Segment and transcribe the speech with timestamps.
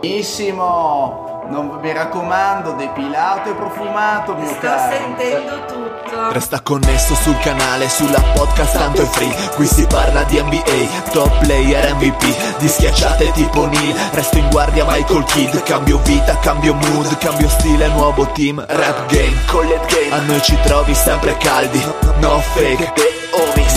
[0.00, 1.42] Benissimo!
[1.48, 4.92] Non, mi raccomando, depilato e profumato, mio Sto caro.
[4.94, 5.87] sentendo tutto.
[6.32, 9.34] Resta connesso sul canale, sulla podcast tanto è free.
[9.54, 14.84] Qui si parla di NBA, top player MVP Di schiacciate tipo Neil, resto in guardia
[14.86, 15.62] Michael Kidd.
[15.62, 20.58] Cambio vita, cambio mood, cambio stile, nuovo team Rap game, collet game, a noi ci
[20.62, 21.84] trovi sempre caldi.
[22.20, 22.92] No fake,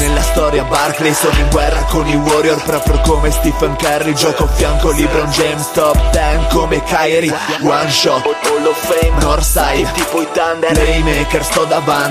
[0.02, 2.60] Nella storia Barclay sono in guerra con i Warrior.
[2.64, 5.72] Proprio come Stephen Curry, gioco a fianco LeBron James.
[5.74, 7.32] Top 10 come Kyrie,
[7.62, 8.26] one shot.
[8.26, 10.72] Hall of Fame, Northside, tipo i Thunder.
[10.72, 12.11] Playmaker, sto davanti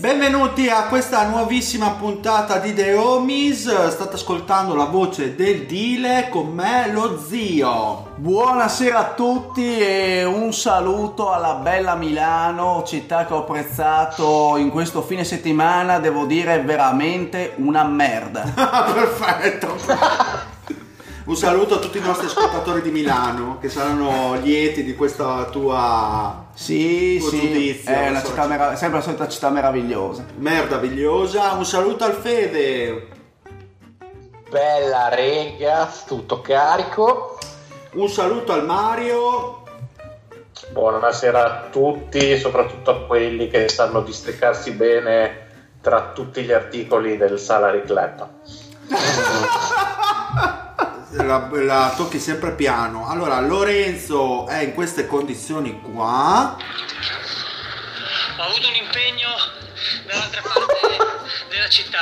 [0.00, 3.88] Benvenuti a questa nuovissima puntata di The Homies.
[3.88, 8.14] State ascoltando la voce del Dile con me, lo zio.
[8.16, 15.02] Buonasera a tutti e un saluto alla bella Milano, città che ho apprezzato in questo
[15.02, 18.40] fine settimana, devo dire veramente una merda.
[18.56, 19.76] Perfetto.
[21.24, 26.48] Un saluto a tutti i nostri ascoltatori di Milano che saranno lieti di questa tua
[26.60, 30.26] Sì, Tuo sì, giudizio, è una città merav- sempre la solita città meravigliosa.
[30.36, 31.52] meravigliosa.
[31.52, 33.08] Un saluto al Fede.
[34.50, 37.38] Bella rega, tutto carico.
[37.92, 39.62] Un saluto al Mario.
[40.70, 45.48] Buonasera a tutti, soprattutto a quelli che sanno districarsi bene
[45.80, 48.28] tra tutti gli articoli del Salary Club.
[51.12, 53.08] La, la tocchi sempre piano.
[53.08, 56.56] Allora, Lorenzo è in queste condizioni qua.
[58.36, 59.28] Ho avuto un impegno
[60.06, 61.09] dall'altra parte
[61.70, 61.98] città.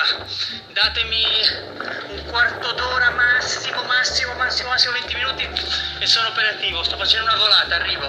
[0.73, 1.23] Datemi
[2.11, 5.49] un quarto d'ora massimo, massimo, massimo, massimo 20 minuti
[6.01, 6.83] e sono operativo.
[6.83, 8.07] Sto facendo una volata, arrivo.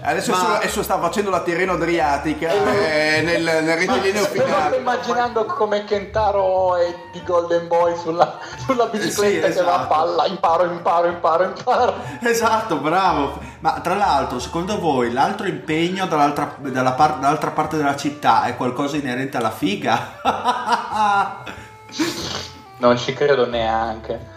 [0.00, 4.76] Adesso, Ma- adesso sta facendo la Tirreno Adriatica eh, nel, nel rettilineo Sto finale.
[4.76, 9.86] immaginando come Kentaro e di Golden Boy sulla, sulla bicicletta Sì, che va a esatto.
[9.94, 10.26] palla.
[10.26, 12.00] Imparo, imparo, imparo, imparo.
[12.22, 13.40] Esatto, bravo.
[13.60, 18.54] Ma tra l'altro, secondo voi l'altro impegno dall'altra, dalla par- dall'altra parte della città è
[18.56, 20.20] qualcosa inerente alla figa?
[22.78, 24.36] Non ci credo neanche.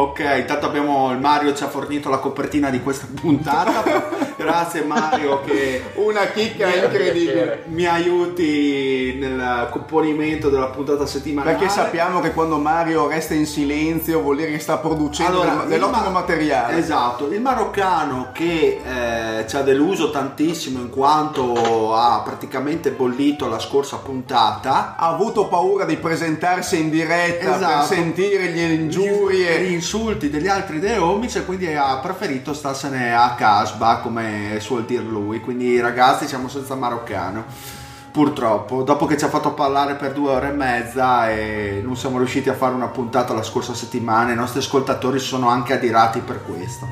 [0.00, 4.24] Ok, intanto abbiamo il Mario ci ha fornito la copertina di questa puntata.
[4.36, 7.64] Grazie Mario che Una chicca incredibile.
[7.68, 11.56] mi aiuti nel componimento della puntata settimanale.
[11.56, 15.68] Perché sappiamo che quando Mario resta in silenzio vuol dire che sta producendo del- il
[15.68, 16.76] dell'ottimo ma- materiale.
[16.78, 23.58] Esatto, il maroccano che eh, ci ha deluso tantissimo in quanto ha praticamente bollito la
[23.58, 24.94] scorsa puntata.
[24.98, 27.86] Ha avuto paura di presentarsi in diretta per Esatto.
[27.86, 29.74] sentire gli ingiuri e gli e...
[29.86, 35.02] insulti degli altri The Homies e quindi ha preferito starsene a Casba come suol dir
[35.02, 35.38] lui.
[35.40, 37.44] Quindi ragazzi siamo senza maroccano.
[38.10, 42.18] Purtroppo, dopo che ci ha fatto parlare per due ore e mezza e non siamo
[42.18, 46.42] riusciti a fare una puntata la scorsa settimana, i nostri ascoltatori sono anche adirati per
[46.42, 46.88] questo.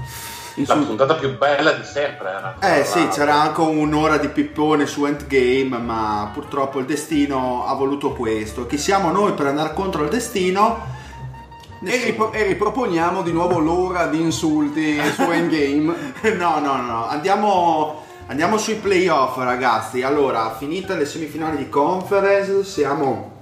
[0.55, 2.57] La puntata più bella di sempre era.
[2.61, 7.75] Eh sì, Tra c'era anche un'ora di pippone su Endgame, ma purtroppo il destino ha
[7.75, 8.67] voluto questo.
[8.67, 11.03] Chi siamo noi per andare contro il destino?
[11.87, 16.13] E, ripro- e riproponiamo di nuovo l'ora di insulti su Endgame.
[16.37, 20.03] No, no, no, andiamo, andiamo sui playoff ragazzi.
[20.03, 23.33] Allora, finite le semifinali di conference, siamo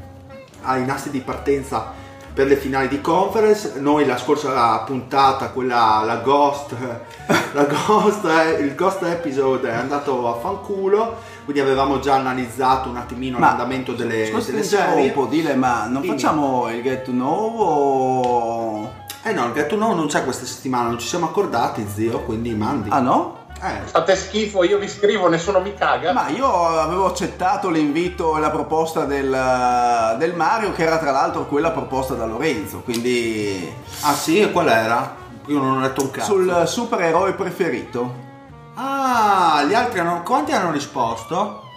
[0.62, 1.92] ai nastri di partenza
[2.34, 3.74] per le finali di conference.
[3.78, 6.74] Noi la scorsa puntata, quella la Ghost,
[7.52, 11.20] la Ghost, eh, il Ghost episode è andato a fanculo.
[11.44, 15.28] Quindi avevamo già analizzato un attimino Ma- l'andamento delle, Scusa, delle ti interrompo, serie.
[15.28, 16.14] dile, ma non Dimmi.
[16.14, 18.90] facciamo il get to know o...
[19.24, 22.22] Eh no, il Get to Know non c'è questa settimana, non ci siamo accordati, zio,
[22.22, 22.88] quindi mandi.
[22.90, 23.36] Ah no?
[23.62, 26.12] Eh, Fate schifo, io vi scrivo, nessuno mi caga.
[26.12, 31.46] Ma io avevo accettato l'invito e la proposta del, del Mario, che era tra l'altro
[31.46, 35.14] quella proposta da Lorenzo, quindi ah sì, e qual era?
[35.46, 36.32] Io non ho letto un cazzo.
[36.32, 38.30] sul supereroe preferito.
[38.74, 40.22] Ah, gli altri hanno...
[40.22, 41.68] Quanti hanno risposto?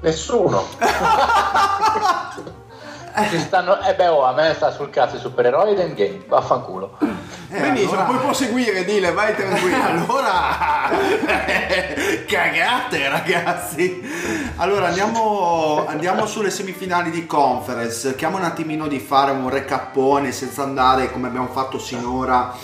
[0.00, 0.64] Nessuno.
[3.30, 6.98] Ci stanno, eh beh, oh, a me sta sul cazzo i supereroi ed Endgame, vaffanculo.
[7.00, 9.76] Eh, Benissimo, allora- puoi proseguire, dile, vai tranquillo.
[9.82, 10.90] Allora,
[12.26, 14.00] cagate ragazzi.
[14.56, 18.08] Allora andiamo, andiamo sulle semifinali di conference.
[18.10, 22.54] Cerchiamo un attimino di fare un recappone senza andare come abbiamo fatto sinora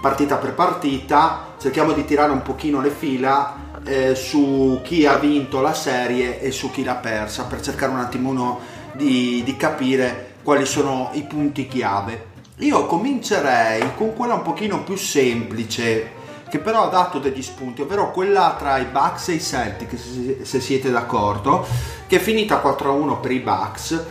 [0.00, 1.48] partita per partita.
[1.60, 3.54] Cerchiamo di tirare un pochino le fila
[3.84, 7.98] eh, su chi ha vinto la serie e su chi l'ha persa per cercare un
[7.98, 8.60] attimino
[8.92, 12.28] di, di capire quali sono i punti chiave.
[12.60, 16.12] Io comincerei con quella un pochino più semplice
[16.48, 19.98] che però ha dato degli spunti, ovvero quella tra i Bucks e i Celtic,
[20.42, 21.66] se, siete d'accordo,
[22.06, 24.02] che è finita 4-1 per i Bucks.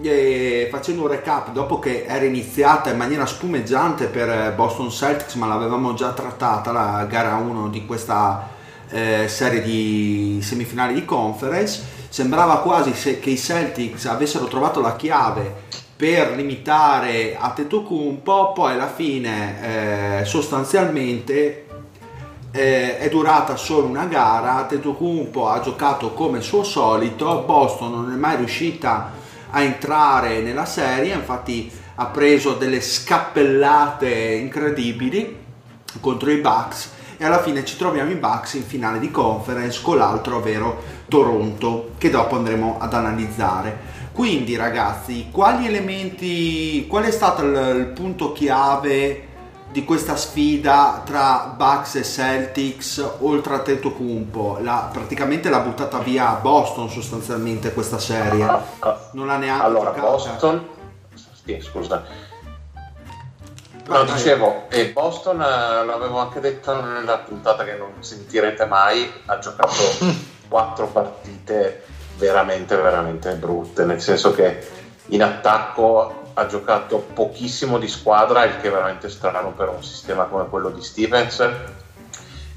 [0.00, 5.46] E facendo un recap, dopo che era iniziata in maniera spumeggiante per Boston Celtics, ma
[5.46, 8.48] l'avevamo già trattata la gara 1 di questa
[8.88, 14.96] eh, serie di semifinali di conference, sembrava quasi se- che i Celtics avessero trovato la
[14.96, 21.66] chiave per limitare Antetokounmpo, poi alla fine eh, sostanzialmente
[22.50, 28.16] eh, è durata solo una gara, Antetokounmpo ha giocato come suo solito, Boston non è
[28.16, 29.20] mai riuscita
[29.52, 35.38] a entrare nella serie, infatti ha preso delle scappellate incredibili
[36.00, 39.98] contro i Bucks e alla fine ci troviamo i Bucks in finale di conference con
[39.98, 44.00] l'altro ovvero Toronto che dopo andremo ad analizzare.
[44.12, 49.28] Quindi ragazzi, quali elementi, qual è stato il, il punto chiave
[49.72, 54.58] di questa sfida tra Bucks e Celtics oltre a Tetocumpo?
[54.60, 58.46] La, praticamente l'ha buttata via a Boston sostanzialmente questa serie.
[59.12, 60.10] Non l'ha neanche Allora, giocata.
[60.10, 60.68] Boston.
[61.44, 62.04] Sì, scusa.
[63.86, 64.12] No, vai.
[64.12, 69.72] dicevo, e Boston, eh, l'avevo anche detto nella puntata che non sentirete mai, ha giocato
[70.48, 71.84] quattro partite
[72.16, 74.68] veramente, veramente brutte, nel senso che
[75.06, 80.24] in attacco ha giocato pochissimo di squadra, il che è veramente strano per un sistema
[80.24, 81.48] come quello di Stevens.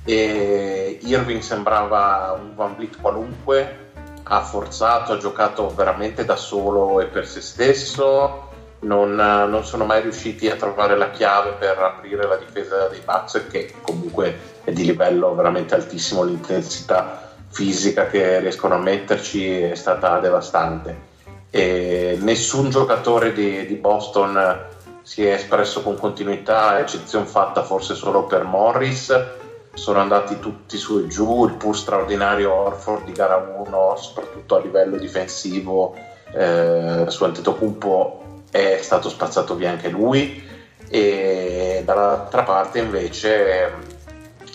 [0.04, 3.90] E Irving sembrava un Van Vliet qualunque,
[4.24, 8.50] ha forzato, ha giocato veramente da solo e per se stesso.
[8.78, 13.46] Non, non sono mai riusciti a trovare la chiave per aprire la difesa dei Bucks,
[13.50, 16.24] che comunque è di livello veramente altissimo.
[16.24, 21.14] L'intensità fisica che riescono a metterci è stata devastante.
[21.56, 24.66] E nessun giocatore di, di Boston
[25.04, 29.26] si è espresso con continuità, eccezione fatta forse solo per Morris.
[29.74, 34.60] Sono andati tutti su e giù, il pur straordinario Orford di gara 1, soprattutto a
[34.60, 35.96] livello difensivo,
[36.34, 40.44] eh, su Antetokounmpo è stato spazzato via anche lui
[40.90, 43.72] e dall'altra parte invece eh,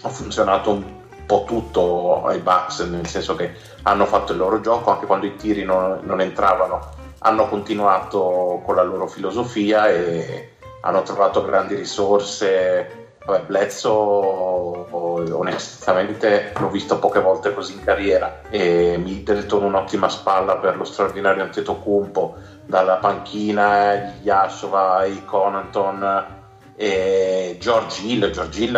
[0.03, 1.00] ha funzionato un
[1.31, 5.37] po' tutto ai Bucks, nel senso che hanno fatto il loro gioco anche quando i
[5.37, 6.81] tiri non, non entravano,
[7.21, 12.99] hanno continuato con la loro filosofia e hanno trovato grandi risorse.
[13.25, 14.87] Vabbè, Bledsoe
[15.31, 21.43] onestamente l'ho visto poche volte così in carriera e Middleton un'ottima spalla per lo straordinario
[21.43, 26.39] Antetokounmpo dalla panchina Yashova e Conaton
[26.75, 28.75] e George Hill George Hill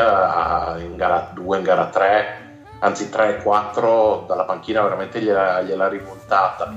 [0.81, 2.42] in gara 2 in gara 3
[2.83, 6.73] anzi 3 e 4 dalla panchina veramente gliela, gliela rivoltata.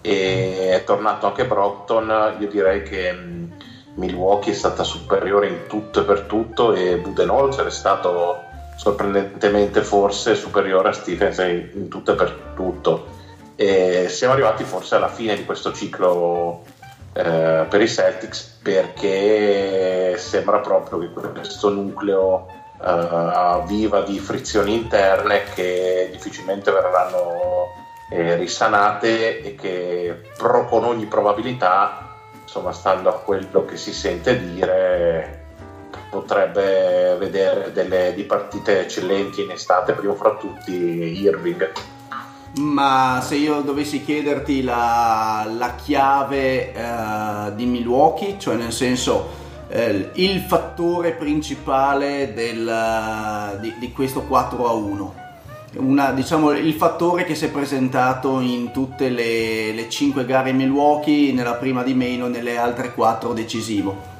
[0.00, 2.36] E è tornato anche Brockton.
[2.38, 3.52] Io direi che mh,
[3.94, 8.46] Milwaukee è stata superiore in tutto e per tutto e Budenholzer è stato
[8.76, 13.16] sorprendentemente forse superiore a Stephens in, in tutto e per tutto.
[13.56, 16.62] E siamo arrivati forse alla fine di questo ciclo
[17.12, 22.46] eh, per i Celtics perché sembra proprio che questo nucleo
[22.82, 27.68] eh, viva di frizioni interne che difficilmente verranno
[28.10, 32.06] eh, risanate e che pro, con ogni probabilità
[32.42, 35.46] insomma stando a quello che si sente dire
[36.10, 41.70] potrebbe vedere delle di partite eccellenti in estate primo fra tutti Irving.
[42.56, 50.10] Ma se io dovessi chiederti la, la chiave eh, di Milwaukee, cioè nel senso eh,
[50.14, 55.14] il fattore principale del, di, di questo 4 a 1,
[55.76, 61.32] una, diciamo il fattore che si è presentato in tutte le, le 5 gare Milwaukee,
[61.32, 64.16] nella prima di meno, nelle altre 4 decisivo.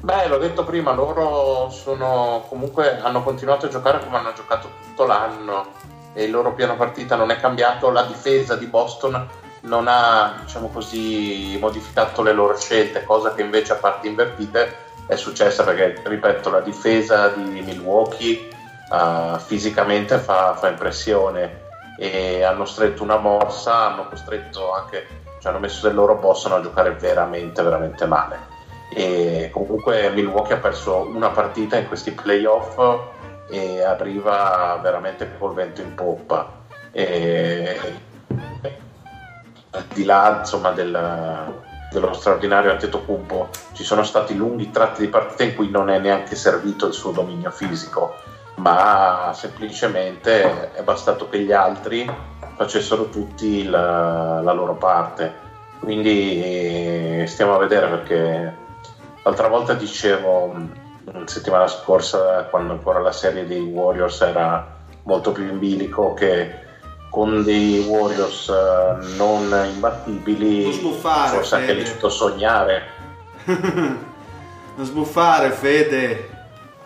[0.00, 5.04] Beh, l'ho detto prima, loro sono comunque hanno continuato a giocare come hanno giocato tutto
[5.04, 5.66] l'anno
[6.14, 9.28] e il loro piano partita non è cambiato, la difesa di Boston
[9.62, 15.16] non ha, diciamo così, modificato le loro scelte, cosa che invece a parti invertite è
[15.16, 18.48] successa perché, ripeto, la difesa di Milwaukee
[18.90, 25.58] uh, fisicamente fa, fa impressione e hanno stretto una morsa, hanno costretto anche ci hanno
[25.58, 28.48] messo del loro possono a giocare veramente, veramente male.
[28.92, 32.78] E comunque Milwaukee ha perso una partita in questi playoff
[33.48, 36.58] e arriva veramente col vento in poppa.
[36.92, 37.78] E,
[39.70, 41.54] al di là insomma, del,
[41.90, 46.34] dello straordinario Antetokounmpo ci sono stati lunghi tratti di partita in cui non è neanche
[46.34, 48.14] servito il suo dominio fisico
[48.56, 52.08] ma semplicemente è bastato che gli altri
[52.56, 55.48] facessero tutti la, la loro parte.
[55.80, 58.54] Quindi stiamo a vedere perché
[59.22, 60.54] l'altra volta dicevo,
[61.24, 66.68] settimana scorsa, quando ancora la serie dei Warriors era molto più in bilico, che
[67.10, 71.80] con dei Warriors eh, non imbattibili sbuffare, forse anche Fede.
[71.80, 72.82] lecito sognare.
[73.44, 76.28] non sbuffare, Fede.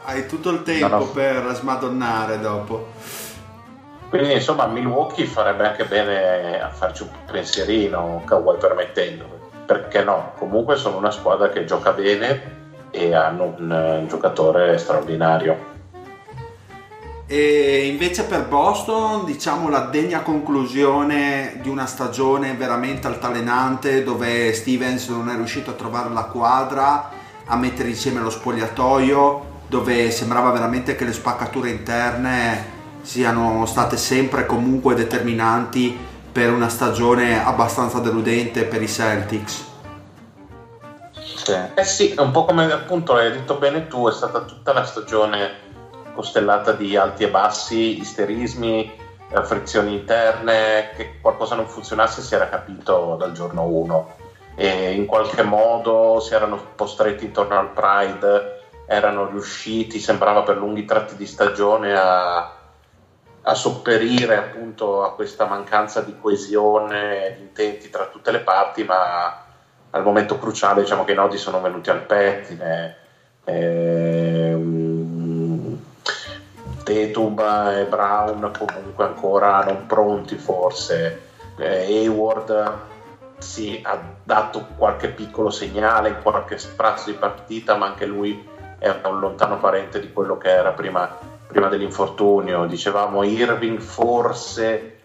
[0.06, 1.06] Hai tutto il tempo No, no.
[1.06, 2.88] per smadonnare dopo.
[4.08, 9.24] Quindi insomma Milwaukee farebbe anche bene a farci un pensierino, Kawhi permettendo,
[9.66, 10.32] perché no?
[10.38, 15.72] Comunque sono una squadra che gioca bene e hanno un eh, giocatore straordinario.
[17.26, 25.08] E invece per Boston, diciamo la degna conclusione di una stagione veramente altalenante dove Stevens
[25.08, 27.10] non è riuscito a trovare la quadra,
[27.46, 34.44] a mettere insieme lo spogliatoio, dove sembrava veramente che le spaccature interne siano state sempre
[34.44, 35.96] comunque determinanti
[36.30, 39.72] per una stagione abbastanza deludente per i Celtics.
[41.12, 41.56] Sì.
[41.74, 44.84] Eh sì, è un po' come appunto hai detto bene tu, è stata tutta la
[44.84, 45.63] stagione
[46.14, 48.92] costellata di alti e bassi, isterismi,
[49.28, 54.22] eh, frizioni interne, che qualcosa non funzionasse si era capito dal giorno 1
[54.56, 60.42] e in qualche modo si erano un po' stretti intorno al Pride, erano riusciti, sembrava
[60.42, 62.56] per lunghi tratti di stagione a,
[63.42, 69.42] a sopperire appunto a questa mancanza di coesione, di intenti tra tutte le parti, ma
[69.90, 72.96] al momento cruciale diciamo che i nodi sono venuti al pettine.
[73.44, 74.93] Ehm,
[76.84, 77.40] Tatum
[77.74, 81.22] e Brown comunque ancora non pronti forse.
[81.56, 82.92] Eh, Hayward
[83.38, 88.48] sì, ha dato qualche piccolo segnale, qualche sprazzo di partita, ma anche lui
[88.78, 92.66] è un lontano parente di quello che era prima, prima dell'infortunio.
[92.66, 95.00] Dicevamo Irving forse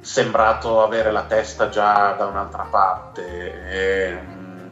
[0.00, 3.64] sembrato avere la testa già da un'altra parte.
[3.68, 4.70] Ehm,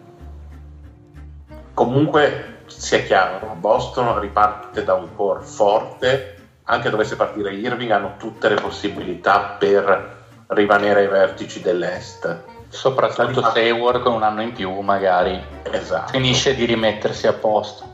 [1.75, 8.49] comunque sia chiaro, Boston riparte da un core forte, anche dovesse partire Irving hanno tutte
[8.49, 12.43] le possibilità per rimanere ai vertici dell'est.
[12.69, 15.41] Soprattutto se Hayward con un anno in più magari
[15.71, 16.13] Esatto.
[16.13, 17.93] finisce di rimettersi a posto.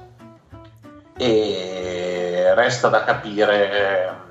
[1.16, 4.29] e resta da capire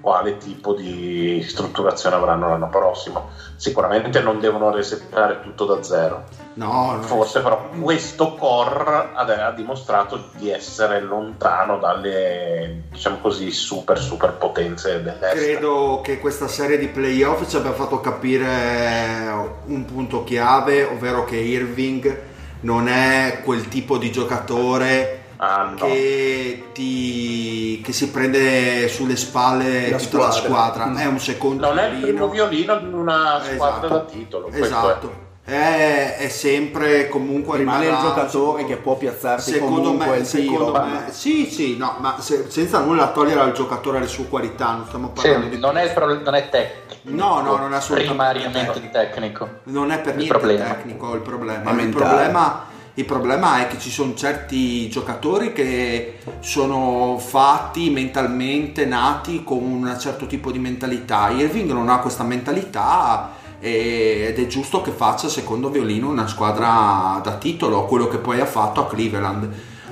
[0.00, 3.30] quale tipo di strutturazione avranno l'anno prossimo.
[3.56, 6.24] Sicuramente non devono resettare tutto da zero.
[6.54, 7.02] No, no.
[7.02, 15.02] Forse però questo core ha, dimostrato di essere lontano dalle diciamo così super super potenze
[15.02, 15.36] dell'est.
[15.36, 19.30] Credo che questa serie di playoff ci abbia fatto capire
[19.66, 22.26] un punto chiave, ovvero che Irving
[22.60, 25.76] non è quel tipo di giocatore Ah, no.
[25.86, 30.82] che, ti- che si prende sulle spalle La tutta la squadra.
[30.84, 32.48] squadra, è un secondo Non è il primo violino.
[32.70, 33.88] violino di una squadra Esatto.
[33.88, 34.48] da titolo.
[34.52, 35.26] Esatto.
[35.44, 40.52] È, è sempre comunque Rimane il giocatore che può piazzarsi Secondo comunque me, il tiro.
[40.66, 44.72] secondo me, sì, sì, no, ma se- senza nulla togliere al giocatore le sue qualità,
[44.72, 47.16] non stiamo parlando Sì, di non, è non è tecnico.
[47.16, 48.04] No, no, non è assolutamente
[48.42, 49.48] Primariamente tecnico.
[49.64, 50.64] non è per Il niente problema.
[50.64, 51.62] tecnico il problema.
[51.64, 52.04] È Il mentale.
[52.04, 52.64] problema,
[52.98, 59.96] il problema è che ci sono certi giocatori che sono fatti mentalmente, nati con un
[60.00, 61.30] certo tipo di mentalità.
[61.30, 67.36] Irving non ha questa mentalità ed è giusto che faccia secondo violino una squadra da
[67.36, 69.48] titolo, quello che poi ha fatto a Cleveland.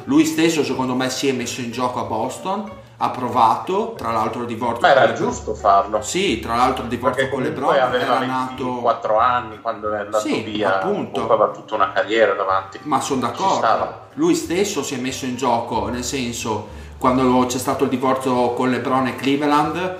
[0.06, 4.40] Lui stesso secondo me si è messo in gioco a Boston, ha provato, tra l'altro
[4.42, 6.00] il divorzio Ma era giusto farlo.
[6.00, 9.98] Sì, tra l'altro il divorzio con le Brown aveva era nato 24 anni quando è
[9.98, 11.24] andato Sì, via, appunto.
[11.24, 12.80] aveva tutta una carriera davanti.
[12.82, 14.04] Ma sono d'accordo.
[14.14, 18.70] Lui stesso si è messo in gioco, nel senso, quando c'è stato il divorzio con
[18.70, 19.96] LeBron e Cleveland,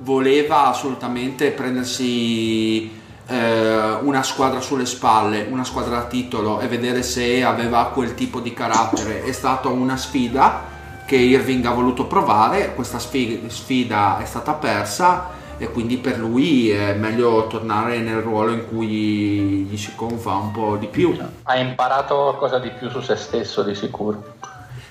[0.00, 2.90] voleva assolutamente prendersi
[3.26, 8.40] eh, una squadra sulle spalle, una squadra a titolo e vedere se aveva quel tipo
[8.40, 9.22] di carattere.
[9.22, 10.76] È stata una sfida
[11.08, 16.68] che Irving ha voluto provare, questa sfi- sfida è stata persa e quindi per lui
[16.68, 21.16] è meglio tornare nel ruolo in cui gli si confa un po' di più.
[21.44, 24.34] Ha imparato qualcosa di più su se stesso di sicuro.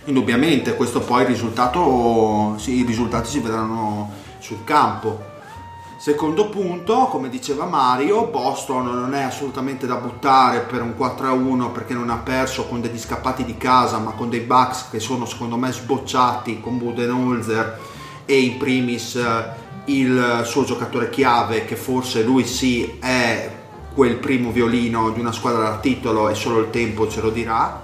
[0.05, 4.09] Indubbiamente, questo poi il risultato, sì, i risultati si vedranno
[4.39, 5.26] sul campo.
[5.97, 11.95] Secondo punto, come diceva Mario, Boston non è assolutamente da buttare per un 4-1 perché
[11.95, 15.57] non ha perso con degli scappati di casa, ma con dei Bucks che sono secondo
[15.57, 17.79] me sbocciati con Budenholzer
[18.25, 19.45] e in primis eh,
[19.85, 23.51] il suo giocatore chiave che forse lui sì è
[23.95, 27.81] quel primo violino di una squadra da titolo e solo il tempo ce lo dirà.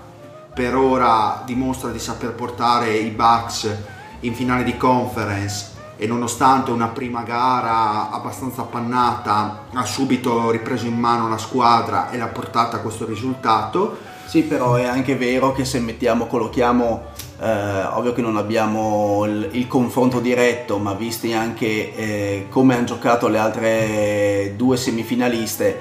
[0.53, 3.75] Per ora dimostra di saper portare i Bucks
[4.20, 5.73] in finale di conference
[6.04, 12.18] e nonostante una prima gara abbastanza appannata ha subito ripreso in mano la squadra e
[12.18, 13.96] l'ha portata a questo risultato.
[14.26, 17.04] Sì, però è anche vero che se mettiamo, collochiamo,
[17.40, 22.84] eh, ovvio che non abbiamo il, il, confronto diretto, ma visti anche eh, come hanno
[22.84, 25.80] giocato le altre due semifinaliste,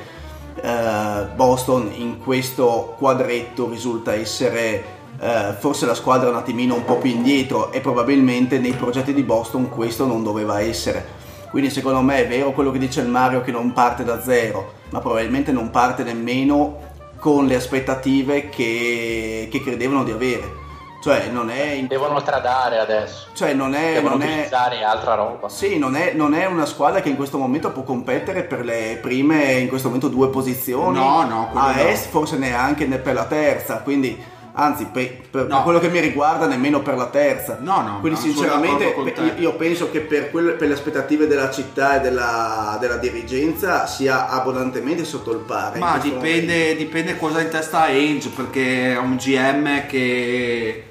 [0.55, 6.97] eh, Boston in questo quadretto risulta essere eh, forse la squadra un attimino un po'
[6.97, 11.21] più indietro e probabilmente nei progetti di Boston questo non doveva essere.
[11.49, 14.73] Quindi secondo me è vero quello che dice il Mario che non parte da zero,
[14.91, 20.61] ma probabilmente non parte nemmeno con le aspettative che, che credevano di avere.
[21.03, 21.85] Cioè, non è.
[21.89, 23.27] Devono tradare adesso.
[23.33, 23.95] Cioè, non è.
[23.95, 25.49] Devono non utilizzare è, altra roba.
[25.49, 28.99] Sì, non è, non è, una squadra che in questo momento può competere per le
[29.03, 30.97] prime, in questo momento, due posizioni.
[30.97, 31.81] No, no, a no.
[31.81, 33.83] est, forse neanche per la terza.
[33.83, 35.63] Quindi anzi per, per, no.
[35.63, 37.59] quello che mi riguarda nemmeno per la terza.
[37.61, 38.95] No no quindi sinceramente
[39.39, 44.29] io penso che per, quelle, per, le aspettative della città e della, della, dirigenza sia
[44.29, 49.17] abbondantemente sotto il pari ma dipende, dipende, cosa ha in testa Ainge perché è un
[49.17, 50.85] GM che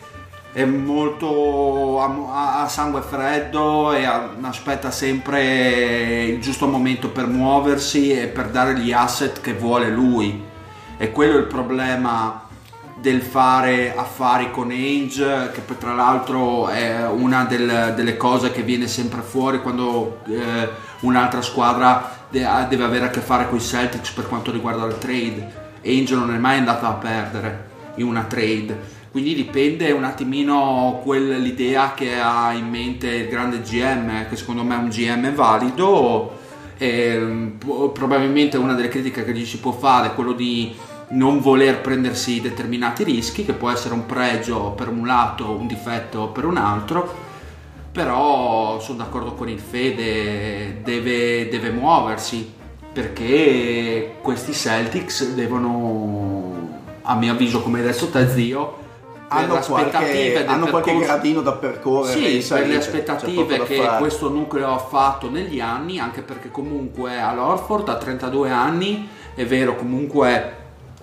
[0.53, 8.47] è molto ha, sangue freddo e aspetta sempre il giusto momento per muoversi e per
[8.47, 10.49] dare gli asset che vuole lui.
[10.97, 12.49] E quello è il problema
[13.01, 18.87] del fare affari con Ainge, che tra l'altro è una del, delle cose che viene
[18.87, 24.27] sempre fuori quando eh, un'altra squadra deve avere a che fare con i Celtics per
[24.27, 25.59] quanto riguarda il trade.
[25.83, 28.99] Ainge non è mai andato a perdere in una trade.
[29.09, 34.75] Quindi dipende un attimino quell'idea che ha in mente il grande GM, che secondo me
[34.75, 36.37] è un GM valido.
[36.77, 37.51] E,
[37.93, 40.73] probabilmente una delle critiche che gli si può fare è quello di
[41.11, 46.27] non voler prendersi determinati rischi, che può essere un pregio per un lato, un difetto
[46.29, 47.29] per un altro,
[47.91, 52.51] però sono d'accordo con il Fede, deve, deve muoversi,
[52.93, 58.79] perché questi Celtics devono, a mio avviso, come hai detto te zio,
[59.27, 62.41] hanno qualche, hanno qualche gradino da percorrere.
[62.41, 63.99] Sì, per le aspettative che fare.
[63.99, 69.75] questo nucleo ha fatto negli anni, anche perché comunque all'Orford a 32 anni, è vero,
[69.75, 70.59] comunque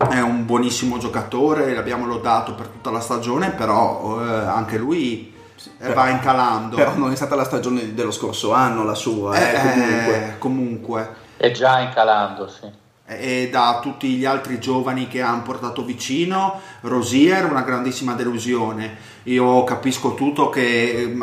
[0.07, 5.71] è un buonissimo giocatore, l'abbiamo lodato per tutta la stagione, però eh, anche lui eh,
[5.79, 6.77] però, va incalando.
[6.77, 10.35] Però non è stata la stagione dello scorso anno la sua, eh, eh comunque.
[10.39, 11.15] comunque.
[11.37, 12.87] È già incalando, sì.
[13.11, 18.97] E da tutti gli altri giovani che hanno portato vicino, Rosier una grandissima delusione.
[19.25, 21.17] Io capisco tutto che,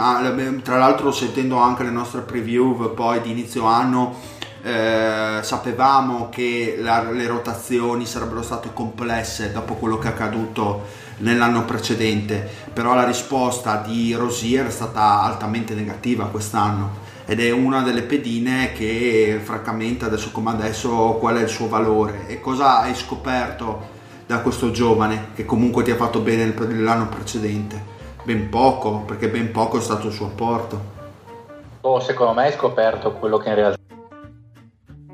[0.63, 4.15] tra l'altro sentendo anche le nostre preview poi di inizio anno,
[4.65, 10.85] eh, sapevamo che la, le rotazioni sarebbero state complesse dopo quello che è accaduto
[11.17, 17.83] nell'anno precedente, però la risposta di Rosier è stata altamente negativa quest'anno ed è una
[17.83, 22.95] delle pedine che francamente adesso come adesso qual è il suo valore e cosa hai
[22.95, 23.93] scoperto
[24.25, 27.93] da questo giovane che comunque ti ha fatto bene l'anno precedente?
[28.23, 30.93] Ben poco, perché ben poco è stato il suo apporto.
[31.81, 33.84] Oh, secondo me hai scoperto quello che in realtà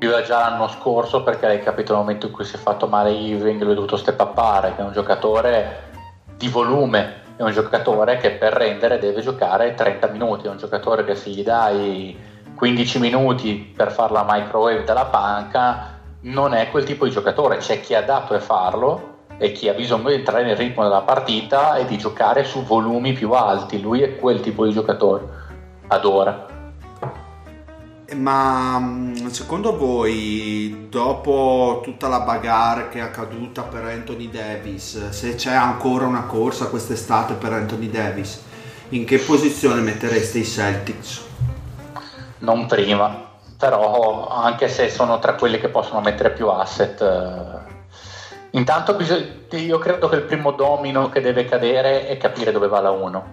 [0.06, 3.12] viva già l'anno scorso perché hai capito il momento in cui si è fatto male
[3.12, 5.90] Irving lui è dovuto step upare che è un giocatore
[6.36, 11.04] di volume è un giocatore che per rendere deve giocare 30 minuti è un giocatore
[11.04, 12.18] che se gli dai
[12.54, 17.56] 15 minuti per fare la microwave dalla panca non è quel tipo di giocatore.
[17.56, 21.00] C'è chi è adatto a farlo e chi ha bisogno di entrare nel ritmo della
[21.00, 23.80] partita e di giocare su volumi più alti.
[23.80, 25.24] Lui è quel tipo di giocatore.
[25.88, 26.51] Adora
[28.14, 35.34] ma mm, secondo voi, dopo tutta la bagarre che è accaduta per Anthony Davis, se
[35.34, 38.42] c'è ancora una corsa quest'estate per Anthony Davis,
[38.90, 41.24] in che posizione mettereste i Celtics?
[42.38, 43.14] Non prima,
[43.56, 47.00] però anche se sono tra quelli che possono mettere più asset.
[47.00, 47.70] Eh,
[48.50, 48.96] intanto
[49.50, 53.24] io credo che il primo domino che deve cadere è capire dove va la 1.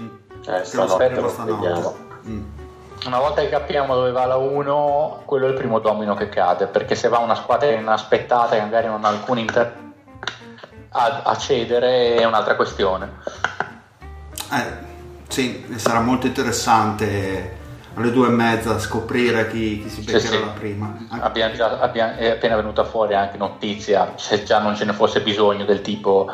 [0.00, 0.08] Mm.
[0.46, 1.96] Eh, stanotte lo vediamo.
[2.26, 2.59] Mm
[3.06, 6.66] una volta che capiamo dove va la 1, quello è il primo domino che cade,
[6.66, 9.74] perché se va una squadra inaspettata che magari non ha alcun inter
[10.90, 13.12] a, a cedere è un'altra questione.
[14.52, 14.88] Eh,
[15.28, 17.58] sì, sarà molto interessante
[17.94, 20.40] alle due e mezza scoprire chi, chi si beccherà Sì, sì.
[20.40, 20.96] la prima.
[21.20, 25.22] Abbiamo già- abbiamo- è appena venuta fuori anche notizia, se già non ce ne fosse
[25.22, 26.30] bisogno, del tipo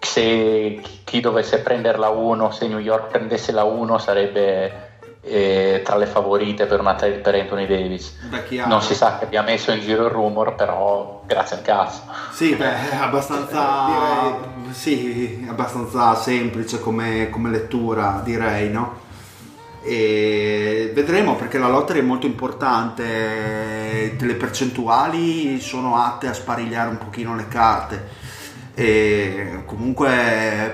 [0.00, 4.88] se chi dovesse prendere la 1, se New York prendesse la 1 sarebbe
[5.22, 8.16] eh, tra le favorite per una per Anthony Davis.
[8.28, 8.64] Beh.
[8.66, 12.02] Non si sa che abbia messo in giro il rumor, però grazie al cazzo.
[12.32, 14.36] Sì, beh, è abbastanza,
[14.70, 19.08] sì, abbastanza semplice come, come lettura, direi, no?
[19.82, 26.98] E vedremo perché la lotteria è molto importante, le percentuali sono atte a sparigliare un
[26.98, 28.28] pochino le carte.
[28.82, 30.08] E comunque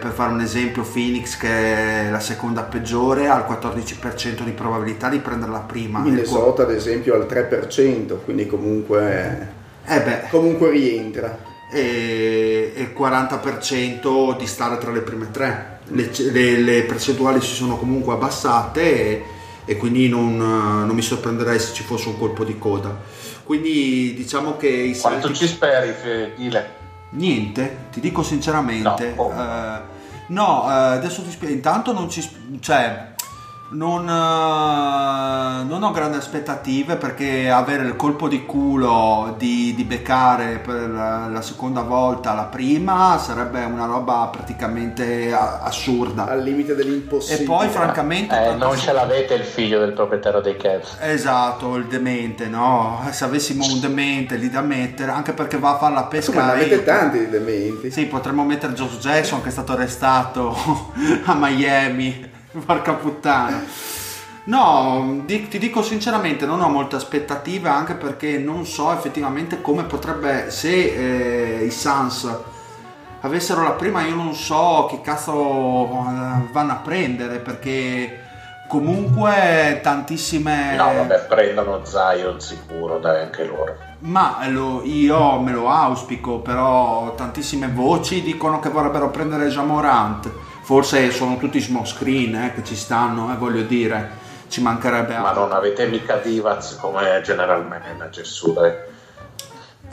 [0.00, 5.08] per fare un esempio Phoenix che è la seconda peggiore ha il 14% di probabilità
[5.08, 9.48] di prendere la prima Minnesota ad esempio al 3%, quindi comunque,
[9.86, 11.36] eh beh, comunque rientra.
[11.72, 15.78] e il 40% di stare tra le prime tre.
[15.88, 19.24] Le, le- le percentuali si sono comunque abbassate e,
[19.64, 22.96] e quindi non, non mi sorprenderei se ci fosse un colpo di coda.
[23.42, 25.92] Quindi diciamo che i Quanto Celtics- ci speri,
[26.36, 26.84] Dile?
[27.10, 29.14] Niente, ti dico sinceramente.
[29.14, 29.32] No, oh.
[29.32, 29.80] eh,
[30.28, 31.54] no, eh, adesso ti spiego.
[31.54, 32.28] Intanto non ci.
[32.60, 33.14] cioè.
[33.68, 40.58] Non, eh, non ho grandi aspettative perché avere il colpo di culo di, di beccare
[40.58, 46.28] per la, seconda volta la prima sarebbe una roba praticamente assurda.
[46.28, 47.42] Al limite dell'impossibile.
[47.42, 50.98] E poi, francamente, Eh, non ce l'avete il figlio del proprietario dei Cavs.
[51.00, 53.00] Esatto, il demente, no?
[53.10, 56.30] Se avessimo un demente lì da mettere, anche perché va a fare la pesca.
[56.30, 57.90] Insomma, ne a avete tanti di dementi.
[57.90, 60.54] Sì, potremmo mettere Josh Jackson che è stato arrestato
[61.26, 62.34] a Miami.
[62.64, 63.64] Porca puttana.
[64.44, 69.82] No, di- ti dico sinceramente, non ho molte aspettative anche perché non so effettivamente come
[69.82, 72.28] potrebbe, se eh, i Suns
[73.22, 78.20] avessero la prima, io non so che cazzo eh, vanno a prendere perché
[78.68, 80.76] comunque tantissime...
[80.76, 83.74] No, vabbè, prendono Zion sicuro, dai, anche loro.
[84.00, 90.30] Ma lo- io me lo auspico, però tantissime voci dicono che vorrebbero prendere Jamorant.
[90.66, 94.10] Forse sono tutti small screen eh, che ci stanno, eh, voglio dire,
[94.48, 95.44] ci mancherebbe Ma altro.
[95.46, 98.72] non avete mica Divac come general manager su, dai.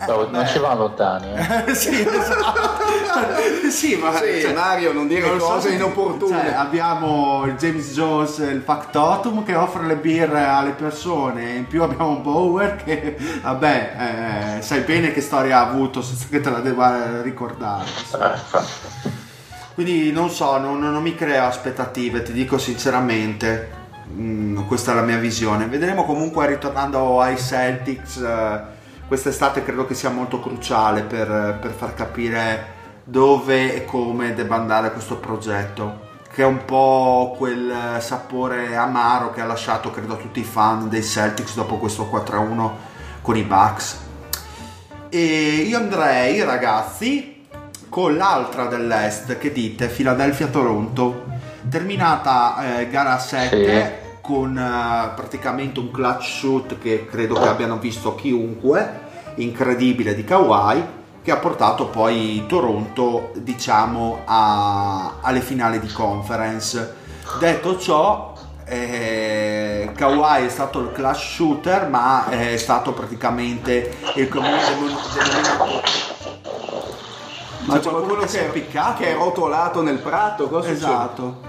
[0.08, 1.28] No, non ci vanno lontani.
[1.68, 1.76] Eh.
[1.76, 3.70] sì, esatto.
[3.70, 6.42] sì, ma Sì, cioè, Mario, non dire non so cose se- inopportune.
[6.42, 11.84] cioè, abbiamo il James Jones, il factotum che offre le birre alle persone, in più
[11.84, 16.62] abbiamo Bower che, vabbè, eh, sai bene che storia ha avuto senza che te la
[16.62, 17.84] debba ricordare.
[17.86, 19.22] Eh, infatti.
[19.74, 23.82] Quindi non so, non, non mi crea aspettative, ti dico sinceramente.
[24.12, 25.66] Mm, questa è la mia visione.
[25.66, 28.18] Vedremo comunque ritornando ai Celtics.
[28.18, 28.62] eh,
[29.08, 34.92] quest'estate credo che sia molto cruciale per, per far capire dove e come debba andare
[34.92, 36.12] questo progetto.
[36.32, 40.90] Che è un po' quel sapore amaro che ha lasciato, credo, a tutti i fan
[40.90, 42.72] dei Celtics dopo questo 4-1
[43.22, 44.02] con i Bucks.
[45.10, 45.20] E
[45.68, 47.33] io andrei, ragazzi,
[47.94, 51.26] con l'altra dell'Est, che dite, Philadelphia-Toronto,
[51.70, 58.16] terminata eh, gara 7 con eh, praticamente un clutch shoot che credo che abbiano visto
[58.16, 59.00] chiunque,
[59.36, 60.84] incredibile di Kawhi,
[61.22, 66.96] che ha portato poi Toronto, diciamo, a- alle finali di conference.
[67.38, 68.34] Detto ciò,
[68.66, 76.13] eh, Kawhi è stato il clutch shooter, ma è stato praticamente il comune denom- denominatore.
[77.66, 79.02] Ma C'è qualcuno qualcuno che si è piccato?
[79.02, 80.86] Che è rotolato nel prato, cosa succede?
[80.86, 81.42] Esatto.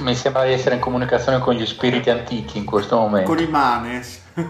[0.00, 3.30] Mi sembra di essere in comunicazione con gli spiriti antichi in questo momento.
[3.30, 4.20] Con i manes.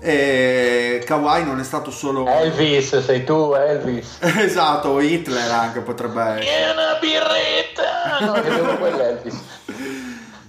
[0.00, 2.26] e Kawhi non è stato solo...
[2.26, 4.18] Elvis, sei tu Elvis.
[4.38, 6.46] esatto, Hitler anche potrebbe essere.
[6.46, 8.24] È una birretta!
[8.24, 9.57] No, credevo quell'Elvis.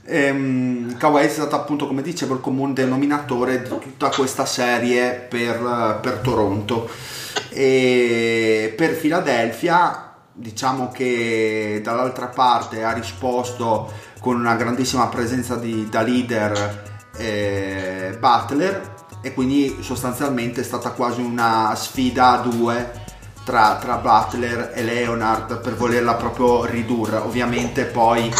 [0.10, 6.00] Ehm, Kawhi è stato appunto, come dicevo, il comune denominatore di tutta questa serie per,
[6.02, 6.90] per Toronto.
[7.50, 16.02] E per Philadelphia, diciamo che dall'altra parte ha risposto con una grandissima presenza di, da
[16.02, 23.08] leader eh, Butler e quindi sostanzialmente è stata quasi una sfida a due
[23.50, 27.18] tra, tra Butler e Leonard per volerla proprio ridurre.
[27.18, 28.32] Ovviamente poi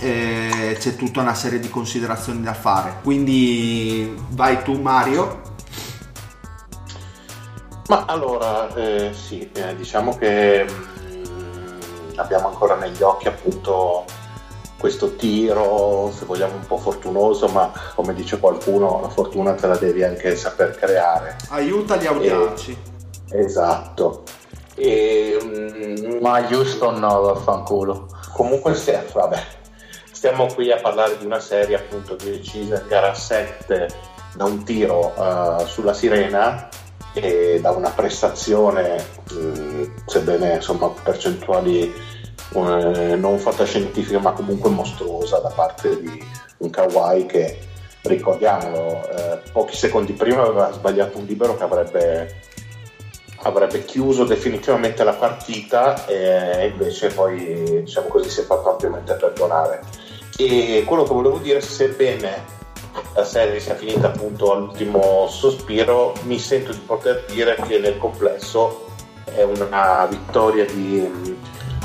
[0.00, 2.98] eh, c'è tutta una serie di considerazioni da fare.
[3.02, 5.40] Quindi vai tu Mario.
[7.88, 14.04] Ma allora, eh, sì, eh, diciamo che mm, abbiamo ancora negli occhi appunto
[14.78, 19.78] questo tiro, se vogliamo un po' fortunoso, ma come dice qualcuno, la fortuna te la
[19.78, 21.38] devi anche saper creare.
[21.48, 22.76] Aiuta gli audaci.
[23.30, 24.24] Esatto.
[24.78, 28.06] E, mm, Ma Houston no, vaffanculo.
[28.32, 29.42] comunque, se, vabbè,
[30.12, 33.88] stiamo qui a parlare di una serie appunto decisa in gara 7
[34.34, 36.68] da un tiro uh, sulla sirena
[37.14, 41.92] e da una prestazione, mh, sebbene insomma percentuali
[42.54, 46.24] eh, non fantascientifiche ma comunque mostruosa da parte di
[46.58, 47.58] un Kawhi che
[48.02, 52.40] ricordiamolo eh, pochi secondi prima aveva sbagliato un libero che avrebbe,
[53.42, 59.80] avrebbe chiuso definitivamente la partita e invece poi diciamo così si è fatto ampiamente perdonare
[60.36, 62.56] e quello che volevo dire sebbene
[63.14, 68.86] la serie sia finita appunto all'ultimo sospiro, mi sento di poter dire che nel complesso
[69.24, 71.36] è una vittoria di,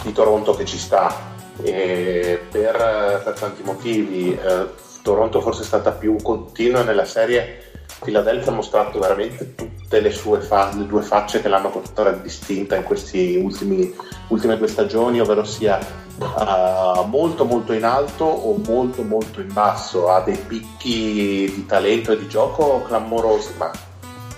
[0.03, 1.31] di Toronto che ci sta.
[1.55, 4.67] Per, per, tanti motivi, eh,
[5.01, 7.71] Toronto forse è stata più continua nella serie.
[8.03, 12.83] Philadelphia ha mostrato veramente tutte le sue fa- le due facce che l'hanno contraddistinta in
[12.83, 15.79] queste ultime due stagioni, ovvero sia
[16.17, 22.11] uh, molto molto in alto o molto molto in basso, ha dei picchi di talento
[22.11, 23.71] e di gioco clamorosi, ma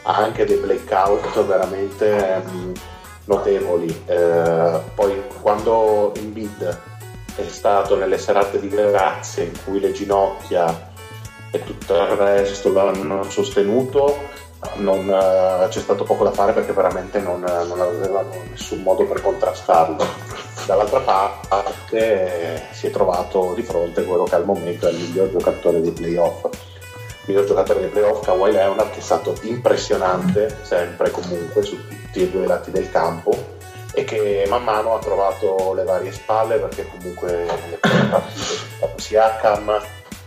[0.03, 2.71] ha anche dei blackout veramente um,
[3.25, 3.89] notevoli.
[4.05, 6.79] Uh, poi quando in bid
[7.35, 10.93] è stato nelle serate di grazia in cui le ginocchia
[11.55, 14.17] e tutto il resto l'hanno sostenuto,
[14.75, 19.21] non, uh, c'è stato poco da fare perché veramente non, non avevano nessun modo per
[19.21, 20.05] contrastarlo
[20.65, 25.29] dall'altra parte eh, si è trovato di fronte quello che al momento è il miglior
[25.29, 26.45] giocatore dei playoff.
[26.45, 32.23] Il miglior giocatore dei playoff, Kawhi Leonard, che è stato impressionante sempre comunque su tutti
[32.23, 33.53] e due i lati del campo
[33.93, 39.81] e che man mano ha trovato le varie spalle perché comunque le prime partite Siakam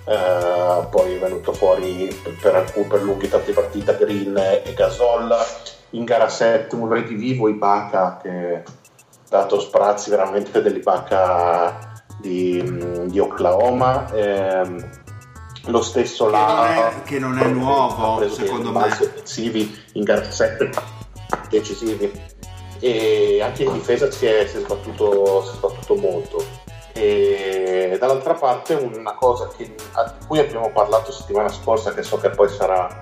[0.09, 2.09] eh, poi è venuto fuori
[2.41, 5.37] per, alcun, per lunghi tratti partita Green e Gasol.
[5.91, 8.63] In gara 7 un redivivo Ibaka che
[9.29, 14.11] dato sprazzi veramente dell'Ibaka di, di Oklahoma.
[14.15, 14.91] Ehm,
[15.67, 18.85] lo stesso là che non è, che non è nuovo secondo me.
[18.85, 20.71] offensivi in gara 7
[21.51, 22.11] decisivi.
[22.81, 26.58] E anche in difesa si è, si è, sbattuto, si è sbattuto molto
[27.01, 32.31] e dall'altra parte una cosa che, di cui abbiamo parlato settimana scorsa che so che
[32.31, 33.01] poi sarà,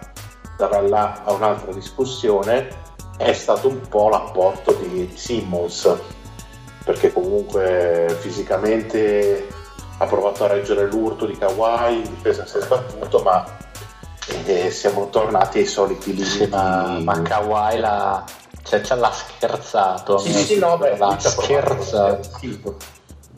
[0.59, 2.69] sarà là a un'altra discussione
[3.17, 5.97] è stato un po' l'apporto di, di Simmons
[6.85, 9.49] perché comunque fisicamente
[9.99, 13.45] ha provato a reggere l'urto di Kawhi, in difesa si è sbattuto, ma
[14.45, 16.45] eh, siamo tornati ai soliti limiti.
[16.45, 18.25] Sì, ma, ma Kawhi l'ha,
[18.63, 20.19] cioè, l'ha scherzato.
[20.19, 22.21] Sì, sì, no, beh, l'ha scherzato.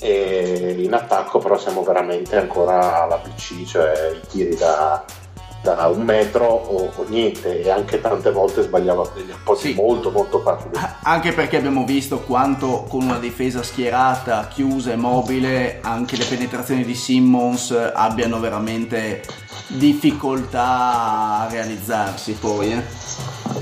[0.00, 5.04] E in attacco però siamo veramente ancora alla PC, cioè i tiri da
[5.60, 9.74] da un metro o, o, niente e anche tante volte sbagliava degli appoggio sì.
[9.74, 10.70] molto molto facili
[11.02, 16.84] anche perché abbiamo visto quanto con una difesa schierata chiusa e mobile anche le penetrazioni
[16.84, 19.22] di Simmons abbiano veramente
[19.66, 22.82] difficoltà a realizzarsi poi eh.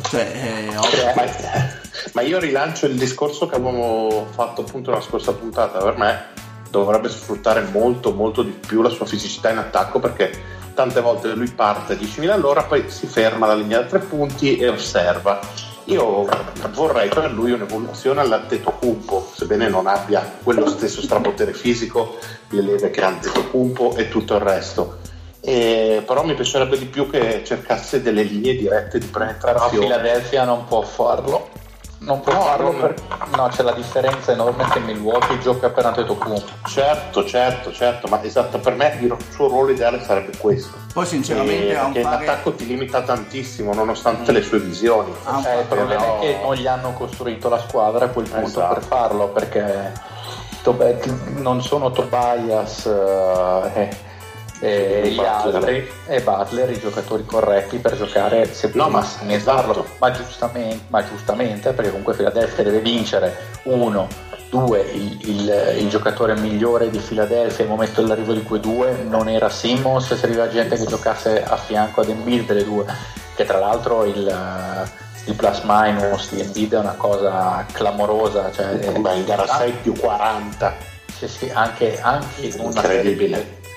[0.02, 1.84] cioè, eh, ovvio...
[2.12, 7.08] ma, io rilancio il discorso che avevamo fatto appunto nella scorsa puntata per me dovrebbe
[7.08, 11.94] sfruttare molto molto di più la sua fisicità in attacco perché tante volte lui parte
[11.94, 15.40] a 10.000 all'ora, poi si ferma alla linea da tre punti e osserva.
[15.84, 16.28] Io
[16.72, 22.18] vorrei per lui un'evoluzione all'Antetokounmpo, sebbene non abbia quello stesso strapotere fisico,
[22.50, 24.98] le leve che ha Antetokounmpo e tutto il resto.
[25.40, 29.68] E, però mi piacerebbe di più che cercasse delle linee dirette di penetrazione.
[29.68, 31.55] Però Philadelphia non può farlo
[31.98, 32.80] non può no, farlo non...
[32.80, 32.94] per...
[33.36, 38.58] no c'è la differenza enorme che Milwaukee gioca per Antetokounmpo certo certo certo ma esatto
[38.58, 42.26] per me il suo ruolo ideale sarebbe questo poi sinceramente e, perché fare...
[42.26, 44.34] l'attacco ti limita tantissimo nonostante mm.
[44.34, 46.18] le sue visioni eh, il problema però...
[46.18, 48.74] è che non gli hanno costruito la squadra a quel punto esatto.
[48.74, 49.92] per farlo perché
[51.36, 54.14] non sono Tobias eh,
[54.60, 55.88] e gli altri.
[56.06, 59.86] E Butler i giocatori corretti per giocare se no, ma, esatto.
[59.98, 63.54] ma, giustamente, ma giustamente perché comunque Philadelphia deve vincere.
[63.64, 64.08] Uno
[64.48, 69.28] due il, il, il, giocatore migliore di Philadelphia al momento dell'arrivo di quei due non
[69.28, 72.84] era Simmons se arriva gente che giocasse a fianco ad Embiid delle due.
[73.34, 74.88] Che tra l'altro il,
[75.26, 79.92] il plus minus di Embiid è una cosa clamorosa cioè, Beh, in gara 6 più
[79.92, 83.14] 40 sì, sì, anche, anche una serie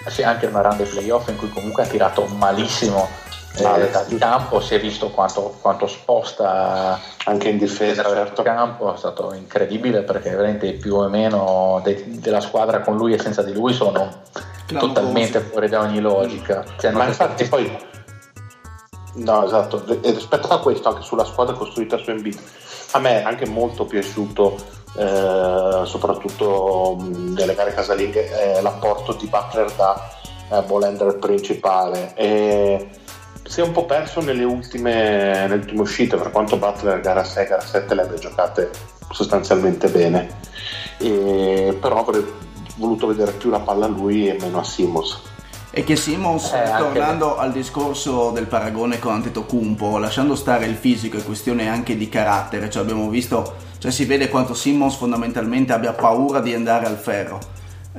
[0.09, 3.07] sì, anche una run dei playoff in cui comunque ha tirato malissimo
[3.55, 8.41] eh, dal campo, si è visto quanto, quanto sposta anche in difesa certo.
[8.43, 13.19] campo, è stato incredibile perché veramente più o meno de- della squadra con lui e
[13.19, 14.21] senza di lui sono
[14.65, 14.93] Clamorosi.
[14.93, 16.63] totalmente fuori da ogni logica.
[16.77, 17.87] Cioè, Ma infatti poi
[19.11, 22.39] No, esatto, e rispetto a questo, anche sulla squadra costruita su Embiid,
[22.91, 24.55] a me è anche molto piaciuto
[24.95, 30.09] eh, soprattutto mh, nelle gare casalinghe, è l'apporto di Butler da
[30.51, 32.13] eh, ball principale.
[32.15, 32.89] E
[33.43, 34.93] si è un po' perso nelle ultime,
[35.31, 38.69] nelle ultime uscite, per quanto Butler gara 6 gara 7 le abbia giocate
[39.11, 40.37] sostanzialmente bene.
[40.97, 42.25] E, però avrei
[42.75, 45.21] voluto vedere più la palla a lui e meno a Simmons.
[45.79, 51.17] E che Simmons, eh, tornando al discorso del paragone con Antetokounmpo, lasciando stare il fisico
[51.17, 55.93] è questione anche di carattere, cioè abbiamo visto, cioè si vede quanto Simmons fondamentalmente abbia
[55.93, 57.39] paura di andare al ferro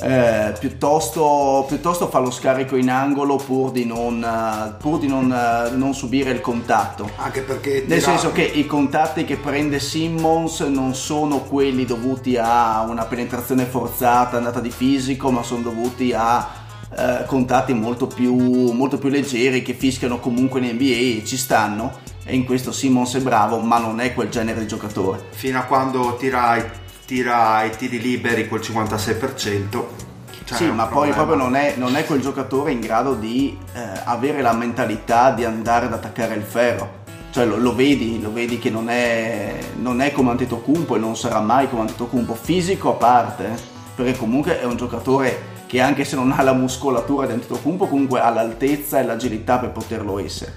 [0.03, 5.27] eh, piuttosto, piuttosto, fa lo scarico in angolo pur di non, pur di non,
[5.75, 7.11] non subire il contatto.
[7.17, 12.87] Anche perché nel senso che i contatti che prende Simmons non sono quelli dovuti a
[12.89, 16.60] una penetrazione forzata, andata di fisico, ma sono dovuti a
[16.97, 18.35] eh, contatti molto più,
[18.73, 21.99] molto più leggeri che fischiano comunque in NBA e ci stanno.
[22.25, 25.27] E in questo Simmons è bravo, ma non è quel genere di giocatore.
[25.31, 26.79] Fino a quando tirai
[27.11, 29.85] tira i tiri liberi col 56%.
[30.45, 33.81] Cioè sì, ma poi proprio non è, non è, quel giocatore in grado di eh,
[34.05, 36.99] avere la mentalità di andare ad attaccare il ferro.
[37.33, 41.17] Cioè lo, lo vedi, lo vedi che non è, non è come Antetokounmpo e non
[41.17, 43.61] sarà mai come Antetokounmpo, fisico a parte, eh,
[43.97, 48.19] perché comunque è un giocatore che anche se non ha la muscolatura di Antetokounmpo comunque
[48.19, 50.53] ha l'altezza e l'agilità per poterlo essere.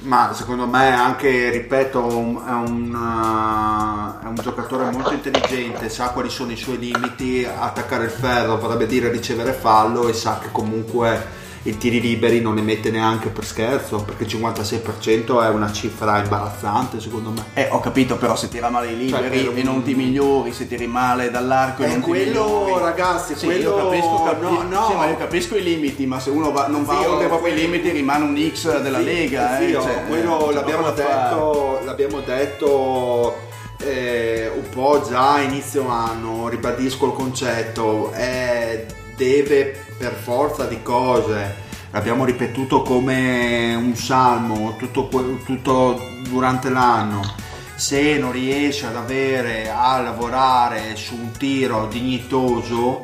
[0.00, 6.28] Ma secondo me anche, ripeto, è un, uh, è un, giocatore molto intelligente, sa quali
[6.28, 11.39] sono i suoi limiti, attaccare il ferro vorrebbe dire ricevere fallo e sa che comunque
[11.64, 16.18] i tiri liberi non ne mette neanche per scherzo perché il 56% è una cifra
[16.18, 17.44] imbarazzante secondo me.
[17.52, 20.52] Eh ho capito però se tira male i cioè, liberi cioè, e non ti migliori
[20.52, 22.82] se tiri male dall'arco eh, e non quello, ti migliori.
[22.82, 24.86] ragazzi sì, quello io capisco, capi- no, no.
[24.88, 27.56] Sì, ma io capisco i limiti ma se uno va, non va oltre proprio i
[27.56, 33.36] limiti rimane un X della sì, Lega sì, eh, cioè, quello l'abbiamo detto, l'abbiamo detto
[33.82, 40.80] eh, un po' già a inizio anno ribadisco il concetto eh, deve per forza di
[40.82, 41.56] cose,
[41.90, 45.10] l'abbiamo ripetuto come un salmo tutto,
[45.44, 47.20] tutto durante l'anno,
[47.74, 53.02] se non riesce ad avere a lavorare su un tiro dignitoso,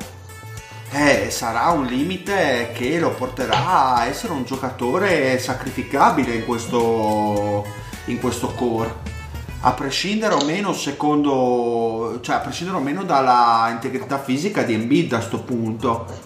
[0.92, 7.62] eh, sarà un limite che lo porterà a essere un giocatore sacrificabile in questo,
[8.06, 9.14] in questo core
[9.60, 15.12] a prescindere o meno secondo cioè a prescindere o meno dalla integrità fisica di Embiid
[15.14, 16.25] a questo punto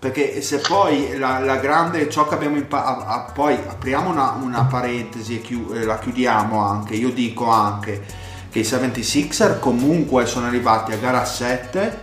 [0.00, 5.36] perché se poi la, la grande ciò che abbiamo imparato poi apriamo una, una parentesi
[5.36, 8.02] e chiu, eh, la chiudiamo anche io dico anche
[8.50, 12.02] che i 76er comunque sono arrivati a gara 7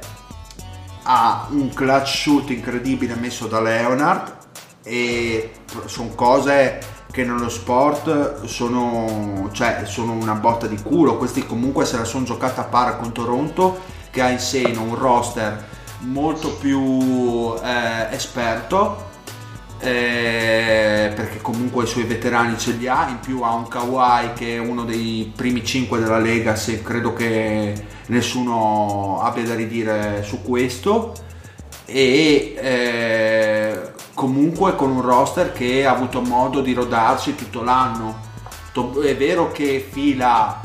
[1.03, 4.35] a un clutch shoot incredibile messo da Leonard
[4.83, 5.51] e
[5.85, 6.79] sono cose
[7.11, 11.17] che nello sport sono, cioè, sono una botta di culo.
[11.17, 13.79] Questi comunque se la sono giocata a para con Toronto
[14.11, 19.05] che ha in seno un roster molto più eh, esperto
[19.79, 24.55] eh, perché comunque i suoi veterani ce li ha in più ha un Kawhi che
[24.55, 27.73] è uno dei primi 5 della Lega se credo che
[28.07, 31.13] nessuno abbia da ridire su questo
[31.85, 38.25] e eh, comunque con un roster che ha avuto modo di rodarsi tutto l'anno.
[39.03, 40.59] È vero che fila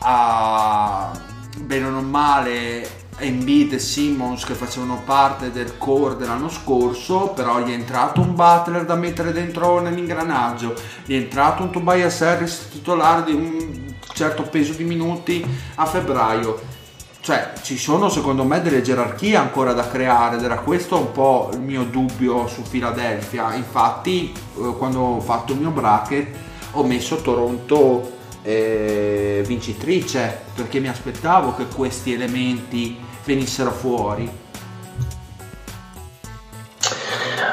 [0.00, 1.10] a
[1.58, 7.70] bene o male Embiid e Simmons che facevano parte del core dell'anno scorso, però gli
[7.70, 10.74] è entrato un Butler da mettere dentro nell'ingranaggio,
[11.04, 15.44] gli è entrato un Tobias Harris titolare di un certo peso di minuti
[15.76, 16.72] a febbraio.
[17.20, 21.48] Cioè ci sono secondo me delle gerarchie ancora da creare ed era questo un po'
[21.54, 23.54] il mio dubbio su Philadelphia.
[23.54, 26.36] Infatti eh, quando ho fatto il mio bracket
[26.72, 34.30] ho messo Toronto eh, vincitrice perché mi aspettavo che questi elementi venissero fuori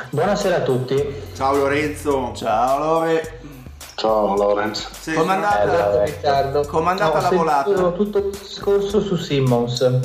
[0.10, 3.40] buonasera a tutti ciao Lorenzo ciao Lore
[4.02, 4.90] Ciao Lorenz.
[5.00, 6.66] Sì, Come è andata, Riccardo?
[6.66, 7.92] Com'è andata no, la volata?
[7.92, 10.00] tutto il discorso su Simmons.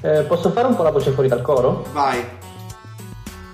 [0.00, 1.84] Eh, posso fare un po' la voce fuori dal coro?
[1.92, 2.24] Vai.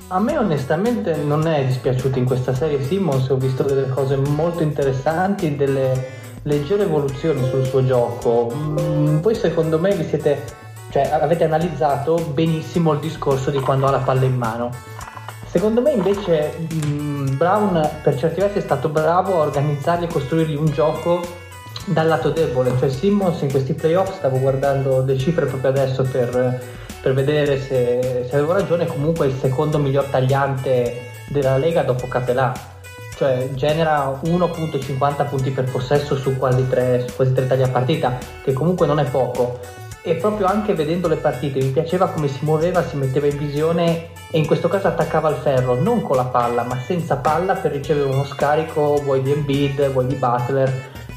[0.08, 4.62] A me onestamente non è dispiaciuto in questa serie Simmons, ho visto delle cose molto
[4.62, 8.52] interessanti, delle leggere evoluzioni sul suo gioco.
[8.54, 10.44] Mm, poi secondo me vi siete,
[10.94, 14.70] cioè, avete analizzato benissimo il discorso di quando ha la palla in mano.
[15.44, 20.54] Secondo me invece mh, Brown per certi versi è stato bravo a organizzargli e costruirgli
[20.54, 21.20] un gioco
[21.86, 26.62] dal lato debole, cioè Simmons in questi playoff stavo guardando le cifre proprio adesso per,
[27.02, 32.52] per vedere se, se, avevo ragione, comunque il secondo miglior tagliante della Lega dopo Capelà,
[33.16, 38.16] cioè genera 1.50 punti per possesso su quasi 3, su quasi 3 tagli a partita,
[38.44, 42.44] che comunque non è poco e proprio anche vedendo le partite mi piaceva come si
[42.44, 46.26] muoveva, si metteva in visione e in questo caso attaccava il ferro non con la
[46.26, 50.70] palla ma senza palla per ricevere uno scarico vuoi di Embiid, vuoi di Butler,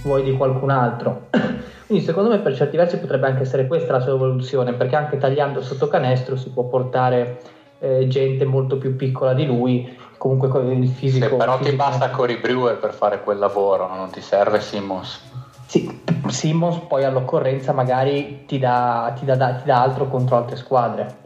[0.03, 1.27] vuoi di qualcun altro.
[1.85, 5.17] Quindi secondo me per certi versi potrebbe anche essere questa la sua evoluzione perché anche
[5.17, 7.39] tagliando sotto canestro si può portare
[7.79, 11.27] eh, gente molto più piccola di lui comunque con il fisico.
[11.27, 15.26] Sì, però fisico ti basta Cory Brewer per fare quel lavoro, non ti serve Simmons.
[15.67, 21.25] Sì, Simmons poi all'occorrenza magari ti dà, ti, dà, ti dà, altro contro altre squadre.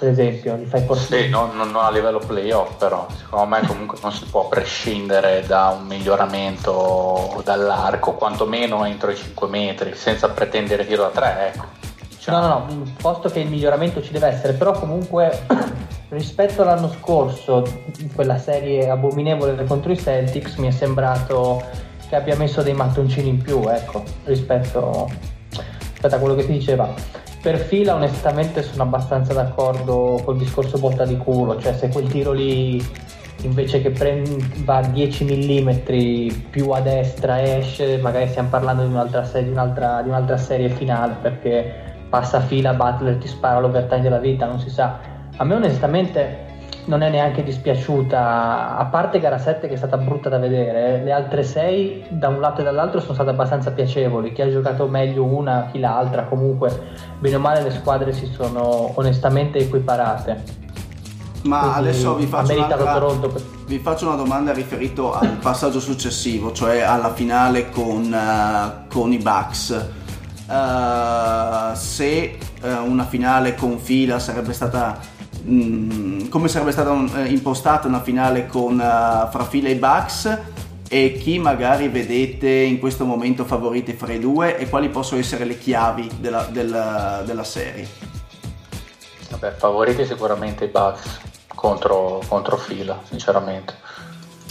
[0.00, 1.22] Per esempio, gli fai portare.
[1.22, 5.76] Sì, non, non, a livello playoff, però secondo me comunque non si può prescindere da
[5.78, 11.64] un miglioramento dall'arco, quantomeno entro i 5 metri, senza pretendere tiro da 3, ecco.
[12.08, 12.40] Diciamo.
[12.40, 15.46] No, no, no, posto che il miglioramento ci deve essere, però comunque
[16.10, 17.62] rispetto all'anno scorso,
[18.00, 23.30] in quella serie abominevole contro i Celtics, mi è sembrato che abbia messo dei mattoncini
[23.30, 25.08] in più, ecco, rispetto,
[25.48, 26.92] rispetto a quello che ti diceva.
[27.40, 32.32] Per fila onestamente sono abbastanza d'accordo col discorso botta di culo, cioè se quel tiro
[32.32, 32.84] lì
[33.44, 35.70] invece che prend- va 10 mm
[36.50, 40.68] più a destra esce, magari stiamo parlando di un'altra, serie, di un'altra, di un'altra serie
[40.68, 44.98] finale perché passa fila, Butler ti spara l'overtime della vita, non si sa.
[45.34, 46.51] A me onestamente
[46.84, 51.12] non è neanche dispiaciuta, a parte gara 7 che è stata brutta da vedere, le
[51.12, 55.24] altre 6 da un lato e dall'altro sono state abbastanza piacevoli, chi ha giocato meglio
[55.24, 60.60] una, chi l'altra, comunque bene o male le squadre si sono onestamente equiparate.
[61.42, 63.34] Ma Quindi adesso vi faccio,
[63.66, 69.18] vi faccio, una domanda riferito al passaggio successivo, cioè alla finale con, uh, con i
[69.18, 69.88] Bucks.
[70.46, 74.98] Uh, se uh, una finale con fila sarebbe stata
[75.44, 80.38] Mm, come sarebbe stata un, eh, impostata una finale con uh, fra fila e Bucks
[80.88, 85.44] e chi magari vedete in questo momento favoriti fra i due e quali possono essere
[85.44, 87.88] le chiavi della, della, della serie?
[89.30, 91.20] Vabbè, favoriti sicuramente i Bucks
[91.54, 93.74] contro, contro fila, sinceramente.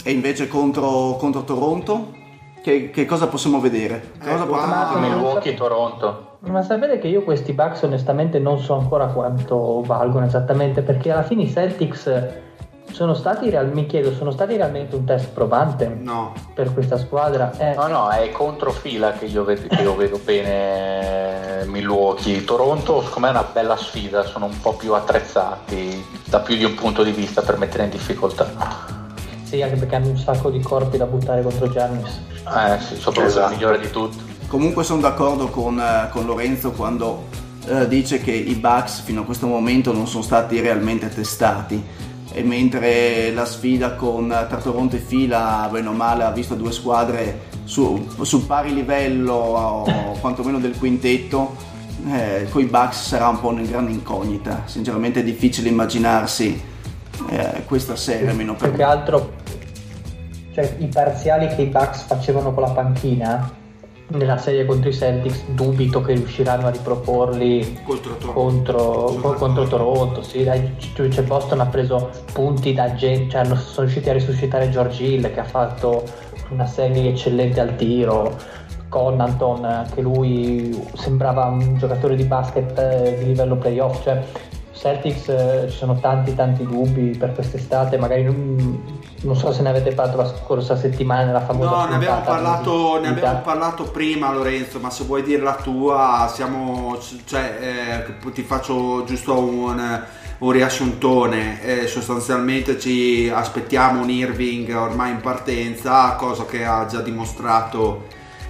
[0.02, 2.20] E invece contro, contro Toronto?
[2.62, 4.12] Che, che, cosa possiamo vedere?
[4.22, 4.98] Cosa eh, potremmo...
[5.00, 6.36] Milwaukee, Toronto.
[6.40, 11.24] Ma sapete che io questi Bucks onestamente non so ancora quanto valgono esattamente perché alla
[11.24, 12.10] fine i Celtics
[12.92, 16.34] sono stati, real- mi chiedo, sono stati realmente un test probante no.
[16.54, 17.50] per questa squadra?
[17.56, 17.74] Eh.
[17.74, 22.44] No, no, è controfila che io vedo, che io vedo bene Milwaukee.
[22.44, 26.64] Toronto, secondo me è una bella sfida, sono un po' più attrezzati da più di
[26.64, 29.00] un punto di vista per mettere in difficoltà.
[29.52, 32.22] Sì, anche perché hanno un sacco di corpi da buttare contro Giannis.
[32.38, 33.52] Eh sì, soprattutto esatto.
[33.52, 34.16] il migliore di tutti.
[34.46, 37.26] Comunque sono d'accordo con, eh, con Lorenzo quando
[37.66, 41.84] eh, dice che i Bucks fino a questo momento non sono stati realmente testati
[42.32, 46.72] e mentre la sfida con tra Toronto e Fila, bene o male, ha visto due
[46.72, 51.56] squadre su, su pari livello o quantomeno del quintetto,
[52.10, 54.62] eh, con i Bucks sarà un po' una grande incognita.
[54.64, 56.70] Sinceramente è difficile immaginarsi
[57.30, 58.68] eh, questa serie, meno per...
[58.68, 59.32] Più che altro,
[60.52, 63.60] cioè, i parziali che i Bucks facevano con la panchina
[64.08, 70.22] nella serie contro i Celtics dubito che riusciranno a riproporli contro Toronto, contro, contro Toronto.
[70.22, 75.02] Sì, dai, cioè Boston ha preso punti da gente cioè sono riusciti a risuscitare George
[75.02, 76.04] Hill che ha fatto
[76.50, 78.36] una serie eccellente al tiro
[78.88, 84.22] Connanton che lui sembrava un giocatore di basket eh, di livello playoff cioè
[84.72, 88.82] Celtics eh, ci sono tanti tanti dubbi per quest'estate, magari non,
[89.22, 93.00] non, so se ne avete parlato la scorsa settimana nella famosa No, ne abbiamo, parlato,
[93.00, 98.42] ne abbiamo parlato prima Lorenzo, ma se vuoi dire la tua, siamo, cioè, eh, ti
[98.42, 100.02] faccio giusto un,
[100.38, 107.00] un riassuntone, eh, sostanzialmente ci aspettiamo un Irving ormai in partenza, cosa che ha già
[107.00, 108.06] dimostrato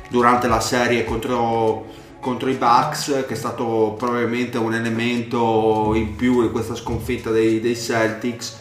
[0.09, 6.41] durante la serie contro contro i Bucks che è stato probabilmente un elemento in più
[6.43, 8.61] in questa sconfitta dei, dei Celtics.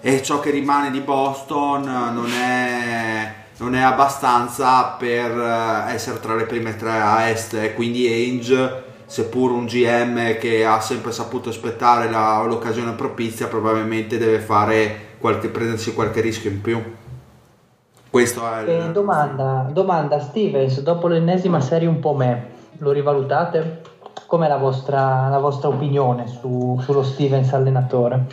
[0.00, 6.34] E ciò che rimane di Boston non è, non è abbastanza per eh, essere tra
[6.34, 7.74] le prime tre a est.
[7.74, 14.44] Quindi Ainge seppur un GM che ha sempre saputo aspettare la, l'occasione propizia probabilmente deve
[15.18, 16.82] qualche, prendersi qualche rischio in più.
[18.10, 18.68] Questo è il...
[18.68, 23.82] eh, domanda, domanda Stevens dopo l'ennesima serie un po' me lo rivalutate?
[24.26, 28.26] Com'è la vostra, la vostra opinione su, sullo Stevens allenatore?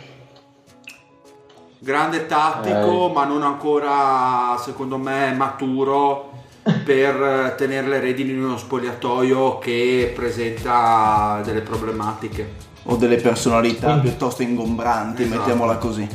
[1.78, 3.12] Grande tattico, eh.
[3.12, 6.30] ma non ancora, secondo me, maturo
[6.84, 12.72] per tenere le redini in uno spogliatoio che presenta delle problematiche.
[12.86, 14.08] O delle personalità Quindi.
[14.08, 15.38] piuttosto ingombranti, esatto.
[15.38, 16.08] mettiamola così.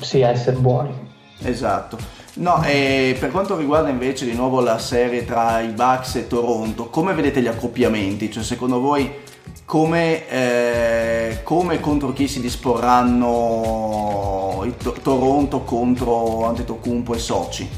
[0.00, 0.92] Sì, a essere buoni.
[1.38, 1.96] Esatto.
[2.36, 6.86] No, e per quanto riguarda invece di nuovo la serie tra i Bucks e Toronto,
[6.86, 8.28] come vedete gli accoppiamenti?
[8.28, 9.08] Cioè, secondo voi
[9.64, 17.68] come, eh, come contro chi si disporranno to- Toronto contro Antetokounmpo e Soci?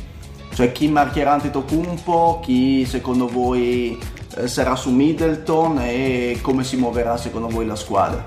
[0.55, 3.99] Cioè, chi marcherà Antetokounmpo, chi secondo voi
[4.37, 8.27] eh, sarà su Middleton e come si muoverà secondo voi la squadra?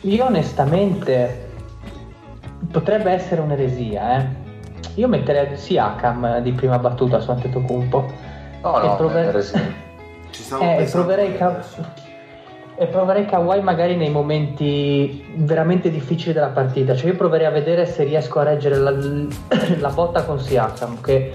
[0.00, 1.45] Io onestamente
[2.70, 4.26] potrebbe essere un'eresia, eh.
[4.94, 8.12] Io metterei Siakam di prima battuta su Antetokounmpo.
[8.62, 9.60] No, E no, prover- sì.
[10.30, 11.84] Ci stavo Eh, e proverei, adesso.
[12.76, 16.94] e proverei Kawhi magari nei momenti veramente difficili della partita.
[16.94, 18.90] Cioè io proverei a vedere se riesco a reggere la,
[19.78, 21.32] la botta con Siakam, che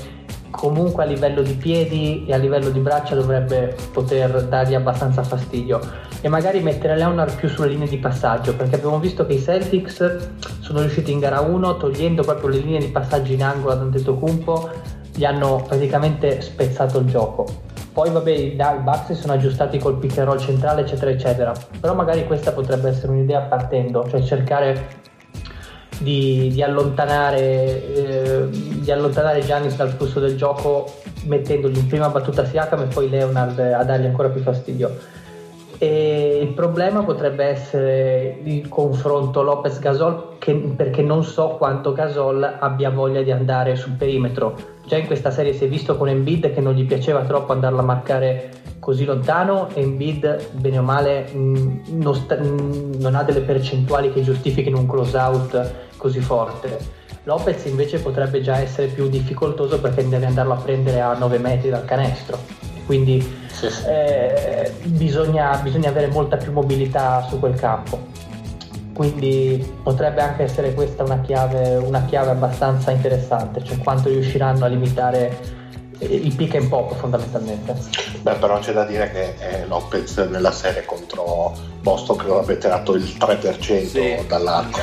[0.51, 5.79] comunque a livello di piedi e a livello di braccia dovrebbe poter dargli abbastanza fastidio.
[6.21, 10.27] E magari mettere Leonard più sulle linee di passaggio, perché abbiamo visto che i Celtics
[10.59, 14.69] sono riusciti in gara 1 togliendo proprio le linee di passaggio in angolo ad Antetokounmpo,
[15.13, 17.45] gli hanno praticamente spezzato il gioco.
[17.91, 21.53] Poi vabbè i Bucks si sono aggiustati col pick and roll centrale eccetera eccetera.
[21.79, 24.87] Però magari questa potrebbe essere un'idea partendo, cioè cercare
[26.01, 32.45] di, di allontanare eh, di allontanare Giannis dal flusso del gioco mettendogli in prima battuta
[32.45, 35.19] Siakam e poi Leonard a dargli ancora più fastidio.
[35.84, 42.91] E il problema potrebbe essere il confronto Lopez-Gasol che- perché non so quanto Gasol abbia
[42.91, 44.55] voglia di andare sul perimetro.
[44.86, 47.79] Già in questa serie si è visto con Embiid che non gli piaceva troppo andarlo
[47.79, 53.41] a marcare così lontano Embiid bene o male mh, non, sta- mh, non ha delle
[53.41, 56.77] percentuali che giustifichino un close out così forte.
[57.23, 61.71] Lopez invece potrebbe già essere più difficoltoso perché deve andarlo a prendere a 9 metri
[61.71, 62.38] dal canestro.
[62.86, 63.83] Quindi Sì, sì.
[63.85, 67.99] eh, bisogna, bisogna avere molta più mobilità su quel campo.
[68.93, 74.67] Quindi potrebbe anche essere questa una chiave, una chiave abbastanza interessante, cioè quanto riusciranno a
[74.67, 75.59] limitare
[75.97, 77.73] eh, il pick and pop fondamentalmente.
[78.21, 82.93] Beh, però c'è da dire che eh, Lopez nella serie contro Boston credo abbia tirato
[82.95, 84.25] il 3% Sì.
[84.27, 84.79] dall'arco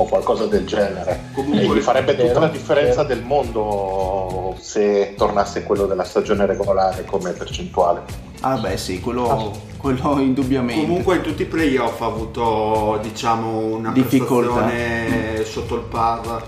[0.00, 1.20] o qualcosa del genere.
[1.34, 3.14] Comunque- e gli farebbe tutta Vero, la differenza vero.
[3.14, 8.02] del mondo se tornasse quello della stagione regolare come percentuale.
[8.40, 10.80] Ah beh sì, quello, quello indubbiamente.
[10.86, 14.62] Comunque in tutti i playoff ha avuto diciamo una Difficoltà.
[14.64, 16.42] prestazione sotto il par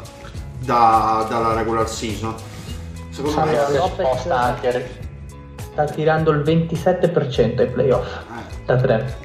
[0.58, 2.34] da- dalla regular season.
[3.10, 5.00] Secondo me Allora, Si Lopez- anche
[5.72, 9.16] Sta tirando il 27% ai playoff eh, da 3.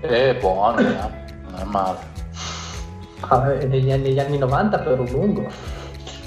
[0.00, 0.82] è buono, eh.
[0.84, 2.07] non è male.
[3.20, 5.50] Ah, eh, negli, anni, negli anni 90 per un lungo.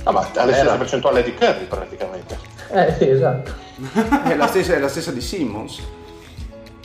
[0.03, 2.37] Ah, ma ha la stessa percentuale di Curry praticamente.
[2.71, 3.51] Eh sì, esatto.
[4.27, 5.79] È la stessa, è la stessa di Simmons.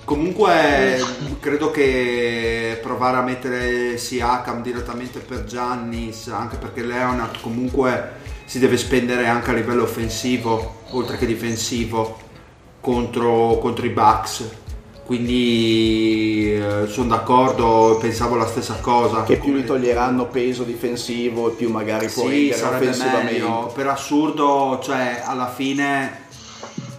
[0.05, 1.01] Comunque
[1.41, 8.13] credo che provare a mettere Siakam direttamente per Giannis, anche perché Leonard comunque
[8.45, 12.19] si deve spendere anche a livello offensivo, oltre che difensivo,
[12.81, 14.49] contro, contro i Bucks.
[15.07, 19.23] Quindi sono d'accordo, pensavo la stessa cosa.
[19.23, 23.33] Che più gli toglieranno peso difensivo e più magari può sì, offensivamente.
[23.33, 23.71] meglio.
[23.73, 26.25] Per assurdo, cioè, alla fine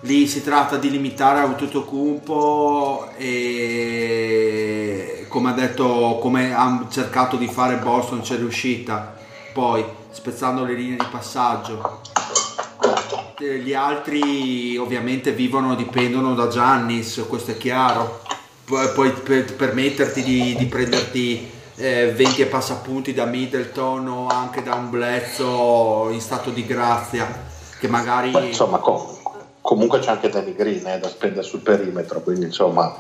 [0.02, 7.76] lì si tratta di limitare Autotocumpo e come ha detto, come ha cercato di fare
[7.76, 9.16] Boston c'è riuscita.
[9.54, 12.00] Poi spezzando le linee di passaggio.
[13.40, 18.22] Gli altri ovviamente vivono, dipendono da Giannis, questo è chiaro.
[18.66, 24.64] Poi, poi per permetterti di, di prenderti eh, 20 e passapunti da Middleton o anche
[24.64, 27.28] da un Blezzo in stato di grazia,
[27.80, 28.32] che magari...
[28.32, 29.20] Beh, insomma, co-
[29.62, 32.92] comunque c'è anche Danny Green eh, da spendere sul perimetro, quindi insomma,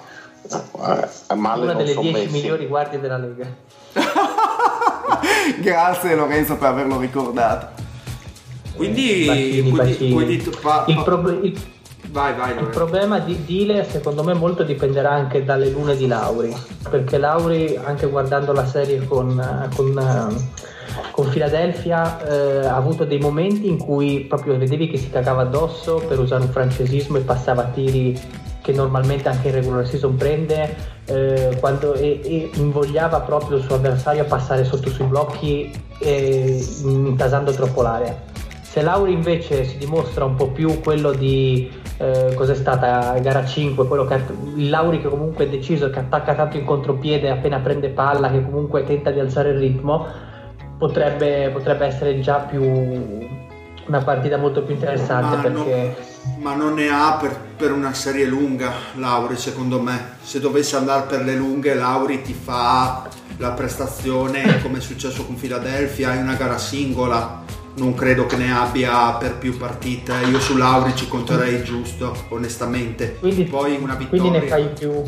[0.43, 2.31] eh, male Una non delle sono 10 messi.
[2.31, 3.47] migliori guardie della Lega.
[5.59, 7.85] Grazie Lorenzo per averlo ricordato.
[8.77, 10.13] Quindi, Bacini, quindi- bacini.
[10.13, 11.59] quindi tu pa- Il, pa- prob- il-
[12.11, 16.55] vai, vai, il problema di Dile secondo me molto dipenderà anche dalle lune di Lauri,
[16.89, 20.37] perché Lauri anche guardando la serie con, con,
[21.11, 26.01] con Philadelphia eh, ha avuto dei momenti in cui proprio vedevi che si cagava addosso
[26.07, 28.17] per usare un francesismo e passava tiri
[28.61, 30.75] che normalmente anche in regular season prende
[31.05, 36.65] eh, quando, e, e invogliava proprio il suo avversario a passare sotto sui blocchi eh,
[36.83, 38.35] intasando troppo l'area.
[38.69, 43.87] Se Lauri invece si dimostra un po' più quello di eh, cos'è stata gara 5,
[43.87, 44.21] quello che
[44.55, 48.43] il Lauri che comunque è deciso, che attacca tanto in contropiede appena prende palla, che
[48.43, 50.05] comunque tenta di alzare il ritmo,
[50.77, 52.61] potrebbe, potrebbe essere già più
[53.87, 55.95] una partita molto più interessante Ma perché
[56.25, 60.17] non, ma non ne ha per, per una serie lunga Lauri secondo me.
[60.21, 63.07] Se dovesse andare per le lunghe Lauri ti fa
[63.37, 67.43] la prestazione come è successo con Philadelphia in una gara singola.
[67.77, 70.13] Non credo che ne abbia per più partite.
[70.29, 73.17] Io su Lauri ci conterei giusto, onestamente.
[73.19, 74.21] quindi, Poi una vittoria.
[74.21, 75.03] quindi ne fai più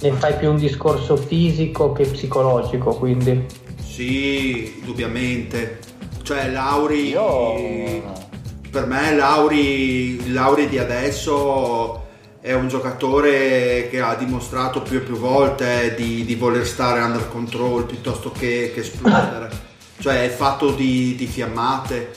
[0.00, 3.46] ne fai più un discorso fisico che psicologico quindi
[3.82, 5.78] Sì, indubbiamente.
[6.22, 7.08] Cioè, Lauri.
[7.10, 8.02] Io-
[8.70, 12.02] Per me, Lauri, Lauri di adesso
[12.40, 17.28] è un giocatore che ha dimostrato più e più volte di, di voler stare under
[17.28, 19.63] control piuttosto che, che esplodere.
[20.04, 22.12] Cioè, è fatto di, di fiammate.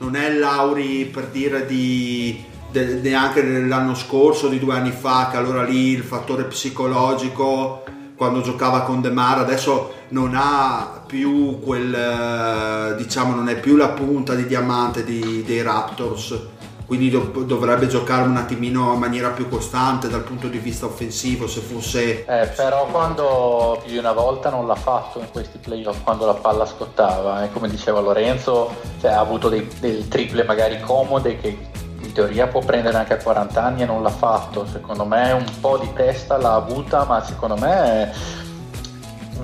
[0.00, 2.44] Non è Lauri per dire di.
[2.70, 7.84] de- neanche dell'anno scorso, di due anni fa, che allora lì il fattore psicologico
[8.16, 13.76] quando giocava con De Mar adesso non ha più quel eh, diciamo non è più
[13.76, 16.38] la punta di diamante di- dei Raptors
[16.86, 21.46] quindi dov- dovrebbe giocare un attimino in maniera più costante dal punto di vista offensivo
[21.46, 26.02] se fosse Eh, però quando più di una volta non l'ha fatto in questi playoff
[26.02, 30.80] quando la palla scottava e come diceva Lorenzo cioè, ha avuto dei, delle triple magari
[30.80, 31.70] comode che
[32.02, 34.66] in teoria può prendere anche a 40 anni e non l'ha fatto.
[34.66, 38.12] Secondo me un po' di testa l'ha avuta ma secondo me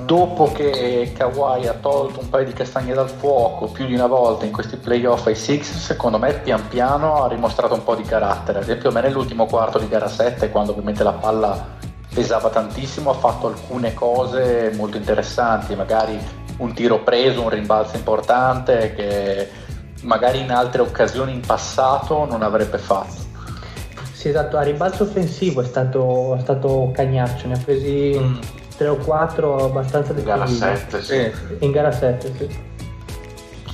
[0.04, 4.44] dopo che Kawhi ha tolto un paio di castagne dal fuoco più di una volta
[4.44, 8.58] in questi playoff ai Six, secondo me pian piano ha dimostrato un po' di carattere.
[8.58, 11.76] Ad esempio, a me nell'ultimo quarto di gara 7, quando ovviamente la palla
[12.12, 16.18] pesava tantissimo, ha fatto alcune cose molto interessanti, magari
[16.58, 19.48] un tiro preso, un rimbalzo importante che
[20.02, 23.26] magari in altre occasioni in passato non avrebbe fatto.
[24.12, 28.57] sì esatto a rimbalzo offensivo è stato, è stato cagnaccio ne ha presi Mm.
[28.78, 31.32] 3 o 4 abbastanza Gara decisivi 7, sì.
[31.58, 32.66] in gara 7 sì.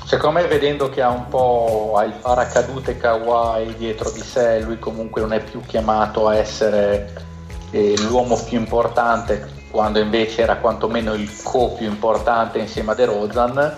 [0.06, 4.78] Secondo me vedendo che ha un po' ha il paracadute Kawhi dietro di sé, lui
[4.78, 7.12] comunque non è più chiamato a essere
[7.70, 13.04] eh, l'uomo più importante, quando invece era quantomeno il co più importante insieme a De
[13.06, 13.74] Rozan,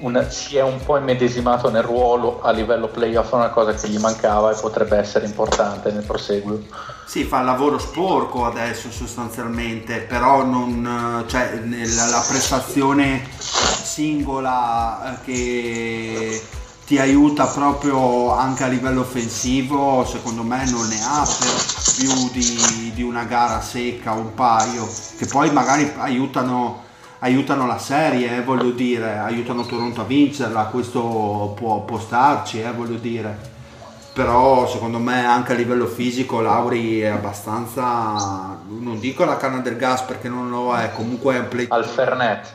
[0.00, 3.98] un- si è un po' immedesimato nel ruolo a livello playoff, una cosa che gli
[3.98, 6.60] mancava e potrebbe essere importante nel proseguo.
[7.06, 15.24] sì fa il lavoro sporco adesso sostanzialmente però non cioè nella la prestazione singola eh,
[15.24, 16.42] che
[16.86, 21.26] ti aiuta proprio anche a livello offensivo secondo me non ne ha
[21.96, 24.88] più di, di una gara secca un paio
[25.18, 26.84] che poi magari aiutano
[27.20, 32.72] aiutano la serie eh, voglio dire aiutano Toronto a vincerla questo può, può starci eh,
[32.72, 33.54] voglio dire
[34.12, 39.76] però secondo me anche a livello fisico Lauri è abbastanza non dico la canna del
[39.76, 42.52] gas perché non lo è comunque è un play Al Fernet.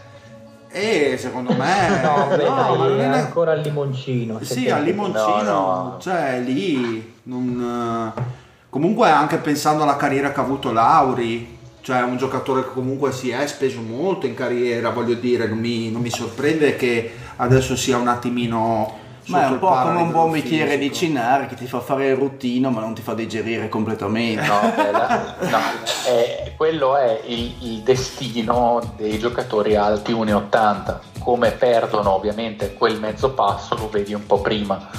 [0.69, 5.83] e secondo me no, beh, no, dai, è ancora al limoncino sì al limoncino No,
[5.83, 5.97] no.
[5.99, 8.21] cioè lì non, eh,
[8.69, 13.29] comunque anche pensando alla carriera che ha avuto Lauri cioè un giocatore che comunque si
[13.31, 17.97] è speso molto in carriera voglio dire non mi, non mi sorprende che adesso sia
[17.97, 20.95] un attimino Ma è un po' come un buon bicchiere di fisico.
[21.07, 24.45] cinare che ti fa fare il ruttino ma non ti fa digerire completamente.
[24.45, 24.59] No,
[24.91, 25.59] la- no,
[26.07, 30.97] è- quello è il, il destino dei giocatori alti 1,80.
[31.19, 34.89] Come perdono ovviamente quel mezzo passo lo vedi un po' prima.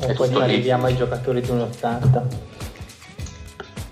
[0.00, 2.22] e poi arriviamo ai giocatori di 1,80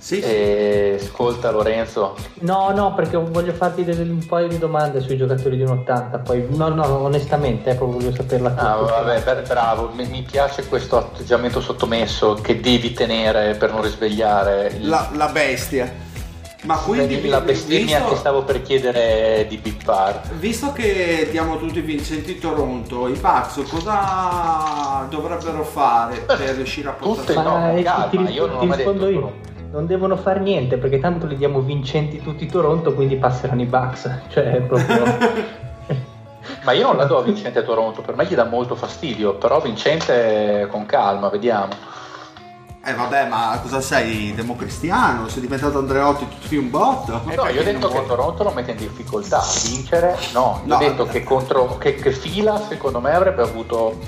[0.06, 0.22] sì, sì.
[0.22, 5.56] E ascolta Lorenzo, No, no, perché voglio farti delle- un paio di domande sui giocatori
[5.56, 6.18] di 1,80.
[6.18, 8.72] Poi, no, no, onestamente, eh, proprio voglio saperla tutta.
[8.72, 13.82] ah, vabbè, beh, bravo, mi, mi piace questo atteggiamento sottomesso che devi tenere per non
[13.82, 15.92] risvegliare il- La, la bestia.
[16.62, 20.20] ma quindi la bestemmia visto- che stavo per chiedere di Big Bar.
[20.38, 27.34] Visto che diamo tutti vincenti Toronto, i Bucks cosa dovrebbero fare per riuscire a Tutte
[27.34, 29.54] portare no, Ma eh, calma, io non ho mai detto io.
[29.70, 34.20] Non devono fare niente perché tanto li diamo vincenti tutti Toronto, quindi passeranno i Bucks.
[34.28, 35.64] Cioè, è proprio.
[36.62, 39.34] Ma io non la do a Vincente a Toronto, per me gli dà molto fastidio,
[39.34, 41.72] però Vincente con calma, vediamo.
[42.84, 44.32] Eh vabbè, ma cosa sei?
[44.32, 45.26] Democristiano?
[45.26, 47.20] Sei diventato Andreotti tutti un botto?
[47.24, 50.78] No, io ho detto che Toronto lo mette in difficoltà, vincere no, io No, ho
[50.78, 51.08] detto eh.
[51.08, 53.98] che contro che, che fila secondo me avrebbe avuto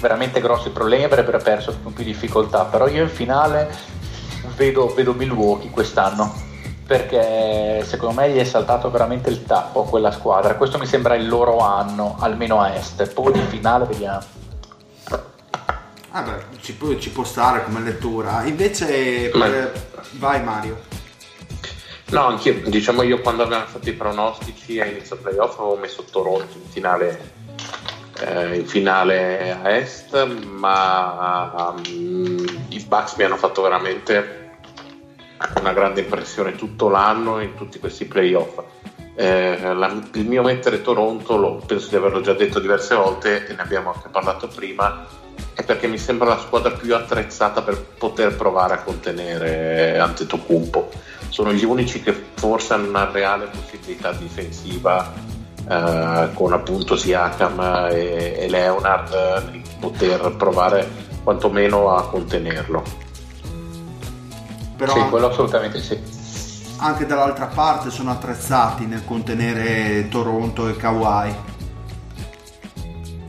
[0.00, 3.70] veramente grossi problemi, avrebbero perso con più difficoltà, però io in finale
[4.60, 6.34] vedo, vedo Milwaukee quest'anno,
[6.86, 11.14] perché secondo me gli è saltato veramente il tappo a quella squadra, questo mi sembra
[11.14, 14.38] il loro anno, almeno a est, poi in finale vediamo.
[16.12, 18.42] Ah beh, ci può, ci può stare come lettura.
[18.44, 19.72] Invece, Ma- per-
[20.18, 20.78] vai Mario.
[22.10, 26.58] No, anch'io, diciamo io quando avevamo fatto i pronostici a inizio playoff avevo messo Toronto
[26.58, 27.38] in finale
[28.18, 34.49] eh, in finale a est, ma um, i Bucks mi hanno fatto veramente
[35.60, 38.62] una grande impressione tutto l'anno in tutti questi playoff.
[39.14, 43.54] Eh, la, il mio mettere Toronto, lo, penso di averlo già detto diverse volte e
[43.54, 45.06] ne abbiamo anche parlato prima,
[45.54, 50.90] è perché mi sembra la squadra più attrezzata per poter provare a contenere Antetokounmpo.
[51.28, 55.12] Sono gli unici che forse hanno una reale possibilità difensiva
[55.68, 60.88] eh, con appunto Siakam e, e Leonard di poter provare
[61.22, 63.08] quantomeno a contenerlo.
[64.80, 65.98] Però Sì, quello assolutamente sì.
[66.78, 71.34] anche dall'altra parte sono attrezzati nel contenere Toronto e Kawhi.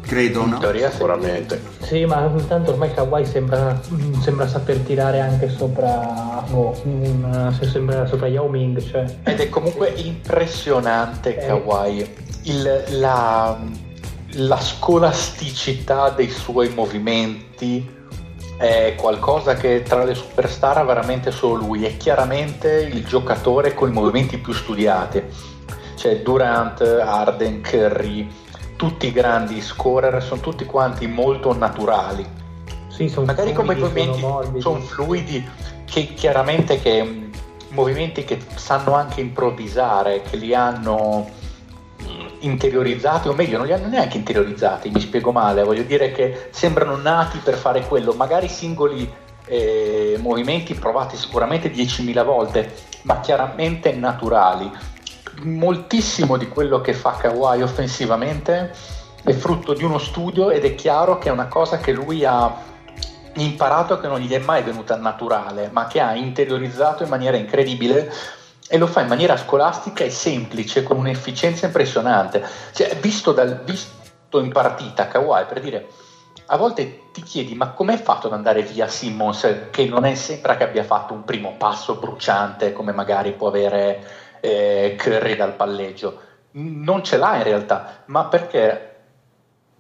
[0.02, 0.58] Credo, In no?
[0.60, 0.90] teoria.
[0.92, 1.62] Sicuramente.
[1.82, 7.66] Sì, ma intanto ormai Kawhi sembra, mm, sembra saper tirare anche sopra, no, un- se
[7.68, 9.04] sembra sopra Yao Ming, cioè.
[9.24, 11.48] Ed è comunque impressionante Eh.
[11.48, 13.58] Kawhi, Il- la,
[14.36, 18.00] la scolasticità dei suoi movimenti
[18.62, 23.90] è qualcosa che tra le superstar ha veramente solo lui, è chiaramente il giocatore con
[23.90, 25.24] i movimenti più studiati,
[25.96, 28.30] cioè Durant, Arden, Curry,
[28.76, 32.24] tutti i grandi scorer sono tutti quanti molto naturali.
[32.90, 35.50] Sì, sono magari come fluidi, movimenti sono sono fluidi
[35.86, 37.32] che chiaramente che mh,
[37.70, 41.28] movimenti che sanno anche improvvisare che li hanno
[42.42, 46.96] interiorizzati o meglio non li hanno neanche interiorizzati mi spiego male voglio dire che sembrano
[46.96, 49.10] nati per fare quello magari singoli
[49.46, 52.74] eh, movimenti provati sicuramente 10.000 volte
[53.04, 54.70] ma chiaramente naturali.
[55.44, 58.74] Moltissimo di quello che fa Kawhi offensivamente
[59.24, 62.70] è frutto di uno studio ed è chiaro che è una cosa che lui ha
[63.36, 68.12] imparato che non gli è mai venuta naturale, ma che ha interiorizzato in maniera incredibile
[68.72, 72.42] e lo fa in maniera scolastica e semplice, con un'efficienza impressionante.
[72.72, 75.90] Cioè, visto, dal, visto in partita Kawhi, per dire,
[76.46, 80.56] a volte ti chiedi ma com'è fatto ad andare via Simmons che non è, sembra
[80.56, 84.08] che abbia fatto un primo passo bruciante come magari può avere
[84.40, 86.22] eh, Curry dal palleggio.
[86.52, 88.88] Non ce l'ha in realtà, ma perché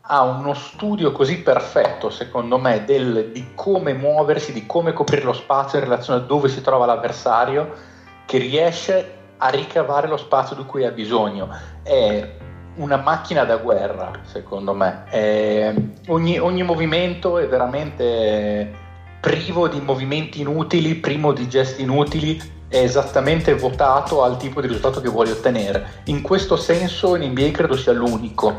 [0.02, 5.32] ha uno studio così perfetto, secondo me, del- di come muoversi, di come coprire lo
[5.32, 7.91] spazio in relazione a dove si trova l'avversario,
[8.32, 11.50] che riesce a ricavare lo spazio di cui ha bisogno.
[11.84, 12.36] È
[12.76, 15.04] una macchina da guerra, secondo me.
[15.10, 15.74] È-
[16.08, 18.74] ogni, ogni movimento è veramente
[19.20, 25.02] privo di movimenti inutili, privo di gesti inutili, è esattamente votato al tipo di risultato
[25.02, 26.04] che vuole ottenere.
[26.06, 28.56] In questo senso in NBA credo sia l'unico.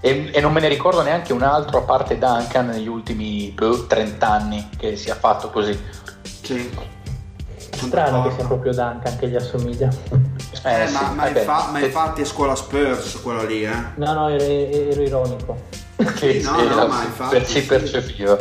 [0.00, 3.84] E, e non me ne ricordo neanche un altro a parte Duncan negli ultimi boh,
[3.86, 5.78] 30 anni che sia fatto così.
[6.40, 6.93] Sì.
[7.74, 9.88] Strano che sia proprio Duncan che gli assomiglia.
[9.88, 11.38] Eh, sì, ma, ma vabbè.
[11.40, 13.74] infa- ma infatti è scuola Spurs quella lì, eh.
[13.96, 15.56] No, no, ero, ero ironico.
[16.16, 17.66] Sì, no, sì, no, ma infatti, per- si sì.
[17.66, 18.36] percepiva.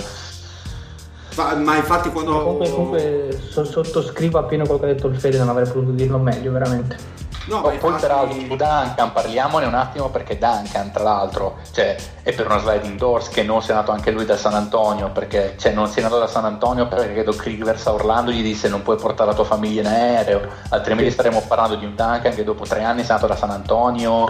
[1.35, 2.43] Ma, ma infatti quando...
[2.43, 6.19] Comunque, comunque so- sottoscrivo appieno quello che ha detto il Fede, non avrei potuto dirlo
[6.19, 6.97] meglio, veramente.
[7.45, 12.33] No, Oh, poi peraltro su Duncan parliamone un attimo perché Duncan tra l'altro cioè, è
[12.33, 15.73] per una sliding doors che non sia andato anche lui da San Antonio perché cioè,
[15.73, 18.81] non si è andato da San Antonio perché credo Rivers a Orlando gli disse non
[18.81, 22.63] puoi portare la tua famiglia in aereo altrimenti staremo parlando di un Duncan che dopo
[22.63, 24.27] tre anni si è andato da San Antonio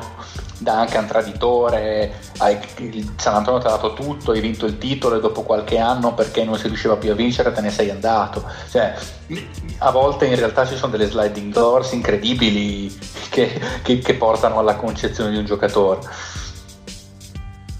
[0.64, 5.20] Duncan traditore hai- il San Antonio ti ha dato tutto hai vinto il titolo e
[5.20, 8.96] dopo qualche anno perché non si riusciva più a vincere te ne sei andato cioè,
[9.80, 12.98] a volte in realtà ci sono delle sliding doors incredibili
[13.30, 16.00] che, che- che portano alla concezione di un giocatore.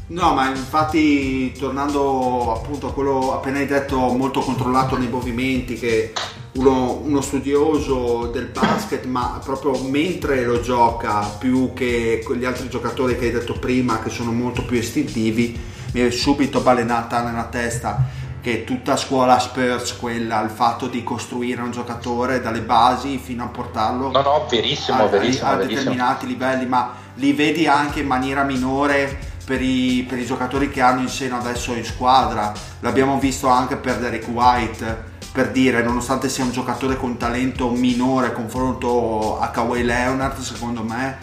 [0.08, 6.14] No, ma infatti tornando appunto a quello appena hai detto, molto controllato nei movimenti, che
[6.54, 13.18] uno, uno studioso del basket, ma proprio mentre lo gioca, più che gli altri giocatori
[13.18, 15.60] che hai detto prima, che sono molto più istintivi,
[15.94, 21.62] mi è subito balenata nella testa che tutta scuola Spurs, quella, il fatto di costruire
[21.62, 25.80] un giocatore dalle basi fino a portarlo No, no, verissimo, a, verissimo, a verissimo.
[25.80, 30.82] determinati livelli, ma li vedi anche in maniera minore per i, per i giocatori che
[30.82, 32.52] hanno in seno adesso in squadra.
[32.82, 38.32] L'abbiamo visto anche per Derek White, per dire, nonostante sia un giocatore con talento minore
[38.34, 41.18] confronto a Kawhi Leonard, secondo me,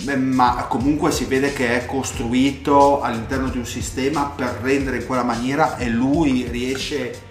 [0.00, 5.06] beh, ma comunque si vede che è costruito all'interno di un sistema per rendere in
[5.06, 7.22] quella maniera e lui riesce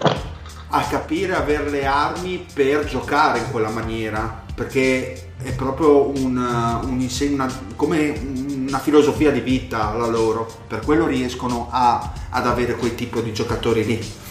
[0.70, 7.00] a capire, avere le armi per giocare in quella maniera, perché è proprio un, un
[7.00, 8.20] insegno, una- come
[8.68, 13.32] una filosofia di vita la loro, per quello riescono a- ad avere quel tipo di
[13.32, 14.26] giocatori lì.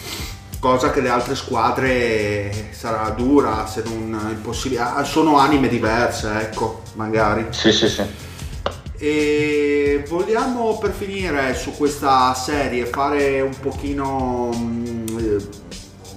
[0.59, 4.81] Cosa che le altre squadre sarà dura, se non impossibile.
[4.81, 7.47] Ah, Sono anime diverse, ecco, magari.
[7.51, 8.03] Sì, sì, sì.
[8.97, 15.05] E vogliamo per finire su questa serie fare un pochino mm,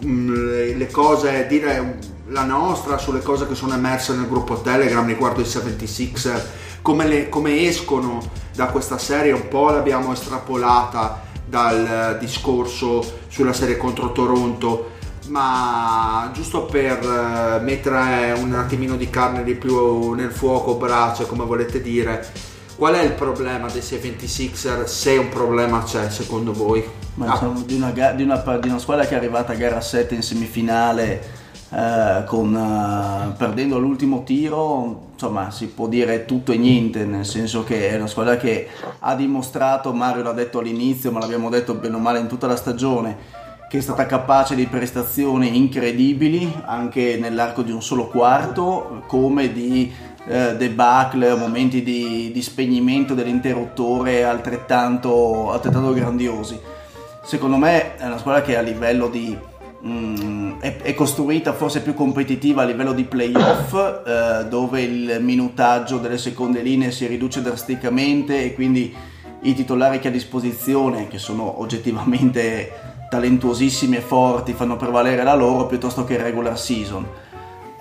[0.06, 5.42] mm, le- cose, dire la nostra sulle cose che sono emerse nel gruppo Telegram riguardo
[5.42, 6.40] i 76er,
[6.80, 8.22] come, le- come escono
[8.54, 14.92] da questa serie, un po' l'abbiamo estrapolata dal discorso sulla serie contro Toronto,
[15.26, 21.44] ma giusto per eh, mettere un attimino di carne di più nel fuoco, braccia, come
[21.44, 22.26] volete dire,
[22.76, 26.82] qual è il problema dei 76er, se un problema c'è secondo voi?
[27.14, 30.14] Ma Ah, di, una, di una di una squadra che è arrivata a gara 7
[30.14, 31.22] in semifinale
[31.70, 37.62] eh, con, eh, perdendo l'ultimo tiro, insomma si può dire tutto e niente, nel senso
[37.62, 38.68] che è una squadra che
[39.00, 42.56] ha dimostrato, Mario l'ha detto all'inizio, ma l'abbiamo detto bene o male in tutta la
[42.56, 43.18] stagione,
[43.68, 49.92] che è stata capace di prestazioni incredibili anche nell'arco di un solo quarto, come di
[50.26, 56.58] eh, debacle, momenti di, di spegnimento dell'interruttore altrettanto, altrettanto grandiosi.
[57.22, 59.36] Secondo me è una squadra che a livello di
[59.86, 65.98] mm, è, è costruita forse più competitiva a livello di playoff, eh, dove il minutaggio
[65.98, 68.94] delle seconde linee si riduce drasticamente e quindi
[69.42, 72.70] i titolari che ha a disposizione, che sono oggettivamente
[73.08, 77.06] talentuosissimi e forti, fanno prevalere la loro piuttosto che il regular season.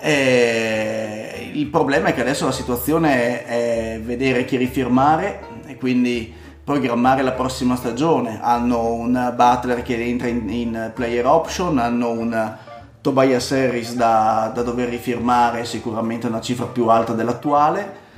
[0.00, 6.32] E il problema è che adesso la situazione è vedere chi rifirmare e quindi
[6.64, 8.40] programmare la prossima stagione.
[8.42, 12.56] Hanno un Butler che entra in, in player option, hanno un
[13.00, 18.08] Tobias Harris da, da dover rifirmare, sicuramente una cifra più alta dell'attuale.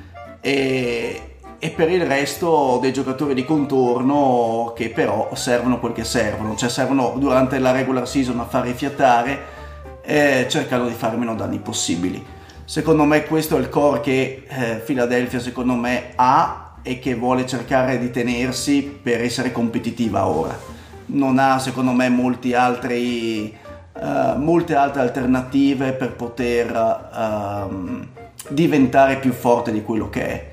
[0.41, 6.57] E, e per il resto dei giocatori di contorno che però servono quel che servono,
[6.57, 9.61] cioè servono durante la regular season a far rifiatare
[10.03, 12.25] e cercando di fare meno danni possibili.
[12.65, 17.47] Secondo me questo è il core che eh, Philadelphia secondo me ha e che vuole
[17.47, 20.59] cercare di tenersi per essere competitiva ora.
[21.07, 22.11] Non ha secondo me
[22.55, 23.55] altri,
[23.93, 28.07] eh, molte altre alternative per poter ehm,
[28.49, 30.53] diventare più forte di quello che è.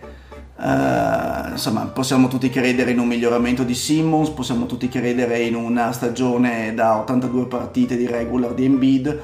[0.62, 5.92] Eh, insomma, possiamo tutti credere in un miglioramento di Simmons, possiamo tutti credere in una
[5.94, 9.20] stagione da 82 partite di regular di Embiid,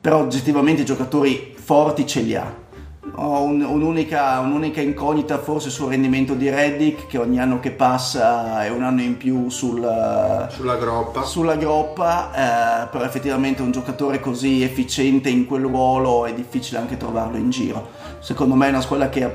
[0.00, 2.68] però oggettivamente i giocatori forti ce li ha.
[3.16, 8.64] Ho un- un'unica, un'unica incognita forse sul rendimento di Reddick, che ogni anno che passa
[8.64, 11.22] è un anno in più sul, sulla groppa.
[11.22, 16.96] sulla groppa, eh, però effettivamente un giocatore così efficiente in quel ruolo è difficile anche
[16.96, 17.88] trovarlo in giro.
[18.20, 19.30] Secondo me è una squadra che ha,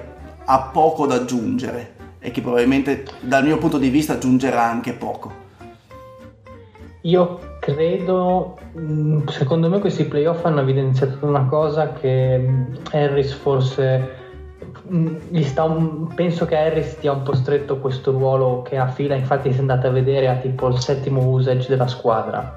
[0.46, 5.44] ha poco da aggiungere e che probabilmente dal mio punto di vista aggiungerà anche poco.
[7.02, 12.48] Io credo, mh, secondo me questi playoff hanno evidenziato una cosa che
[12.92, 14.24] Harris forse,
[15.42, 19.52] sta un- penso che Harris stia un po' stretto questo ruolo che ha fila, infatti
[19.52, 22.54] se andate a vedere ha tipo il settimo usage della squadra,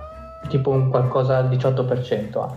[0.48, 2.54] tipo un qualcosa al 18% ha.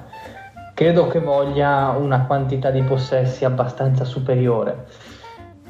[0.74, 4.88] Credo che voglia una quantità di possessi abbastanza superiore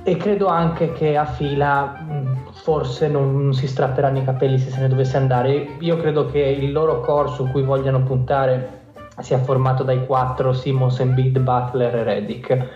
[0.03, 4.79] e credo anche che a fila mh, forse non si strapperanno i capelli se se
[4.79, 5.75] ne dovesse andare.
[5.79, 8.79] Io credo che il loro core su cui vogliano puntare
[9.19, 12.67] sia formato dai quattro Simmons, Embiid, Butler e Reddick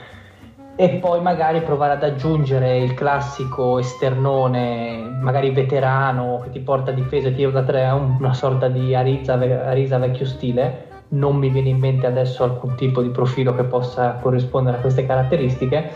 [0.76, 6.94] e poi magari provare ad aggiungere il classico esternone, magari veterano che ti porta a
[6.94, 10.88] difesa e tiro da tre, un- una sorta di Ariza, Ariza vecchio stile.
[11.08, 15.06] Non mi viene in mente adesso alcun tipo di profilo che possa corrispondere a queste
[15.06, 15.92] caratteristiche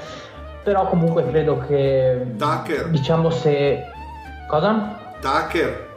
[0.69, 2.89] però comunque credo che Tucker.
[2.89, 3.85] diciamo se
[4.47, 4.99] cosa?
[5.19, 5.87] Tucker.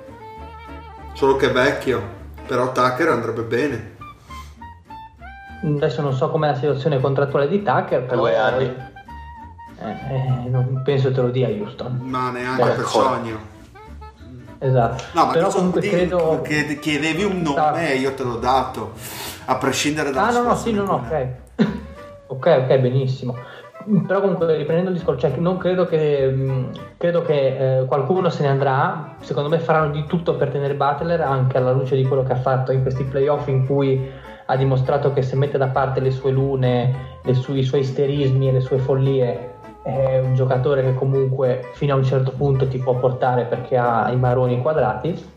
[1.13, 2.03] Solo che è vecchio.
[2.47, 3.97] Però Tucker andrebbe bene.
[5.63, 8.65] adesso non so com'è la situazione contrattuale di Tucker però Due anni.
[9.79, 9.91] eh,
[10.45, 13.09] eh, non penso te lo dia Houston Ma neanche per ancora.
[13.11, 13.39] sogno.
[14.59, 18.37] esatto No, ma però comunque di- credo che chiedevi un nome e io te l'ho
[18.37, 18.93] dato.
[19.45, 21.27] A prescindere dalla ah no no sì no no ok
[22.29, 23.37] ok ok benissimo
[24.07, 28.43] però comunque riprendendo il discorso cioè, non credo che mh, credo che eh, qualcuno se
[28.43, 29.17] ne andrà.
[29.21, 32.37] Secondo me faranno di tutto per tenere Butler anche alla luce di quello che ha
[32.37, 34.09] fatto in questi playoff in cui
[34.47, 38.49] ha dimostrato che se mette da parte le sue lune le sue- i suoi isterismi
[38.49, 42.79] e le sue follie è un giocatore che comunque fino a un certo punto ti
[42.79, 45.31] può portare perché ha i maroni quadrati.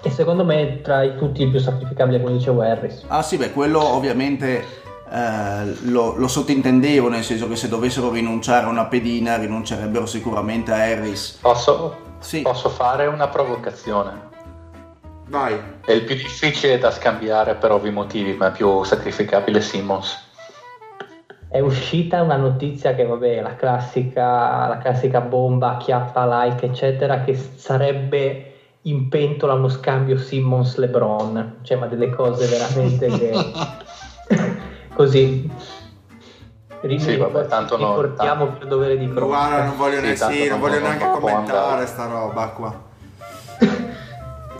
[0.00, 3.04] E secondo me tra i tutti il più sacrificabile come dicevo Harris.
[3.08, 4.62] Ah sì, beh, quello ovviamente
[5.10, 10.72] eh, lo, lo sottintendevo, nel senso che se dovessero rinunciare a una pedina rinuncerebbero sicuramente
[10.72, 11.38] a Harris.
[11.40, 12.42] Posso, Sì.
[12.42, 14.26] posso fare una provocazione?
[15.28, 15.58] Vai.
[15.84, 20.26] È il più difficile da scambiare per ovvi motivi, ma è più sacrificabile Simmons.
[21.50, 27.34] è uscita una notizia che vabbè la classica, la classica bomba chiappa like eccetera che
[27.34, 28.52] sarebbe
[28.82, 33.32] in pentola uno scambio Simmons LeBron cioè ma delle cose veramente che
[34.98, 35.48] così
[36.98, 38.58] sì, vabbè, tanto no, riportiamo tanto.
[38.58, 41.20] per dovere di cronaca Guarda, non voglio, ne- Sì, non non- voglio non- neanche non
[41.20, 42.86] commentare sta roba qua.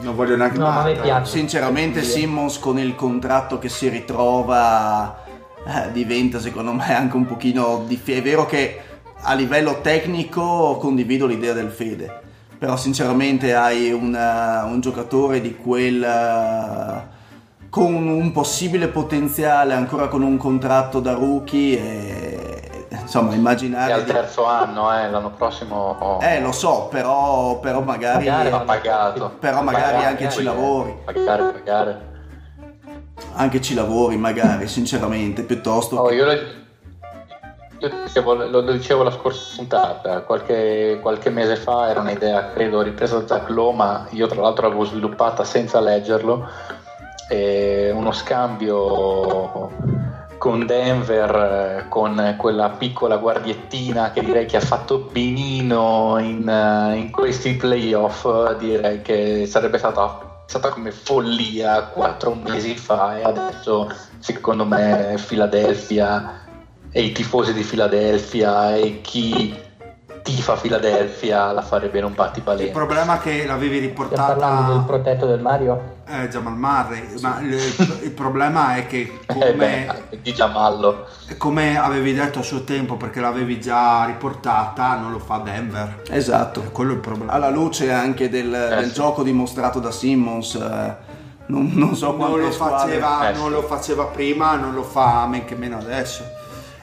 [0.01, 5.25] Non voglio neanche no ma Sinceramente Simmons con il contratto che si ritrova
[5.67, 8.19] eh, diventa secondo me anche un pochino difficile.
[8.19, 8.81] È vero che
[9.21, 12.21] a livello tecnico condivido l'idea del Fede,
[12.59, 17.17] però sinceramente hai un, eh, un giocatore di quel...
[17.69, 22.69] eh, con un possibile potenziale ancora con un contratto da rookie e
[23.09, 23.93] insomma È immaginare...
[23.93, 28.27] al di- terzo anno, eh, l'anno prossimo oh, Eh lo so, però, però magari...
[28.27, 29.33] Magari va pagato.
[29.39, 30.97] Però magari Pagare, anche ci poi, lavori.
[31.05, 32.07] Pagare, pagare.
[33.35, 36.15] Anche ci lavori magari, sinceramente, piuttosto Oh, che...
[36.15, 42.51] io lo, io dicevo, lo, dicevo la scorsa puntata, qualche, qualche mese fa era un'idea,
[42.51, 46.49] credo, ripresa da Zach Lowe, ma io tra l'altro l'avevo sviluppata senza leggerlo,
[47.29, 49.71] e uno scambio
[50.39, 57.11] con Denver, con quella piccola guardiettina che direi che ha fatto benino in, eh, in
[57.11, 58.27] questi playoff,
[58.57, 66.47] direi che sarebbe stata, stata come follia quattro mesi fa e adesso secondo me Philadelphia
[66.91, 69.67] e i tifosi di Philadelphia e chi
[70.35, 72.71] tifa Philadelphia la farebbe non batti Il baleno.
[72.73, 77.39] problema è che l'avevi stiamo parlando del riportata protetto del Mario eh, Jamal Murray, ma
[77.41, 77.55] il,
[78.03, 81.07] il problema è che Eh come, beh, di Giamallo.
[81.37, 86.03] come avevi detto a suo tempo, perché l'avevi già riportata, non lo fa Denver.
[86.09, 86.63] Esatto.
[86.73, 87.33] Quello è il problema.
[87.33, 88.93] Alla luce anche del, del sì.
[88.95, 90.97] gioco dimostrato da Simmons, eh,
[91.47, 93.51] non, non so non lo, faceva, Eh, non sì.
[93.53, 96.25] lo faceva prima, non lo fa men che meno adesso.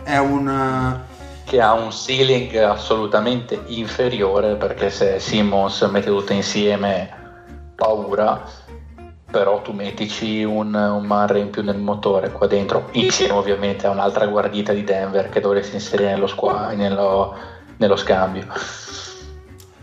[0.03, 1.03] È un...
[1.45, 7.09] che ha un ceiling assolutamente inferiore perché se Simmons mette tutto insieme
[7.75, 8.43] paura.
[9.29, 12.89] Però tu mettici un, un Murray in più nel motore qua dentro.
[12.91, 17.35] Insieme ovviamente a un'altra guardita di Denver che dovresti inserire nello, squa- nello,
[17.77, 18.47] nello scambio.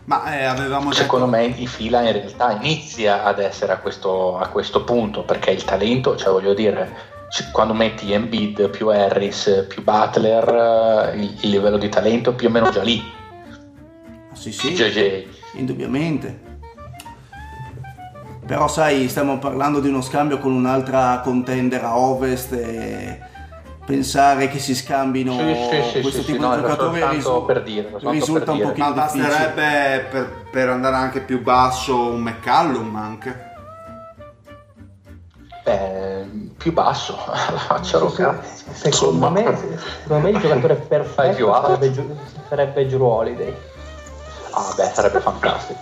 [0.05, 1.03] Ma eh, avevamo detto...
[1.03, 5.51] secondo me il fila in realtà inizia ad essere a questo, a questo punto perché
[5.51, 7.11] il talento cioè voglio dire
[7.53, 12.51] quando metti Embiid più Harris più Butler eh, il, il livello di talento più o
[12.51, 13.03] meno già lì
[14.35, 16.51] Sì, sì, JJ indubbiamente.
[18.45, 23.21] Però sai, stiamo parlando di uno scambio con un'altra contender a ovest e
[23.87, 27.07] pensare che si scambino Sì, sì, sì, questo sì, tipo sì, no, di era giocatori
[27.09, 28.69] risu- per dire, risulta per un dire.
[28.69, 29.23] pochino Ma difficile.
[29.29, 33.51] basterebbe per, per andare anche più basso un McCallum anche.
[35.65, 37.17] Beh, più basso
[37.67, 38.41] facciano cazzo
[38.73, 39.57] secondo me,
[40.03, 42.17] secondo me il giocatore perfetto sarebbe, Giu-
[42.49, 43.55] sarebbe Drew Holiday
[44.53, 45.81] ah beh sarebbe fantastico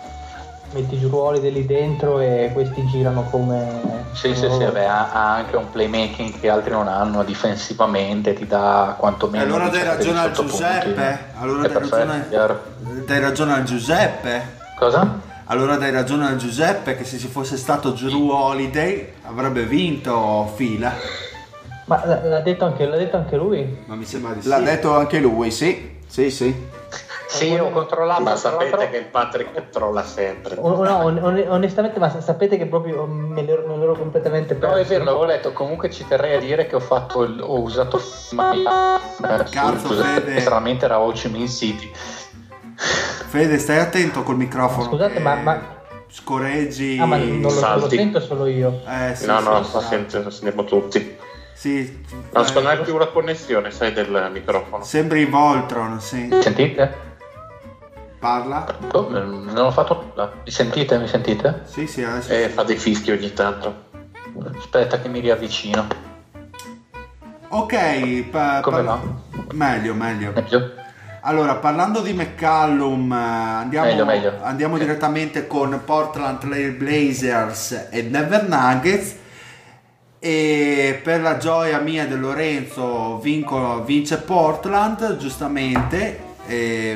[0.73, 4.73] metti Drew Holiday lì dentro e questi girano come sì sì come sì loro.
[4.73, 9.47] vabbè, ha, ha anche un playmaking che altri non hanno difensivamente ti dà quantomeno E
[9.47, 10.33] allora dai 17 ragione al.
[10.33, 11.19] Giuseppe.
[11.41, 14.57] Allora dai perfetto, ragione, dai ragione al Giuseppe.
[14.79, 15.29] cosa?
[15.51, 20.93] Allora dai ragione al Giuseppe che se ci fosse stato Drew Holiday avrebbe vinto fila.
[21.87, 24.63] ma l- l'ha detto, anche, l'ha detto anche lui Ma mi sembra di L'ha sì.
[24.65, 26.55] detto anche lui, sì, sì, sì.
[27.27, 30.55] sì ho controllato Ma sapete l'altro- che il Patrick trolla sempre.
[30.57, 34.55] O- no, on- on- onestamente ma sa- sapete che proprio me l'ero, me l'ero completamente
[34.55, 35.53] perso No, è vero, l'avevo letto.
[35.53, 38.01] Comunque ci terrei a dire che ho fatto il- ho usato
[39.51, 40.39] Cazzo, Fede.
[40.39, 41.91] Stranamente era Ho Chi Minh City.
[42.81, 44.85] Fede, stai attento col microfono.
[44.85, 45.79] Scusate, ma- ma-
[46.09, 46.99] Scorreggi.
[46.99, 47.97] ah ma non lo, non lo Salti.
[47.97, 49.75] sento solo io Eh, sì, no, sì, no, sì.
[49.75, 51.17] la sente- la sentiamo tutti.
[51.53, 52.03] Sì,
[52.33, 54.83] Non eh, so, non è più la connessione, sai, del microfono.
[54.83, 56.29] Sembri Voltron, sì.
[56.41, 57.09] Sentite?
[58.19, 58.67] Parla?
[58.93, 60.33] Oh, non ho fatto nulla.
[60.45, 60.99] Mi sentite?
[60.99, 61.63] Mi sentite?
[61.65, 62.33] Sì, sì, adesso.
[62.33, 63.89] E fa dei fischi ogni tanto.
[64.59, 65.87] Aspetta che mi riavvicino.
[67.49, 69.01] Ok, pa- Come pa- va?
[69.53, 70.33] Meglio, meglio.
[70.35, 70.73] Meglio?
[71.23, 74.39] Allora, parlando di McCallum, eh, andiamo, Meglio, meglio.
[74.43, 79.17] andiamo direttamente con Portland Trail Blazers e Denver Nuggets.
[80.19, 86.29] E per la gioia mia e di Lorenzo vinco- vince Portland, giustamente,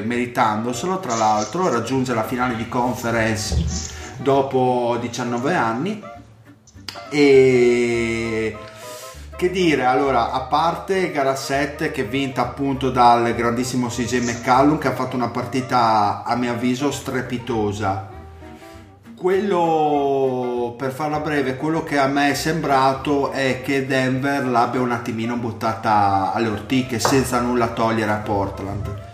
[0.05, 3.57] meritandoselo tra l'altro, raggiunge la finale di conference
[4.19, 6.03] dopo 19 anni.
[7.11, 8.57] E
[9.37, 14.79] che dire, allora, a parte gara 7 che è vinta appunto dal grandissimo CJ McCallum
[14.79, 18.11] che ha fatto una partita a mio avviso strepitosa.
[19.17, 24.93] Quello per farla breve, quello che a me è sembrato è che Denver l'abbia un
[24.93, 29.14] attimino buttata alle ortiche senza nulla togliere a Portland.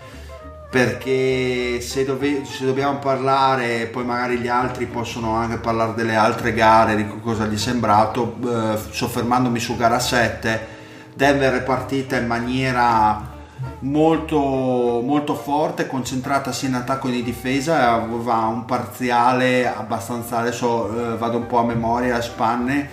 [0.71, 6.53] Perché se, dove- se dobbiamo parlare, poi magari gli altri possono anche parlare delle altre
[6.53, 10.67] gare, di cosa gli è sembrato, eh, soffermandomi su gara 7,
[11.13, 13.31] Denver è partita in maniera
[13.79, 20.37] molto, molto forte, concentrata sia in attacco che in difesa, e aveva un parziale abbastanza,
[20.37, 22.87] adesso eh, vado un po' a memoria, a spanne,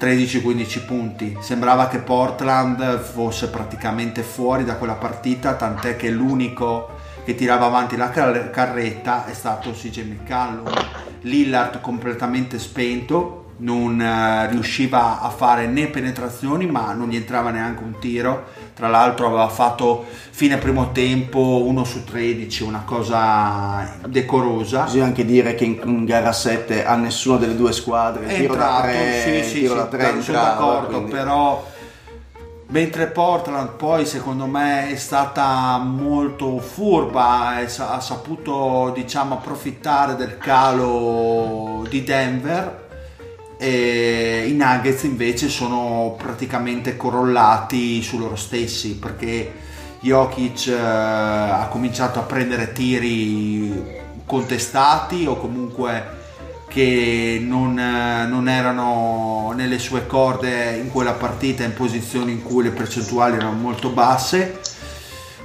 [0.00, 1.36] 13-15 punti.
[1.40, 6.97] Sembrava che Portland fosse praticamente fuori da quella partita, tant'è che l'unico
[7.28, 10.64] che tirava avanti la car- carretta è stato CJ McCallum.
[11.22, 17.82] Lillard completamente spento, non eh, riusciva a fare né penetrazioni, ma non gli entrava neanche
[17.82, 18.46] un tiro.
[18.74, 24.84] Tra l'altro aveva fatto fine primo tempo 1 su 13, una cosa decorosa.
[24.84, 28.54] Bisogna anche dire che in, in gara 7 a nessuna delle due squadre È tiro
[28.54, 31.76] entrato, da 3, sì, sì, tiro sì, da 3 sono entrava, d'accordo, quindi- però
[32.70, 41.86] mentre Portland poi secondo me è stata molto furba ha saputo diciamo approfittare del calo
[41.88, 42.86] di Denver
[43.56, 49.52] e i Nuggets invece sono praticamente corollati su loro stessi perché
[50.00, 53.96] Jokic eh, ha cominciato a prendere tiri
[54.26, 56.17] contestati o comunque
[56.68, 62.62] che non, eh, non erano nelle sue corde in quella partita in posizioni in cui
[62.62, 64.60] le percentuali erano molto basse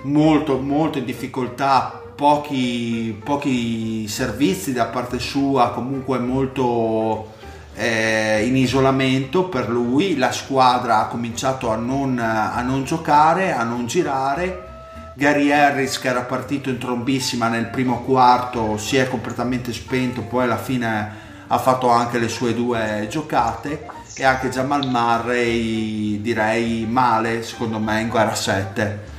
[0.03, 7.31] molto molto in difficoltà pochi, pochi servizi da parte sua comunque molto
[7.75, 10.17] eh, in isolamento per lui.
[10.17, 14.72] La squadra ha cominciato a non, a non giocare a non girare
[15.15, 20.43] Gary Harris che era partito in trombissima nel primo quarto si è completamente spento poi
[20.43, 24.01] alla fine ha fatto anche le sue due giocate.
[24.15, 29.11] E anche Jamal Murray direi male secondo me in gara 7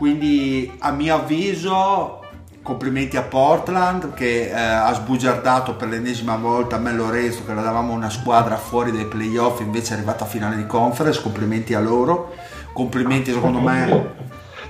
[0.00, 2.24] quindi a mio avviso
[2.62, 7.60] complimenti a Portland che eh, ha sbugiardato per l'ennesima volta a me Lorenzo che la
[7.60, 11.80] davamo una squadra fuori dai playoff invece è arrivata a finale di conference complimenti a
[11.80, 12.34] loro.
[12.72, 14.14] Complimenti secondo me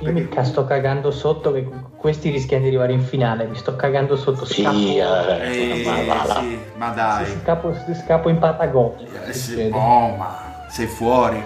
[0.03, 3.77] Io mi ca- sto cagando sotto che questi rischiano di arrivare in finale, mi sto
[3.77, 6.35] cagando sotto, Sì, scappo, eh, ma va là.
[6.41, 7.75] sì, ma dai scappo,
[8.05, 9.25] scappo in Patagonia.
[9.27, 11.43] Eh sì, oh, ma sei fuori.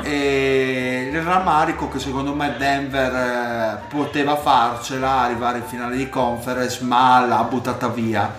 [0.00, 6.84] E il rammarico che secondo me Denver eh, poteva farcela, arrivare in finale di conference,
[6.84, 8.32] ma l'ha buttata via.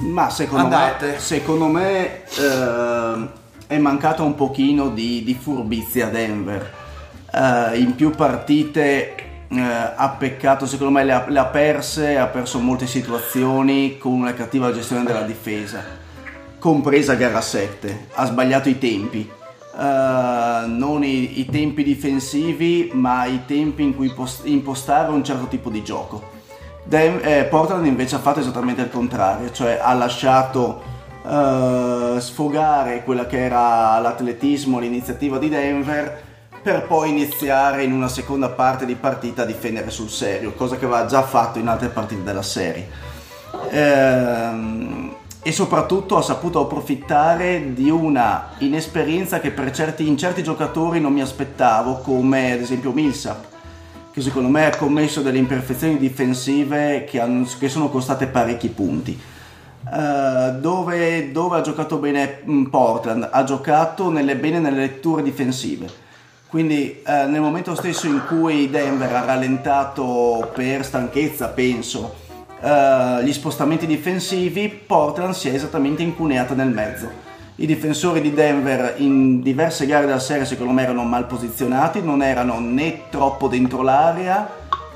[0.00, 1.06] Ma secondo Andate.
[1.12, 3.28] me, secondo me eh,
[3.68, 6.80] è mancata un pochino di, di furbizia a Denver.
[7.34, 9.14] Eh, in più partite
[9.48, 9.60] eh,
[9.96, 14.34] ha peccato, secondo me le ha, le ha perse, ha perso molte situazioni con una
[14.34, 15.82] cattiva gestione della difesa,
[16.58, 18.08] compresa gara 7.
[18.12, 19.30] Ha sbagliato i tempi.
[19.74, 25.46] Eh, non i, i tempi difensivi, ma i tempi in cui post- impostare un certo
[25.46, 26.30] tipo di gioco.
[26.84, 30.82] Den- eh, Portland invece ha fatto esattamente il contrario, cioè ha lasciato
[31.26, 36.30] eh, sfogare quella che era l'atletismo, l'iniziativa di Denver
[36.62, 40.84] per poi iniziare in una seconda parte di partita a difendere sul serio, cosa che
[40.84, 42.88] aveva già fatto in altre partite della serie.
[43.70, 51.12] Ehm, e soprattutto ha saputo approfittare di una inesperienza che certi, in certi giocatori non
[51.12, 53.50] mi aspettavo, come ad esempio Millsap
[54.12, 59.18] che secondo me ha commesso delle imperfezioni difensive che, hanno- che sono costate parecchi punti.
[59.90, 63.28] Eh, dove, dove ha giocato bene mm, Portland?
[63.32, 66.01] Ha giocato nelle, bene nelle letture difensive.
[66.52, 72.16] Quindi eh, nel momento stesso in cui Denver ha rallentato per stanchezza, penso,
[72.60, 77.08] eh, gli spostamenti difensivi, Portland si è esattamente incuneata nel mezzo.
[77.54, 82.22] I difensori di Denver in diverse gare della serie secondo me erano mal posizionati, non
[82.22, 84.46] erano né troppo dentro l'area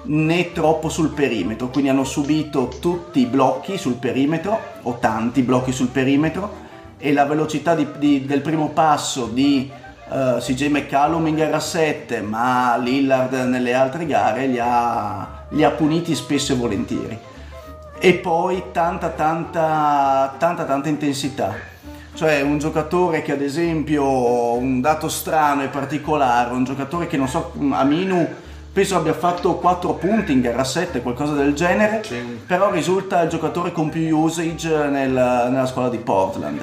[0.02, 5.72] né troppo sul perimetro, quindi hanno subito tutti i blocchi sul perimetro o tanti blocchi
[5.72, 6.64] sul perimetro
[6.98, 9.70] e la velocità di- di- del primo passo di
[10.10, 15.70] eh, CJ McCallum in gara 7 ma Lillard nelle altre gare li ha, li ha
[15.70, 17.18] puniti spesso e volentieri.
[17.98, 21.54] E poi tanta tanta tanta tanta intensità.
[22.14, 27.28] Cioè un giocatore che ad esempio un dato strano e particolare un giocatore che non
[27.28, 28.26] so Aminu
[28.72, 32.02] penso abbia fatto 4 punti in gara 7 qualcosa del genere
[32.46, 35.12] però risulta il giocatore con più usage nel-
[35.50, 36.60] nella squadra di Portland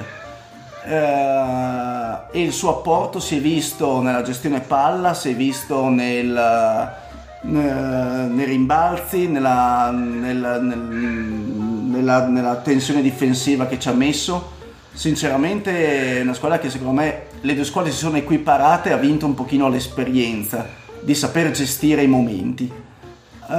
[0.86, 6.36] Eh, e il suo apporto si è visto nella gestione palla si è visto nel
[6.36, 14.52] eh, nei rimbalzi, nella- nel- nel- nella, nella tensione difensiva che ci ha messo.
[14.92, 19.26] Sinceramente è una squadra che secondo me le due squadre si sono equiparate, ha vinto
[19.26, 20.66] un pochino l'esperienza
[21.00, 22.70] di saper gestire i momenti.
[23.46, 23.52] Uh,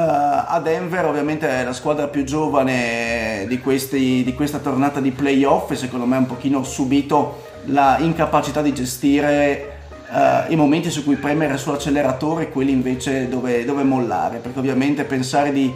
[0.48, 5.70] a Denver ovviamente è la squadra più giovane di, questi, di, questa tornata di playoff
[5.70, 9.78] e secondo me ha un pochino subito la incapacità di gestire
[10.10, 14.40] uh, i momenti su cui premere sull'acceleratore e quelli invece dove, dove mollare.
[14.40, 15.72] Perché ovviamente pensare di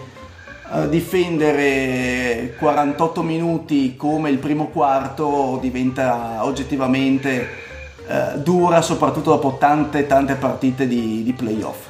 [0.71, 7.67] uh, difendere 48 minuti come il primo quarto diventa oggettivamente
[8.37, 11.88] dura soprattutto dopo tante tante partite di, di playoff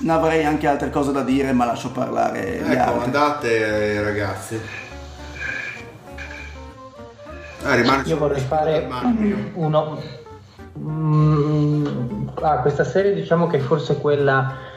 [0.00, 3.04] ne avrei anche altre cose da dire, ma lascio parlare gli ecco, altri.
[3.04, 4.60] andate ragazzi.
[7.62, 8.88] Eh, rimane Io vorrei fare
[9.54, 9.98] uno.
[10.78, 11.86] Mm,
[12.40, 14.68] ah, questa serie diciamo che forse quella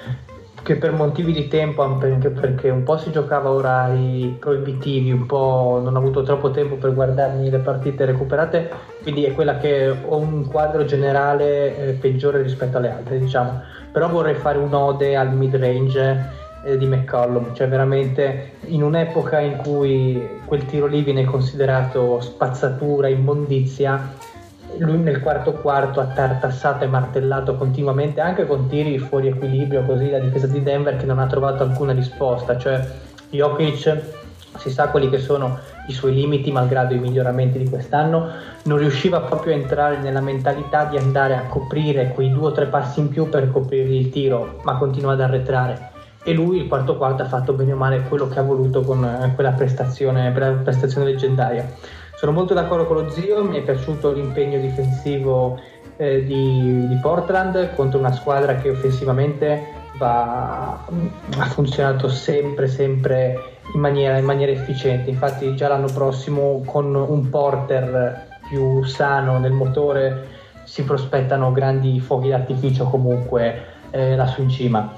[0.64, 5.82] che per motivi di tempo, anche perché un po' si giocava orari proibitivi, un po'
[5.84, 8.72] non ho avuto troppo tempo per guardarmi le partite recuperate,
[9.02, 13.62] quindi è quella che ho un quadro generale eh, peggiore rispetto alle altre, diciamo.
[13.94, 16.32] Però vorrei fare un'ode al mid range
[16.66, 23.08] eh, di McCollum, cioè veramente in un'epoca in cui quel tiro lì viene considerato spazzatura,
[23.08, 24.32] immondizia
[24.78, 30.10] lui nel quarto quarto ha tartassato e martellato continuamente anche con tiri fuori equilibrio così
[30.10, 32.58] la difesa di Denver che non ha trovato alcuna risposta.
[32.58, 32.84] Cioè
[33.30, 34.23] Jokic
[34.58, 38.30] si sa quelli che sono i suoi limiti malgrado i miglioramenti di quest'anno
[38.64, 42.68] non riusciva proprio a entrare nella mentalità di andare a coprire quei due o tre
[42.68, 45.92] passi in più per coprire il tiro ma continua ad arretrare.
[46.26, 49.04] E lui il quarto quarto ha fatto bene o male quello che ha voluto con
[49.04, 51.70] eh, quella prestazione, prestazione leggendaria.
[52.16, 55.60] Sono molto d'accordo con lo zio, mi è piaciuto l'impegno difensivo
[55.98, 59.62] eh, di, di, Portland contro una squadra che offensivamente
[59.98, 65.10] va, ha funzionato sempre, sempre in maniera, in maniera efficiente.
[65.10, 70.28] Infatti già l'anno prossimo con un Porter più sano nel motore
[70.64, 74.92] si prospettano grandi fuochi d'artificio comunque eh, lassù in cima.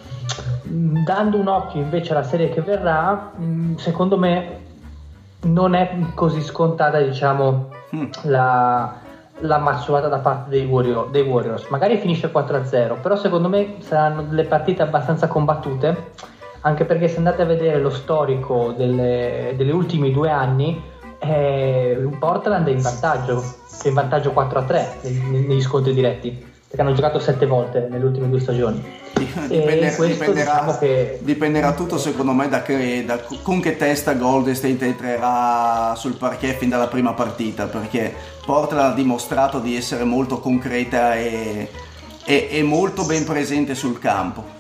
[0.64, 3.32] Dando un occhio invece alla serie che verrà,
[3.76, 4.64] secondo me
[5.44, 8.06] non è così scontata, diciamo, mm.
[8.24, 8.94] la,
[9.40, 11.68] la mazzolata da parte dei, Warrior, dei, Warriors.
[11.68, 16.12] Magari finisce 4-0, però secondo me saranno delle partite abbastanza combattute,
[16.66, 20.82] anche perché se andate a vedere lo storico delle, degli ultimi due anni,
[21.20, 23.44] eh, Portland è in vantaggio,
[23.84, 28.30] è in vantaggio 4-3 negli, negli scontri diretti perché hanno giocato sette volte nelle ultime
[28.30, 28.84] due stagioni.
[29.16, 31.20] Dipende, dipenderà, diciamo che...
[31.22, 36.58] dipenderà, tutto secondo me da, che, da, con che testa Golden State entrerà sul parquet
[36.58, 38.12] fin dalla prima partita perché
[38.44, 41.70] Portland ha dimostrato di essere molto concreta e,
[42.26, 44.56] e, e molto ben presente sul campo.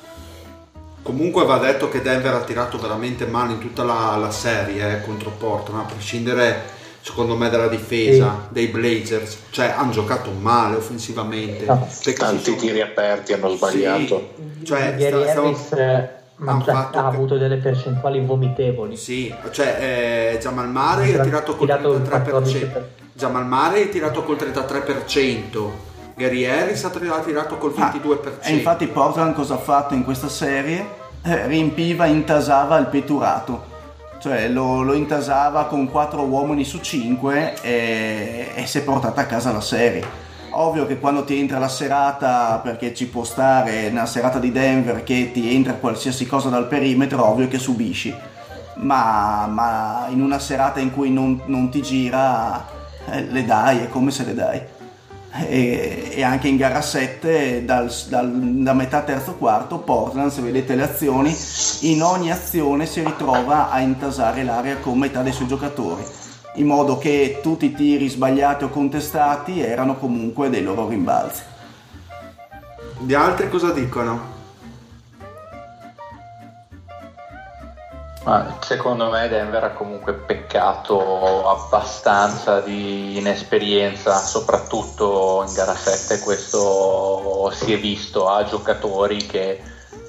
[1.05, 5.01] Comunque va detto che Denver ha tirato veramente male in tutta la, la serie eh,
[5.03, 8.53] contro Portland, a prescindere secondo me dalla difesa sì.
[8.53, 11.87] dei Blazers cioè hanno giocato male offensivamente no.
[12.17, 12.57] tanti sono...
[12.57, 14.65] tiri aperti hanno sbagliato sì.
[14.65, 16.09] cioè, Gary sta, Harris stavo...
[16.37, 16.97] ma ha che...
[16.97, 22.81] avuto delle percentuali vomitevoli sì cioè eh, Jamal Murray ha tirato col 33%
[23.13, 28.87] Jamal Murray ha tirato col 33% Gary Harris ha tirato col 22% ah, e infatti
[28.87, 31.03] Portland cosa ha fatto in questa serie?
[31.21, 33.73] Eh, riempiva, intasava il peturato
[34.19, 39.25] cioè lo, lo, intasava con 4 uomini su 5 e, e si è portata a
[39.25, 40.03] casa la serie.
[40.51, 45.03] Ovvio che quando ti entra la serata, perché ci può stare una serata di Denver
[45.03, 48.15] che ti entra qualsiasi cosa dal perimetro, ovvio che subisci.
[48.77, 52.65] Ma, ma in una serata in cui non, non ti gira,
[53.11, 54.61] eh, le dai, è come se le dai
[55.47, 60.75] e, e anche in gara 7 dal, dal, da metà terzo quarto Portland se vedete
[60.75, 61.35] le azioni
[61.81, 66.03] in ogni azione si ritrova a intasare l'area con metà dei suoi giocatori
[66.55, 71.41] in modo che tutti i tiri sbagliati o contestati erano comunque dei loro rimbalzi
[72.99, 74.34] gli altri cosa dicono?
[78.25, 87.51] Ma secondo me Denver ha comunque peccato abbastanza di inesperienza, soprattutto in gara 7 questo
[87.53, 89.61] si è visto a giocatori che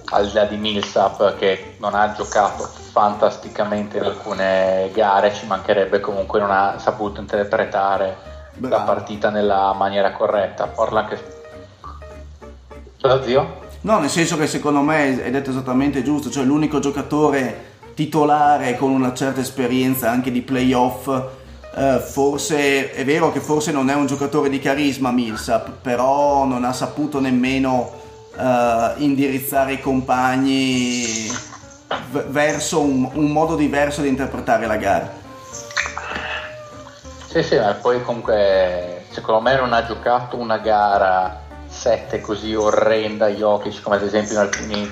[0.06, 6.00] al di là di Millsap che non ha giocato fantasticamente in alcune gare, ci mancherebbe
[6.00, 8.16] comunque non ha saputo interpretare
[8.54, 8.76] Bravo.
[8.76, 10.68] la partita nella maniera corretta.
[10.68, 11.18] Portland che...
[12.98, 13.64] Cosa zio?
[13.82, 18.90] No, nel senso che secondo me è detto esattamente giusto, cioè l'unico giocatore titolare con
[18.90, 21.08] una certa esperienza anche di playoff.
[21.74, 26.64] Eh, forse è vero che forse non è un giocatore di carisma Millsap, però non
[26.64, 27.90] ha saputo nemmeno
[28.36, 31.26] eh, indirizzare i compagni
[32.10, 35.10] v- verso un, un modo diverso di interpretare la gara.
[37.26, 43.28] Sì, sì, ma poi comunque secondo me non ha giocato una gara 7 così orrenda
[43.28, 44.90] Jokic come ad esempio in alcuni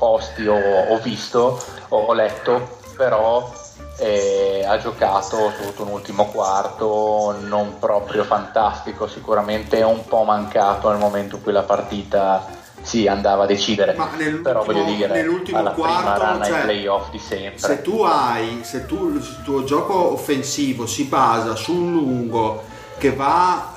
[0.00, 3.52] posti ho, ho visto, ho, ho letto, però
[3.98, 10.98] eh, ha giocato tutto un ultimo quarto non proprio fantastico, sicuramente un po' mancato nel
[10.98, 13.94] momento in cui la partita si andava a decidere,
[14.42, 17.58] però voglio dire nell'ultimo alla prima quarto, ai cioè, playoff di sempre.
[17.58, 22.62] Se tu hai, se tu il tuo gioco offensivo si basa su un lungo
[22.96, 23.74] che va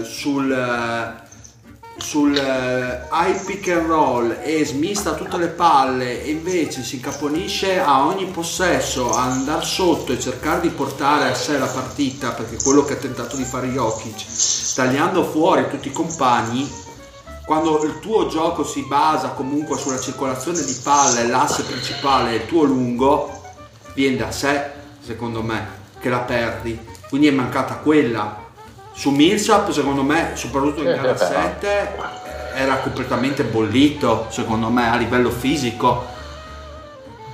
[0.00, 1.26] eh, sul
[1.98, 7.80] sul eh, high pick and roll e smista tutte le palle e invece si incaponisce
[7.80, 12.56] a ogni possesso a andare sotto e cercare di portare a sé la partita perché
[12.56, 16.70] è quello che ha tentato di fare Jokic tagliando fuori tutti i compagni
[17.44, 22.46] quando il tuo gioco si basa comunque sulla circolazione di palle l'asse principale è il
[22.46, 23.42] tuo lungo
[23.94, 24.70] viene da sé
[25.00, 26.78] secondo me che la perdi.
[27.08, 28.46] Quindi è mancata quella
[28.98, 31.40] su Millsap secondo me soprattutto in Sì, gara sì, però.
[31.40, 31.96] 7
[32.54, 36.04] era completamente bollito secondo me a livello fisico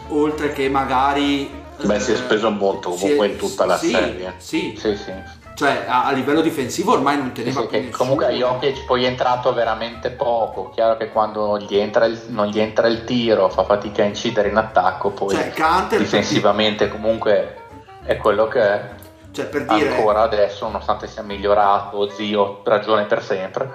[0.09, 3.91] oltre che magari Beh, si è eh, speso molto comunque è- in tutta la sì,
[3.91, 4.35] serie.
[4.37, 5.13] sì, Sì, sì.
[5.55, 7.97] cioè a, a livello difensivo ormai non Sì, teneva sì, più che nessuno.
[7.97, 10.69] comunque Jokic poi è entrato veramente poco.
[10.71, 14.49] Chiaro che quando gli entra il- non gli entra il tiro, fa fatica a incidere
[14.51, 15.53] in attacco, poi Cioè,
[15.97, 17.57] difensivamente comunque
[18.05, 18.91] è quello che è.
[19.35, 23.71] Cioè per dire Ancora adesso, nonostante sia migliorato, zio, ragione per sempre.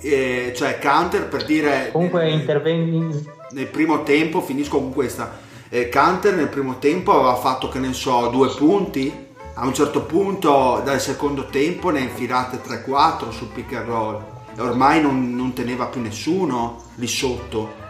[0.00, 5.42] eh, cioè Canter per dire Comunque interventi nel primo tempo finisco con questa.
[5.68, 9.32] Eh, Canter nel primo tempo aveva fatto che ne so due punti.
[9.56, 14.22] A un certo punto dal secondo tempo ne ha infilate 3-4 sul pick and roll.
[14.56, 17.82] E ormai non, non teneva più nessuno lì sotto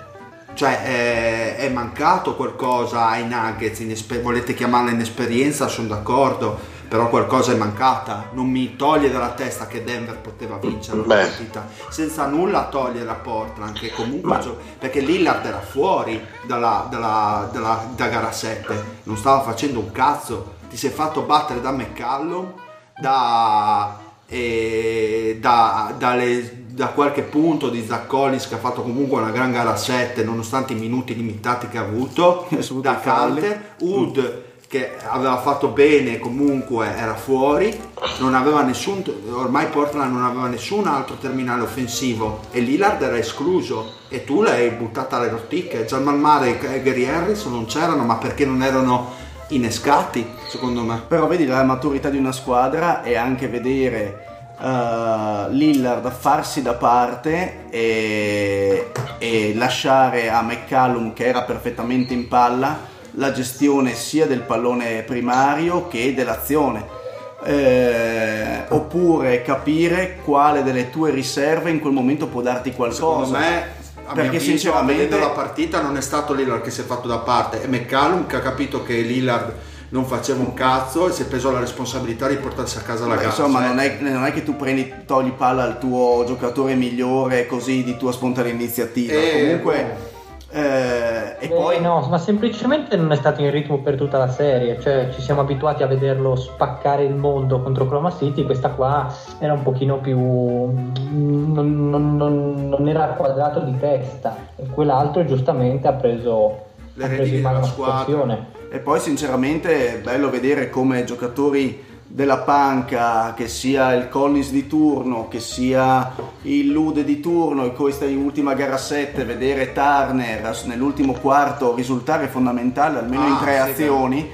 [0.55, 5.68] cioè eh, è mancato qualcosa ai Nuggets inesper- volete chiamarla inesperienza?
[5.68, 8.28] Sono d'accordo però qualcosa è mancata.
[8.35, 11.66] Non mi toglie dalla testa che Denver poteva vincere la partita.
[11.89, 17.89] Senza nulla togliere a Portland che comunque gio- perché Lillard era fuori dalla, dalla- dalla-
[17.97, 20.55] da gara 7 non stava facendo un cazzo.
[20.70, 22.52] Ti sei fatto battere da McCallum
[23.01, 29.30] da, e da, dalle- da qualche punto di Zach Collins che ha fatto comunque una
[29.30, 32.48] gran gara 7 nonostante i minuti limitati che ha avuto
[32.82, 32.98] da.
[32.98, 37.72] Canter Wood che aveva fatto bene comunque era fuori
[38.18, 43.92] non aveva nessun ormai Portland non aveva nessun altro terminale offensivo e Lillard era escluso
[44.09, 48.44] e tu l'hai buttata alle rotticche Jamal Murray e Gary Harris non c'erano ma perché
[48.44, 49.12] non erano
[49.48, 51.02] innescati secondo me.
[51.06, 57.68] Però vedi la maturità di una squadra e anche vedere eh, Lillard farsi da parte
[57.70, 65.02] e, e lasciare a McCallum che era perfettamente in palla la gestione sia del pallone
[65.02, 67.02] primario che dell'azione.
[67.47, 73.26] Eh, oppure capire quale delle tue riserve in quel momento può darti qualcosa.
[73.26, 73.82] secondo me
[74.12, 77.18] perché avviso, sinceramente vedendo la partita non è stato Lillard che si è fatto da
[77.18, 79.52] parte è McCallum che ha capito che Lillard
[79.90, 83.15] non faceva un cazzo e si è preso la responsabilità di portarsi a casa la
[83.16, 86.74] gara insomma, Cioè, non è, non è che tu prendi, togli palla al tuo giocatore
[86.74, 89.12] migliore così di tua spontanea iniziativa.
[89.12, 90.12] Eh, Comunque,
[90.51, 94.31] eh, e Eh, poi no, ma semplicemente non è stato in ritmo per tutta la
[94.31, 99.12] serie, cioè ci siamo abituati a vederlo spaccare il mondo contro Chroma City, questa qua
[99.40, 100.16] era un pochino più...
[100.19, 106.59] non, non- non- non era quadrato di testa, e quell'altro giustamente ha preso,
[106.94, 107.98] Le ha preso in mano la squadra.
[107.98, 108.53] situazione.
[108.70, 114.69] E poi sinceramente è bello vedere come giocatori della panca, che sia il Collins di
[114.69, 121.15] turno, che sia il Lude di turno, in questa ultima gara 7, vedere Turner nell'ultimo
[121.15, 124.31] quarto risultare fondamentale, almeno in Ah, tre sì, azioni,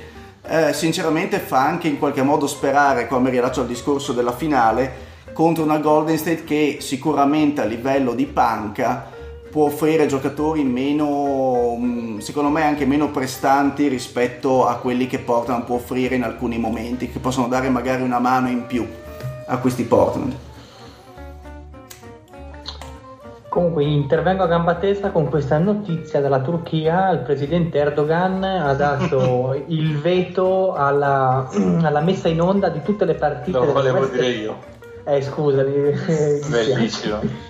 [0.46, 5.64] eh, sinceramente fa anche in qualche modo sperare, come riallaccio al discorso della finale, contro
[5.64, 9.18] una Golden State che sicuramente a livello di panca
[9.50, 15.64] può offrire giocatori meno, mh, secondo me anche meno prestanti rispetto a quelli che Portland
[15.64, 18.86] può offrire in alcuni momenti, che possono dare magari una mano in più
[19.46, 20.36] a questi Portland.
[23.48, 29.60] Comunque intervengo a gamba tesa con questa notizia dalla Turchia, il presidente Erdogan ha dato
[29.66, 31.48] il veto alla,
[31.82, 33.58] alla messa in onda di tutte le partite.
[33.58, 34.56] Lo volevo West- dire io.
[35.04, 35.92] Eh scusami.
[36.48, 37.48] Bellissimo.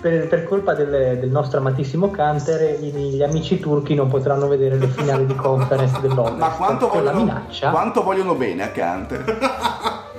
[0.00, 4.88] Per, per colpa del, del nostro amatissimo Canter gli amici turchi non potranno vedere le
[4.88, 10.08] finali di conference dell'Ovest Ma quanto con la vogliono, minaccia quanto vogliono bene a Canter?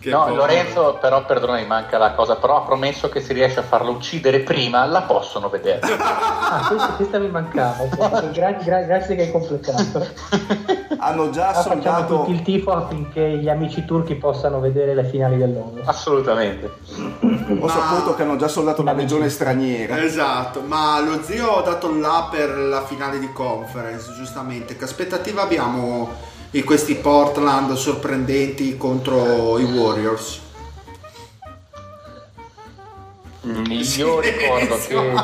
[0.00, 3.62] Che No, Lorenzo, però, perdonami, manca la cosa, però ha promesso che se riesce a
[3.62, 5.80] farlo uccidere prima, la possono vedere.
[5.82, 7.86] Ah, questa, questa mi mancava.
[7.86, 10.06] cioè, gra- gra- grazie che hai completato.
[10.96, 15.36] Hanno già facciamo soldato tutti il tifo affinché gli amici turchi possano vedere le finali
[15.36, 15.82] dell'ONU.
[15.84, 16.70] Assolutamente.
[17.60, 20.00] Ho saputo che hanno già soldato una legione straniera.
[20.02, 24.76] Esatto, ma lo zio ha dato là per la finale di conference, giustamente.
[24.76, 26.08] Che aspettativa abbiamo
[26.50, 30.48] di questi Portland sorprendenti contro i Warriors?
[33.42, 35.14] Io ricordo che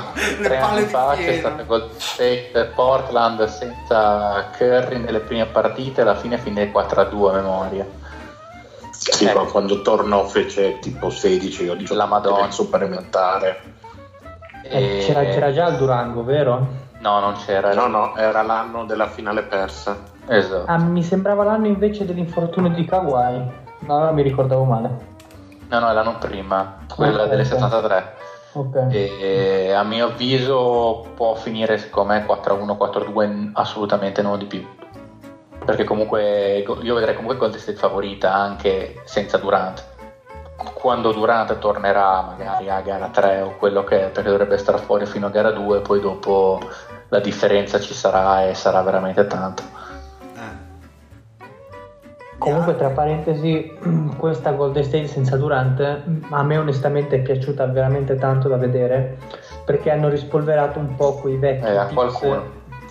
[0.43, 6.39] tre anni fa c'è stato Gold State Portland senza Curry nelle prime partite, alla fine
[6.39, 7.87] finì 4-2 a memoria.
[8.91, 9.35] Sì, Eh.
[9.35, 12.51] ma quando tornò fece tipo 16 o 18 La Madonna.
[12.51, 13.61] supplementare.
[14.63, 16.67] Eh, E- c'era, c'era già il Durango, vero?
[17.01, 17.75] No, non c'era.
[17.75, 20.15] No, no, era l'anno della finale persa.
[20.29, 20.65] Esatto.
[20.67, 23.65] Ah, mi sembrava l'anno invece dell'infortunio di Kawhi.
[23.81, 25.15] No, no, mi ricordavo male.
[25.69, 27.49] No, no, è l'anno prima, quella Ok, delle ok.
[27.49, 28.15] 73.
[28.53, 28.87] Ok.
[28.91, 34.67] E a mio avviso può finire secondo me 4-1, 4-2, assolutamente non di più.
[35.65, 39.85] Perché comunque io vedrei comunque Golden State favorita anche senza Durant.
[40.75, 45.05] Quando Durant tornerà magari a gara 3 o quello che è, perché dovrebbe stare fuori
[45.07, 46.61] fino a gara 2, poi dopo
[47.09, 49.63] la differenza ci sarà e sarà veramente tanto.
[52.47, 53.73] Comunque, tra parentesi,
[54.17, 55.81] questa Golden State senza Durant
[56.31, 59.19] a me onestamente è piaciuta veramente tanto da vedere
[59.65, 62.45] perché hanno rispolverato un po' quei vecchi Eh, a qualcuno.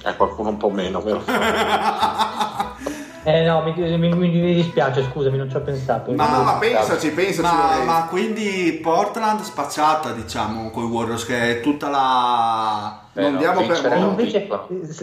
[0.03, 1.22] Eh, qualcuno un po' meno, vero?
[3.27, 6.11] Eh no, mi, mi- mi- mi dispiace, scusami, non ci ho pensato.
[6.11, 7.41] Ma- No, ma pensaci, pensaci.
[7.41, 12.99] Ma, ma quindi Portland spacciata, diciamo, con i Warriors, che è tutta la...
[13.14, 14.48] Eh, Non no, diamo per vincere no, non invece,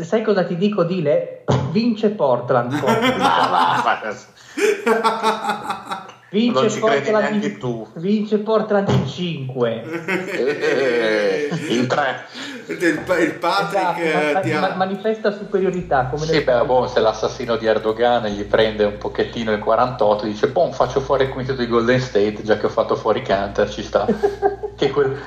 [0.05, 1.43] sai cosa ti dico, Dile?
[1.73, 2.79] Vince Portland.
[2.79, 2.95] poi.
[6.33, 7.87] Vince Non ci credi Portland neanche in, tu.
[7.95, 9.83] Vince Portland in 5.
[10.33, 12.25] Eh, in tre.
[12.69, 14.75] Il, il Patrick eh, ti ha...
[14.75, 19.59] manifesta superiorità come Sì, beh, boh, se l'assassino di Erdogan gli prende un pochettino il
[19.59, 23.21] 48, dice, boh, faccio fuori il quintetto di Golden State, già che ho fatto fuori
[23.21, 24.07] Canter, ci sta.
[24.75, 25.21] che quel...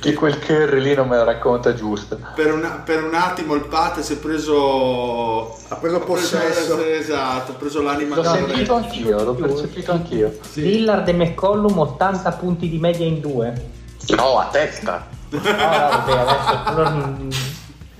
[0.00, 2.16] che quel Curry lì non me la racconta giusta.
[2.34, 5.56] Per un, per un attimo il Pat si è preso...
[5.68, 6.82] Ha preso possesso.
[6.84, 10.38] esatto, ha preso l'anima L'ho di sentito anch'io, l'ho percepito anch'io.
[10.54, 13.70] Lillard e McCollum 80 punti di media in due.
[14.16, 15.06] No, a testa.
[15.30, 17.28] No, no, vabbè, adesso non-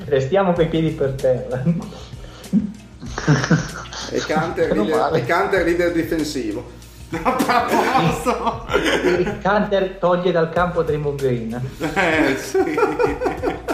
[0.06, 1.62] restiamo coi piedi per terra.
[4.10, 6.76] E Canter, leader, e leader difensivo.
[7.22, 8.66] A posto.
[9.40, 11.60] Canter toglie dal campo Draymond Green.
[11.94, 12.58] Eh, sì.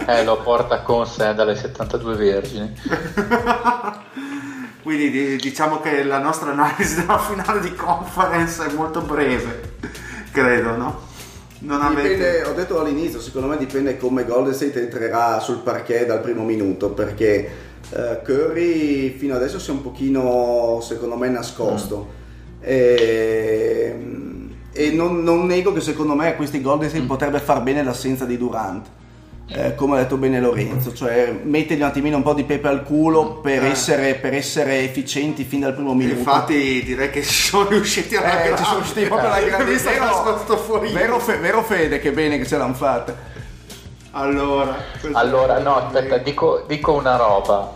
[0.06, 2.72] Eh, lo porta con sé dalle 72 vergini.
[4.82, 9.76] Quindi di- diciamo che la nostra analisi della finale di conference è molto breve,
[10.30, 11.00] credo, no?
[11.60, 12.48] Non Dipende, avete...
[12.48, 16.90] ho detto all'inizio, secondo me dipende come Golden State entrerà sul parquet dal primo minuto,
[16.90, 17.50] perché
[17.90, 22.22] eh, Curry fino adesso si è un pochino, secondo me, nascosto.
[22.64, 23.94] E,
[24.72, 28.24] e non, non nego che secondo me a questi Golden State potrebbe far bene l'assenza
[28.24, 28.86] di Durant.
[29.46, 32.82] Eh, come ha detto bene Lorenzo, cioè mettergli un attimino un po' di pepe al
[32.82, 33.68] culo per, Eh.
[33.68, 36.16] essere, per essere efficienti fin dal primo minuto.
[36.18, 38.56] Infatti direi che si sono riusciti alla Eh, grande.
[38.56, 39.64] ci sono riusciti proprio alla grande.
[39.76, 40.92] Vero- fuori.
[40.92, 43.14] Vero, Fe- vero Fede che bene che ce l'hanno fatta.
[44.12, 44.76] Allora,
[45.12, 47.70] Allora, no, aspetta, dico, dico una roba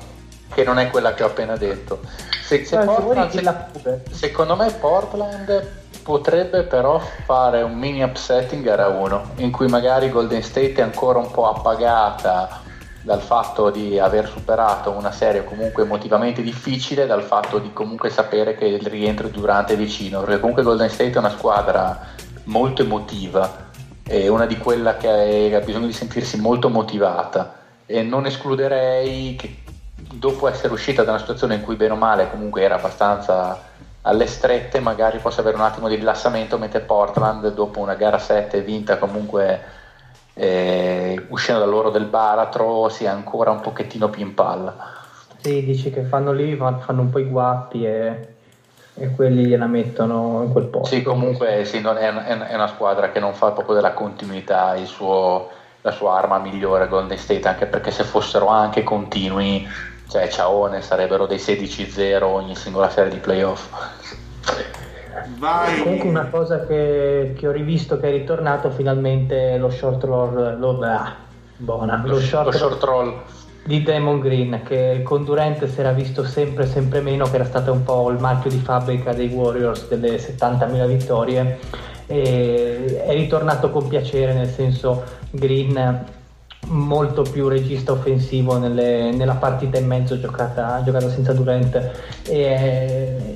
[0.53, 2.01] che non è quella che ho appena detto.
[2.43, 4.03] Se, se se Portland- pure.
[4.11, 5.67] secondo me Portland
[6.03, 10.81] potrebbe però fare un mini upset in gara 1 in cui magari Golden State è
[10.81, 12.63] ancora un po' appagata
[13.03, 18.55] dal fatto di aver superato una serie comunque emotivamente difficile dal fatto di comunque sapere
[18.55, 22.01] che il rientro durante è vicino perché comunque Golden State è una squadra
[22.45, 23.67] molto emotiva
[24.03, 29.57] è una di quella che ha bisogno di sentirsi molto motivata e non escluderei che
[30.01, 33.67] dopo essere uscita da una situazione in cui bene o male comunque era abbastanza
[34.03, 38.63] alle strette magari possa avere un attimo di rilassamento mentre Portland dopo una gara 7
[38.63, 39.61] vinta comunque
[40.35, 44.77] eh, uscendo dall'oro del baratro sia ancora un pochettino più in palla
[45.41, 48.29] Sì, dici che fanno lì, fa- fanno un po' i guappi e,
[48.95, 50.95] e quelli gliela mettono in quel posto.
[50.95, 55.51] sì comunque sì, è- è una squadra che non fa proprio della continuità il suo-
[55.83, 59.67] la sua arma migliore Golden State anche perché se fossero anche continui
[60.09, 63.69] cioè ciaone sarebbero dei 16-0 ogni singola serie di playoff.
[65.37, 65.83] Vai.
[65.83, 70.81] Comunque una cosa che, che ho rivisto che è ritornato finalmente lo short roll, lo,
[70.81, 71.15] ah,
[71.57, 73.23] buona, lo, short, lo short roll
[73.65, 77.71] di Damon Green che con Durant si era visto sempre sempre meno che era stato
[77.71, 81.59] un po' il marchio di fabbrica dei Warriors delle 70.000 vittorie
[82.09, 86.07] è ritornato con piacere nel senso Green
[86.67, 91.75] molto più regista offensivo nelle, nella partita e mezzo giocata, giocata senza Durant.
[92.27, 92.37] E,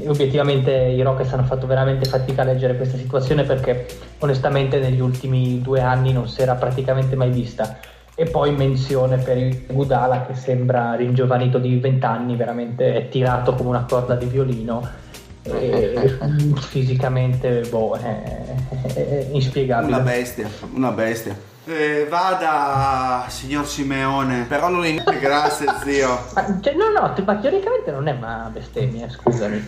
[0.02, 3.86] e, obiettivamente i Rockets hanno fatto veramente fatica a leggere questa situazione perché
[4.18, 7.78] onestamente negli ultimi due anni non si era praticamente mai vista.
[8.14, 13.54] E poi menzione per il Gudala che sembra ringiovanito di 20 anni veramente è tirato
[13.54, 15.10] come una corda di violino
[15.44, 16.19] e
[16.69, 18.23] fisicamente boh, è,
[18.94, 24.47] è inspiegabile una bestia una bestia eh, vada, signor Simeone.
[24.48, 25.01] Però non in...
[25.20, 26.09] Grazie, zio.
[26.35, 29.64] Ma, cioè, no, no, ma teoricamente non è una bestemmia, scusami.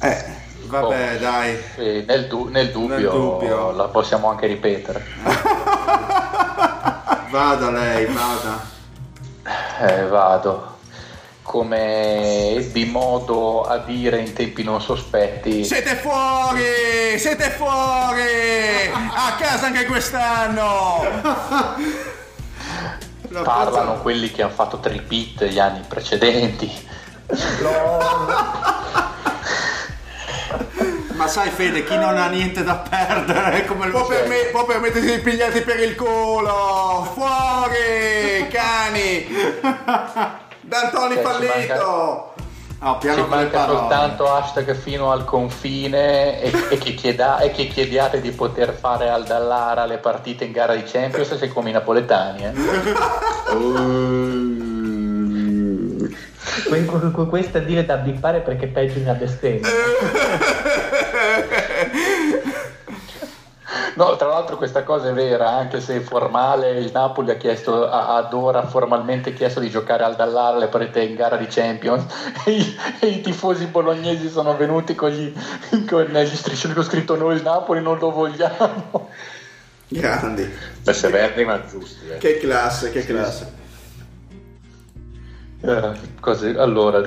[0.00, 0.24] Eh,
[0.66, 1.18] vabbè, Oh.
[1.20, 1.56] dai.
[1.76, 3.70] E nel, du- nel dubbio, Nel dubbio.
[3.70, 5.04] la possiamo anche ripetere.
[7.30, 8.60] Vada lei, vada.
[9.80, 10.73] Eh, vado.
[11.44, 17.18] Come ebbi modo a dire in tempi non sospetti, Siete fuori!
[17.18, 18.90] Siete fuori!
[18.90, 21.04] A casa anche quest'anno!
[23.28, 26.88] La parlano quelli che hanno fatto tripit gli anni precedenti.
[31.12, 35.16] Ma sai Fede, chi non ha niente da perdere come Può, lo perme- può permettersi
[35.16, 37.06] di pigliarti per il culo!
[37.12, 38.48] Fuori!
[38.50, 39.26] Cani!
[40.66, 42.32] D'Antoni Cioè, ci fallito!
[42.80, 43.78] No, Ci piano le manca parole.
[43.78, 49.08] soltanto hashtag fino al confine e, e che chieda- e che chiediate di poter fare
[49.08, 52.44] al Dallara le partite in gara di Champions se come i napoletani.
[52.44, 52.52] eh.
[56.68, 59.68] Que- que- que- Questa dire da bippare perché peggio di una bestemmia.
[63.96, 68.32] No, tra l'altro questa cosa è vera, anche se formale, il Napoli ha chiesto, ad
[68.32, 72.04] ora formalmente chiesto di giocare al Dallara le partite in gara di Champions
[72.44, 75.32] e i, e i tifosi bolognesi sono venuti con gli,
[75.88, 79.10] con gli striscioni con scritto noi il Napoli non lo vogliamo.
[79.86, 80.50] Grandi.
[80.82, 82.08] Perseverdi ma giusti.
[82.08, 82.18] eh.
[82.18, 83.52] Che classe, che classe.
[85.60, 87.00] Eh, cose- allora,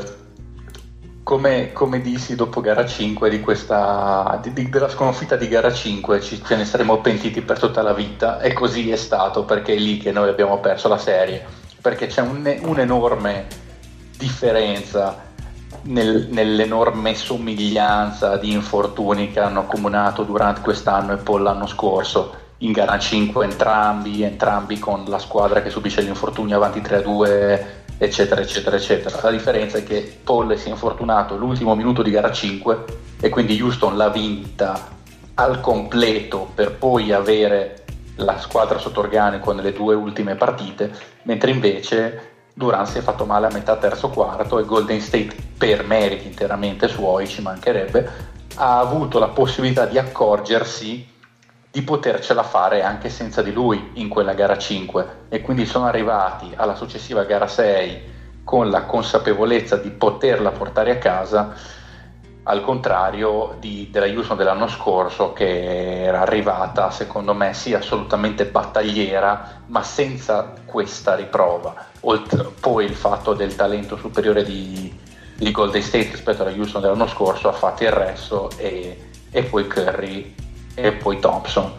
[1.28, 6.22] come, come dissi dopo gara 5 di questa, di- di- della sconfitta di gara 5,
[6.22, 9.78] ci, ce ne saremmo pentiti per tutta la vita e così è stato perché è
[9.78, 11.46] lì che noi abbiamo perso la serie,
[11.82, 13.46] perché c'è un- un'enorme
[14.18, 15.26] differenza
[15.82, 22.36] nel- nell'enorme somiglianza di infortuni che hanno accomunato durante quest'anno e poi l'anno scorso.
[22.60, 28.76] In gara 5 entrambi, entrambi con la squadra che subisce l'infortunio avanti 3-2, eccetera, eccetera,
[28.76, 29.20] eccetera.
[29.22, 32.86] La differenza è che Paul si è infortunato l'ultimo minuto di gara 5
[33.20, 34.96] e quindi Houston l'ha vinta
[35.36, 37.86] al completo per poi avere
[38.18, 40.92] la squadra sotto organico nelle due ultime partite,
[41.24, 45.86] mentre invece Durant si è fatto male a metà terzo quarto e Golden State per
[45.86, 48.10] meriti interamente suoi, ci mancherebbe,
[48.56, 51.08] ha avuto la possibilità di accorgersi
[51.72, 56.52] di potercela fare anche senza di lui in quella gara 5 e quindi sono arrivati
[56.56, 61.54] alla successiva gara 6 con la consapevolezza di poterla portare a casa
[62.50, 69.64] al contrario di- della Houston dell'anno scorso che era arrivata secondo me sì assolutamente battagliera
[69.68, 71.76] ma senza questa riprova.
[72.02, 74.98] Oltre poi il fatto del talento superiore di,
[75.36, 79.68] di Golden State rispetto alla Houston dell'anno scorso ha fatto il resto e, e poi
[79.68, 80.36] Curry
[80.78, 81.74] e poi Thompson.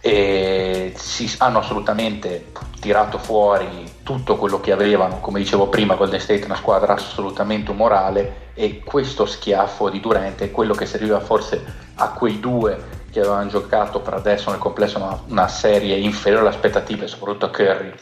[0.00, 2.46] E si hanno assolutamente
[2.80, 7.70] tirato fuori tutto quello che avevano, come dicevo prima, Golden State è una squadra assolutamente
[7.70, 11.62] umorale e questo schiaffo di Durant è quello che serviva forse
[11.96, 16.54] a quei due che avevano giocato per adesso nel complesso una, una serie inferiore alle
[16.54, 17.92] aspettative, soprattutto a Curry,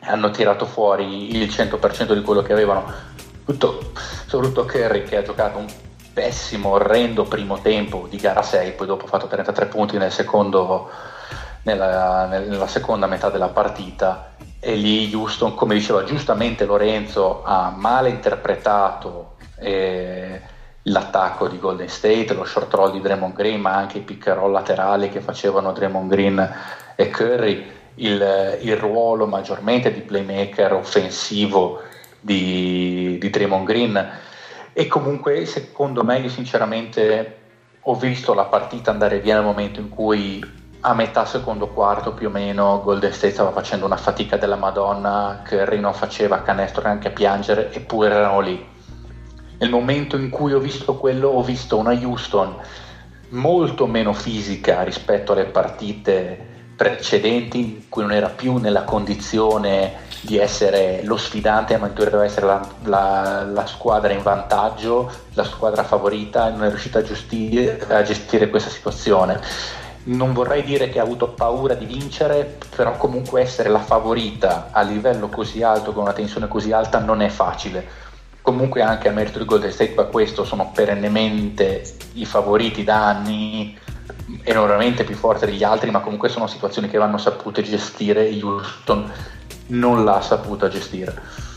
[0.00, 2.90] hanno tirato fuori il 100% di quello che avevano,
[3.44, 3.92] tutto,
[4.26, 5.66] soprattutto Curry che ha giocato un
[6.12, 10.90] pessimo, orrendo primo tempo di gara 6, poi dopo ha fatto 33 punti nel secondo,
[11.62, 14.34] nella, nella seconda metà della partita.
[14.58, 20.40] E lì Houston, come diceva giustamente Lorenzo, ha male interpretato eh,
[20.82, 24.38] l'attacco di Golden State, lo short roll di Draymond Green, ma anche i pick and
[24.38, 26.54] roll laterali che facevano Draymond Green
[26.96, 31.82] e Curry, il, il ruolo maggiormente di playmaker offensivo
[32.20, 34.10] di, di Draymond Green
[34.80, 37.36] e comunque secondo me io sinceramente
[37.82, 40.42] ho visto la partita andare via nel momento in cui
[40.80, 45.42] a metà secondo quarto più o meno Golden State stava facendo una fatica della Madonna,
[45.46, 48.66] Curry non faceva canestro neanche a piangere eppure erano lì.
[49.58, 52.56] Nel momento in cui ho visto quello ho visto una Houston
[53.32, 60.36] molto meno fisica rispetto alle partite precedenti in cui non era più nella condizione di
[60.36, 66.48] essere lo sfidante, ma doveva essere la, la, la, squadra in vantaggio, la squadra favorita
[66.48, 69.40] e non è riuscita a gestire, a gestire questa situazione.
[70.02, 74.82] Non vorrei dire che ha avuto paura di vincere, però comunque essere la favorita a
[74.82, 78.08] livello così alto, con una tensione così alta, non è facile.
[78.42, 81.82] Comunque anche a merito di Golden State per questo sono perennemente
[82.14, 83.78] i favoriti da anni,
[84.42, 88.30] enormemente più forti degli altri, ma comunque sono situazioni che vanno sapute gestire.
[88.42, 89.12] Houston
[89.70, 91.48] non l'ha saputa gestire.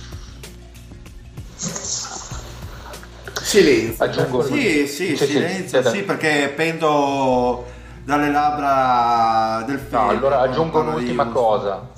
[3.42, 4.04] Silenzio.
[4.04, 7.66] Aggiungo sì, sì, sì, silenzio, sì, perché pendo
[8.04, 10.02] dalle labbra del film.
[10.02, 11.92] No, allora aggiungo un'ultima cosa.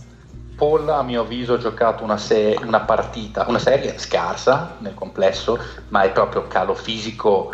[0.56, 5.60] Paul a mio avviso ha giocato una, se- una partita, una serie scarsa nel complesso,
[5.90, 7.54] ma è proprio calo fisico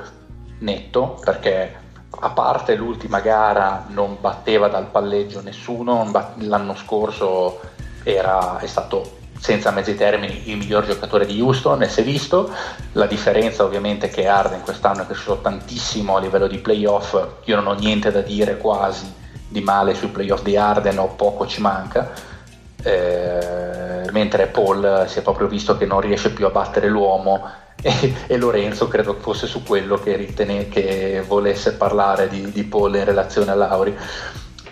[0.59, 1.79] netto perché
[2.23, 7.59] a parte l'ultima gara non batteva dal palleggio nessuno, l'anno scorso
[8.03, 12.51] era, è stato senza mezzi termini il miglior giocatore di Houston e si è visto.
[12.93, 17.19] La differenza ovviamente che Arden quest'anno è cresciuto tantissimo a livello di playoff.
[17.45, 19.11] Io non ho niente da dire quasi
[19.47, 22.11] di male sui playoff di Arden o poco ci manca.
[22.83, 27.47] Eh, mentre Paul si è proprio visto che non riesce più a battere l'uomo
[27.81, 32.95] e, e Lorenzo credo fosse su quello che, ritene, che volesse parlare di, di Paul
[32.95, 33.97] in relazione a Lauri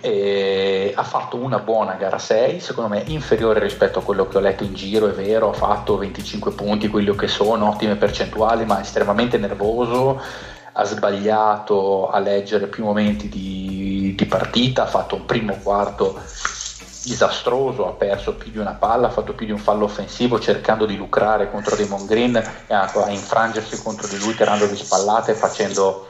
[0.02, 4.64] ha fatto una buona gara 6, secondo me inferiore rispetto a quello che ho letto
[4.64, 9.38] in giro, è vero, ha fatto 25 punti, quelli che sono, ottime percentuali, ma estremamente
[9.38, 10.22] nervoso,
[10.72, 16.20] ha sbagliato a leggere più momenti di, di partita, ha fatto un primo quarto
[17.04, 20.86] disastroso, ha perso più di una palla, ha fatto più di un fallo offensivo cercando
[20.86, 26.08] di lucrare contro Damon Green e a infrangersi contro di lui tirando di spallate facendo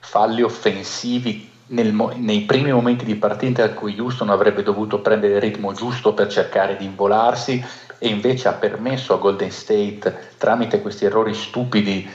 [0.00, 5.40] falli offensivi nel, nei primi momenti di partita in cui Houston avrebbe dovuto prendere il
[5.40, 7.62] ritmo giusto per cercare di involarsi
[7.98, 12.08] e invece ha permesso a Golden State tramite questi errori stupidi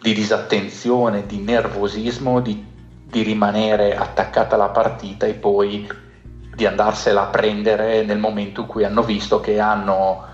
[0.00, 2.64] di disattenzione, di nervosismo, di,
[3.04, 5.86] di rimanere attaccata alla partita e poi
[6.54, 10.24] di andarsela a prendere nel momento in cui hanno visto che hanno,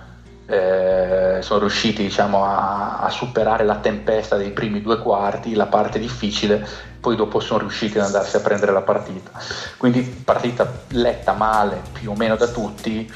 [0.47, 5.99] eh, sono riusciti diciamo, a, a, superare la tempesta dei primi due quarti, la parte
[5.99, 6.67] difficile,
[7.01, 9.31] poi dopo sono riusciti ad andarsi a prendere la partita.
[9.77, 13.13] Quindi partita letta male più o meno da tutti,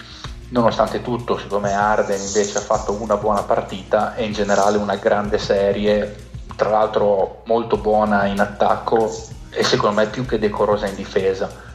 [0.48, 4.96] nonostante tutto secondo me Arden invece ha fatto una buona partita e in generale una
[4.96, 9.08] grande serie, tra l'altro molto buona in attacco
[9.50, 11.68] e secondo me più che decorosa in difesa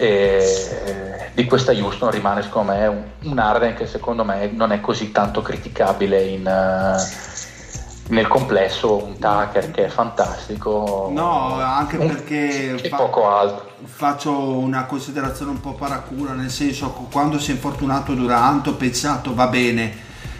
[0.00, 4.80] e di questa Houston rimane secondo me un, un Arden che secondo me non è
[4.80, 12.78] così tanto criticabile in, uh, nel complesso un Tucker che è fantastico no anche perché
[12.88, 13.72] fa- poco altro.
[13.84, 19.34] faccio una considerazione un po' paracula nel senso quando si è infortunato Durant ho pensato
[19.34, 19.94] va bene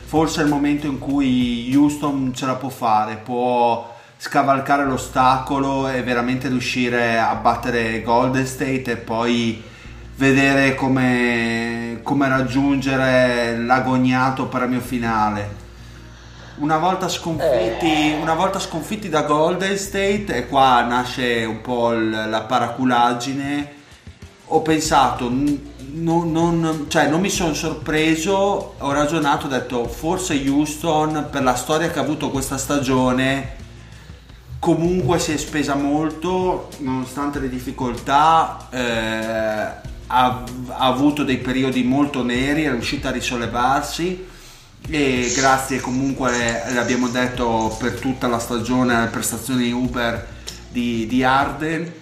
[0.06, 3.89] forse è il momento in cui Houston ce la può fare può
[4.22, 9.62] scavalcare l'ostacolo e veramente riuscire a battere Golden State e poi
[10.16, 15.68] vedere come, come raggiungere l'agognato premio finale.
[16.56, 18.18] Una volta, sconfitti, eh.
[18.20, 23.72] una volta sconfitti da Golden State, e qua nasce un po' la paraculaggine,
[24.48, 31.28] ho pensato, non, non, cioè non mi sono sorpreso, ho ragionato, ho detto forse Houston
[31.30, 33.59] per la storia che ha avuto questa stagione
[34.60, 40.44] comunque si è spesa molto nonostante le difficoltà eh, ha, ha,
[40.76, 44.26] avuto dei periodi molto neri è riuscita a risollevarsi
[44.88, 50.28] e grazie comunque l'abbiamo detto per tutta la stagione alle prestazioni Uber
[50.68, 51.92] di, di Arden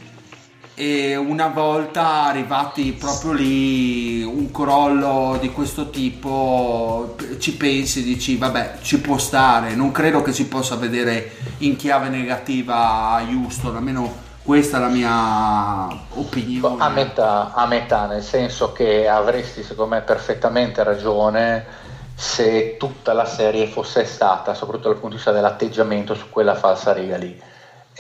[0.81, 8.79] e una volta arrivati proprio lì un crollo di questo tipo ci pensi dici vabbè
[8.83, 9.75] ci può stare.
[9.75, 15.89] Non credo che si possa vedere in chiave negativa Houston almeno questa è la mia
[16.15, 16.81] opinione.
[16.81, 21.67] A metà, a metà nel senso che avresti secondo me perfettamente ragione
[22.15, 26.93] se tutta la serie fosse stata soprattutto dal punto di vista dell'atteggiamento su quella falsa
[26.93, 27.37] riga lì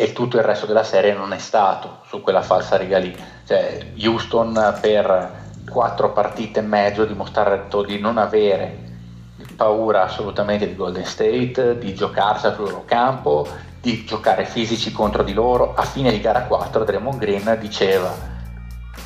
[0.01, 3.12] e tutto il resto della serie non è stato su quella falsa riga lì.
[3.45, 8.87] Cioè, Houston per quattro partite e mezzo ha dimostrato di non avere
[9.57, 13.45] paura assolutamente di Golden State, di giocarsela sul loro campo,
[13.81, 15.75] di giocare fisici contro di loro.
[15.75, 18.15] A fine di gara 4 Draymond Green diceva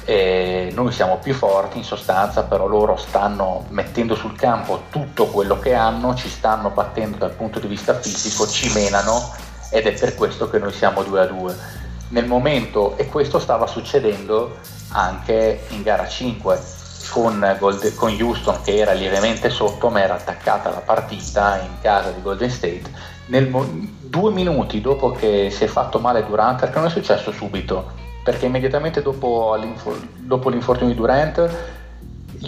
[0.05, 5.59] eh, noi siamo più forti in sostanza, però loro stanno mettendo sul campo tutto quello
[5.59, 10.15] che hanno, ci stanno battendo dal punto di vista fisico, ci menano ed è per
[10.15, 11.57] questo che noi siamo 2 a 2.
[12.09, 14.59] Nel momento, e questo stava succedendo
[14.91, 16.61] anche in gara 5,
[17.11, 22.11] con, Gold, con Houston che era lievemente sotto ma era attaccata la partita in casa
[22.11, 22.83] di Golden State
[23.27, 27.93] nel, due minuti dopo che si è fatto male Durant perché non è successo subito
[28.25, 29.59] perché immediatamente dopo,
[30.17, 31.57] dopo l'infortunio di Durant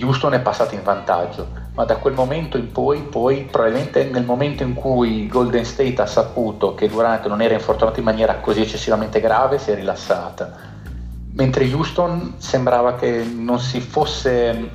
[0.01, 4.63] Houston è passato in vantaggio ma da quel momento in poi, poi probabilmente nel momento
[4.63, 9.21] in cui Golden State ha saputo che Durant non era infortunato in maniera così eccessivamente
[9.21, 10.73] grave si è rilassata.
[11.33, 14.71] Mentre Houston sembrava che non si fosse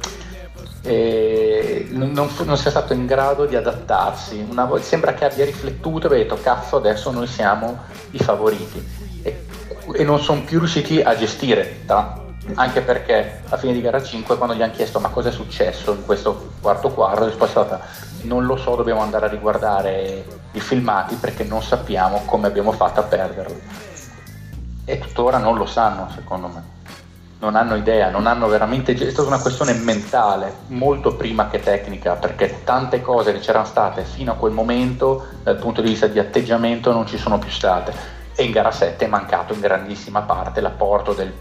[0.82, 4.46] eh, non, non, sia stato in grado di adattarsi.
[4.50, 7.80] Una, sembra che abbia riflettuto e abbia detto cazzo adesso noi siamo
[8.12, 8.86] i favoriti.
[9.22, 9.46] E,
[9.94, 14.38] e non sono più riusciti a gestire tra, anche perché a fine di gara 5
[14.38, 17.66] quando gli hanno chiesto ma cosa è successo in questo quarto quarto la risposta è
[17.66, 17.88] stata
[18.24, 23.00] non lo so dobbiamo andare a riguardare i filmati perché non sappiamo come abbiamo fatto
[23.00, 23.88] a perderlo
[24.90, 26.78] e tuttora non lo sanno secondo me.
[27.42, 32.16] Non hanno idea, non hanno veramente è stata una questione mentale molto prima che tecnica
[32.16, 36.18] perché tante cose che c'erano state fino a quel momento dal punto di vista di
[36.18, 38.18] atteggiamento non ci sono più state.
[38.34, 41.32] E in gara 7 è mancato in grandissima parte l'apporto del,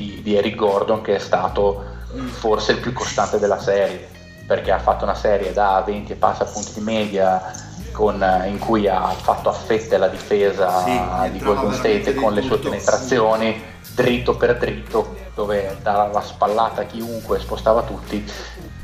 [0.00, 1.84] di, di Eric Gordon che è stato
[2.28, 4.08] forse il più costante della serie
[4.46, 7.52] perché ha fatto una serie da 20 e passa punti di media
[7.92, 12.42] con, in cui ha fatto a fette la difesa sì, di Golden State con le
[12.42, 13.62] sue penetrazioni
[13.94, 18.24] dritto per dritto dove dava la spallata a chiunque spostava tutti.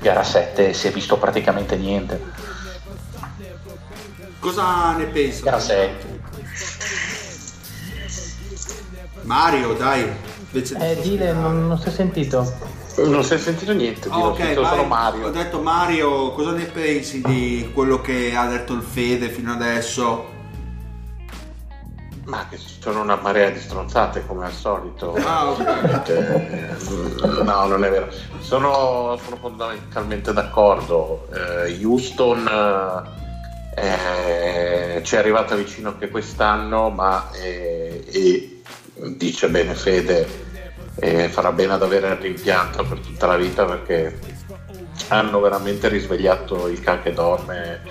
[0.00, 2.22] Gara 7 si è visto praticamente niente.
[4.38, 5.42] Cosa ne pensi?
[5.42, 5.90] gara 6
[9.22, 10.25] Mario dai
[10.58, 12.74] eh Dile non, non si è sentito
[13.04, 15.26] non si è sentito niente, oh, ok, solo Mario.
[15.26, 20.32] Ho detto Mario, cosa ne pensi di quello che ha detto il Fede fino adesso?
[22.24, 25.14] Ma che sono una marea di stronzate come al solito.
[25.14, 26.24] Ah, okay.
[27.44, 28.08] no, non è vero.
[28.40, 31.28] Sono, sono fondamentalmente d'accordo.
[31.32, 32.48] Eh, Houston
[33.76, 38.62] eh, ci è arrivata vicino anche quest'anno, ma eh, e
[38.94, 40.45] dice bene Fede
[40.98, 44.18] e farà bene ad avere il rimpianto per tutta la vita perché
[45.08, 47.82] hanno veramente risvegliato il can che dorme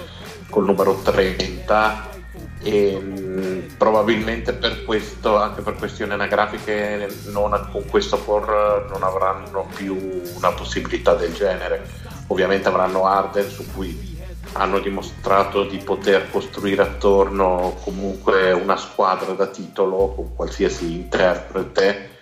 [0.49, 2.13] col numero 30
[2.61, 9.67] e mh, probabilmente per questo, anche per questioni anagrafiche, non, con questo core non avranno
[9.75, 11.87] più una possibilità del genere.
[12.27, 14.13] Ovviamente avranno Arden su cui
[14.53, 22.14] hanno dimostrato di poter costruire attorno comunque una squadra da titolo con qualsiasi interprete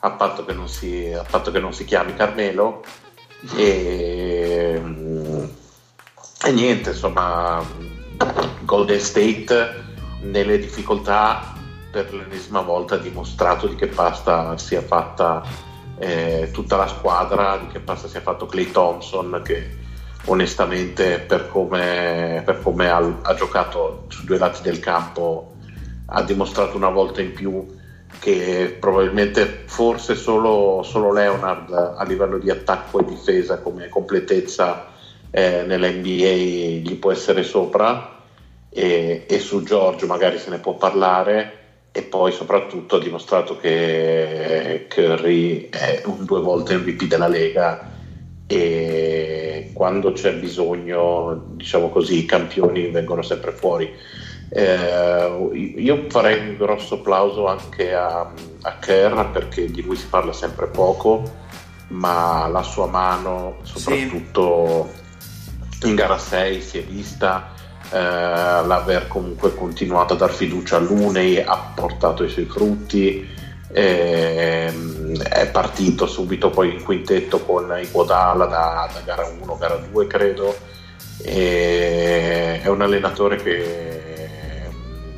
[0.00, 1.12] a patto che non si,
[1.52, 2.82] che non si chiami Carmelo
[3.56, 4.80] e,
[6.44, 7.62] e niente insomma
[8.62, 9.88] Golden State
[10.22, 11.54] nelle difficoltà
[11.90, 15.42] per l'ennesima volta ha dimostrato di che pasta sia fatta
[15.98, 19.78] eh, tutta la squadra, di che pasta sia fatto Clay Thompson che
[20.26, 25.56] onestamente per come, per come ha, ha, giocato su due lati del campo
[26.06, 27.66] ha dimostrato una volta in più
[28.18, 34.88] che probabilmente forse solo, solo Leonard a livello di attacco e difesa come completezza
[35.30, 38.18] eh, nell'NBA gli può essere sopra
[38.68, 41.58] e, e, su Giorgio magari se ne può parlare
[41.92, 47.90] e poi soprattutto ha dimostrato che Curry è un due volte MVP della Lega
[48.46, 53.92] e quando c'è bisogno diciamo così i campioni vengono sempre fuori
[54.52, 58.28] eh, io farei un grosso applauso anche a,
[58.62, 61.22] a Kerr perché di lui si parla sempre poco,
[61.88, 64.90] ma la sua mano, soprattutto
[65.78, 65.88] sì.
[65.88, 67.54] in gara 6, si è vista.
[67.92, 73.26] Eh, l'aver comunque continuato a dar fiducia a Lunei ha portato i suoi frutti
[73.72, 74.72] eh,
[75.28, 80.56] è partito subito poi in quintetto con Iguodala da, da gara 1 gara 2 credo
[81.22, 83.89] e è un allenatore che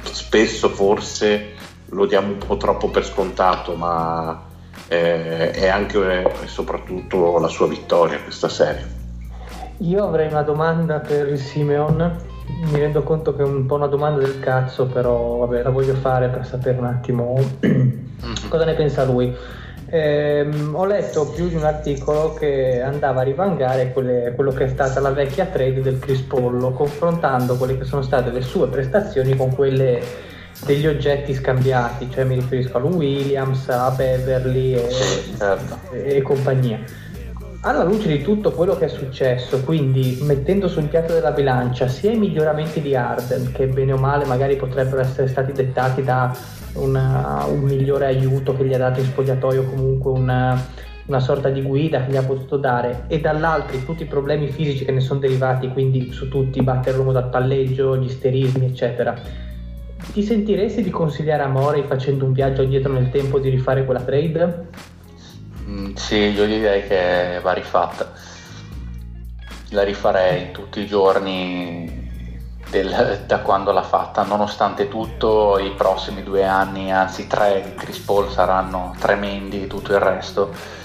[0.04, 1.54] spesso forse
[1.86, 4.44] lo diamo un po' troppo per scontato, ma
[4.88, 9.00] eh, è anche e soprattutto la sua vittoria questa serie.
[9.78, 12.16] Io avrei una domanda per il Simeon,
[12.64, 15.94] mi rendo conto che è un po' una domanda del cazzo, però vabbè, la voglio
[15.94, 17.34] fare per sapere un attimo
[18.48, 19.34] cosa ne pensa lui.
[19.94, 24.68] Eh, ho letto più di un articolo che andava a rivangare quelle, quello che è
[24.68, 29.54] stata la vecchia trade del Crispollo, confrontando quelle che sono state le sue prestazioni con
[29.54, 30.00] quelle
[30.64, 34.88] degli oggetti scambiati, cioè mi riferisco a Lou Williams, a Beverly e,
[35.36, 35.78] certo.
[35.92, 36.78] e, e compagnia.
[37.60, 42.12] Alla luce di tutto quello che è successo, quindi mettendo sul piatto della bilancia sia
[42.12, 46.34] i miglioramenti di Arden, che bene o male magari potrebbero essere stati dettati da
[46.74, 50.60] una, un migliore aiuto che gli ha dato in spogliatoio, comunque una,
[51.06, 54.84] una sorta di guida che gli ha potuto dare e dall'altro tutti i problemi fisici
[54.84, 59.14] che ne sono derivati, quindi su tutti battere l'uomo dal palleggio, gli sterismi, eccetera.
[60.12, 64.02] Ti sentiresti di consigliare a Morey facendo un viaggio dietro nel tempo di rifare quella
[64.02, 64.66] trade?
[65.66, 68.12] Mm, sì, io direi che va rifatta.
[69.70, 72.01] La rifarei tutti i giorni
[72.72, 74.22] del, da quando l'ha fatta.
[74.22, 80.00] Nonostante tutto, i prossimi due anni, anzi tre di Chris Paul saranno tremendi, tutto il
[80.00, 80.80] resto.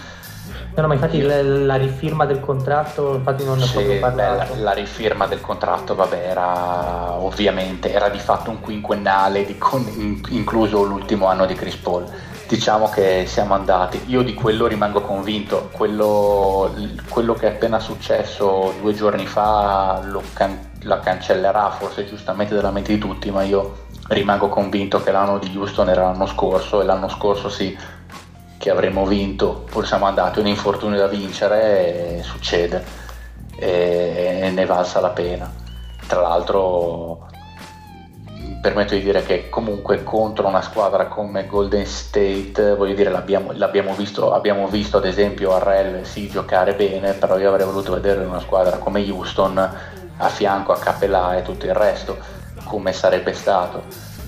[0.75, 3.99] No, no, ma infatti la, la rifirma del contratto, infatti non ne ho proprio beh,
[3.99, 4.53] parlato.
[4.53, 9.91] la, la rifirma del contratto, vabbè, era ovviamente era di fatto un quinquennale, di con-
[9.95, 12.05] in- incluso l'ultimo anno di Chris Paul.
[12.47, 16.71] Diciamo che siamo andati, io di quello rimango convinto, quello,
[17.09, 22.71] quello che è appena successo due giorni fa lo can- la cancellerà forse giustamente dalla
[22.71, 26.85] mente di tutti, ma io rimango convinto che l'anno di Houston era l'anno scorso e
[26.85, 27.77] l'anno scorso sì
[28.57, 32.83] che avremmo vinto, pur siamo andati un infortunio da vincere succede
[33.55, 35.51] e ne valsa la pena.
[36.07, 37.27] Tra l'altro
[38.39, 43.51] mi permetto di dire che comunque contro una squadra come Golden State, voglio dire, l'abbiamo,
[43.53, 48.23] l'abbiamo visto, abbiamo visto ad esempio Arrel sì giocare bene, però io avrei voluto vedere
[48.25, 52.17] una squadra come Houston a fianco a Capelà e tutto il resto,
[52.63, 53.83] come sarebbe stato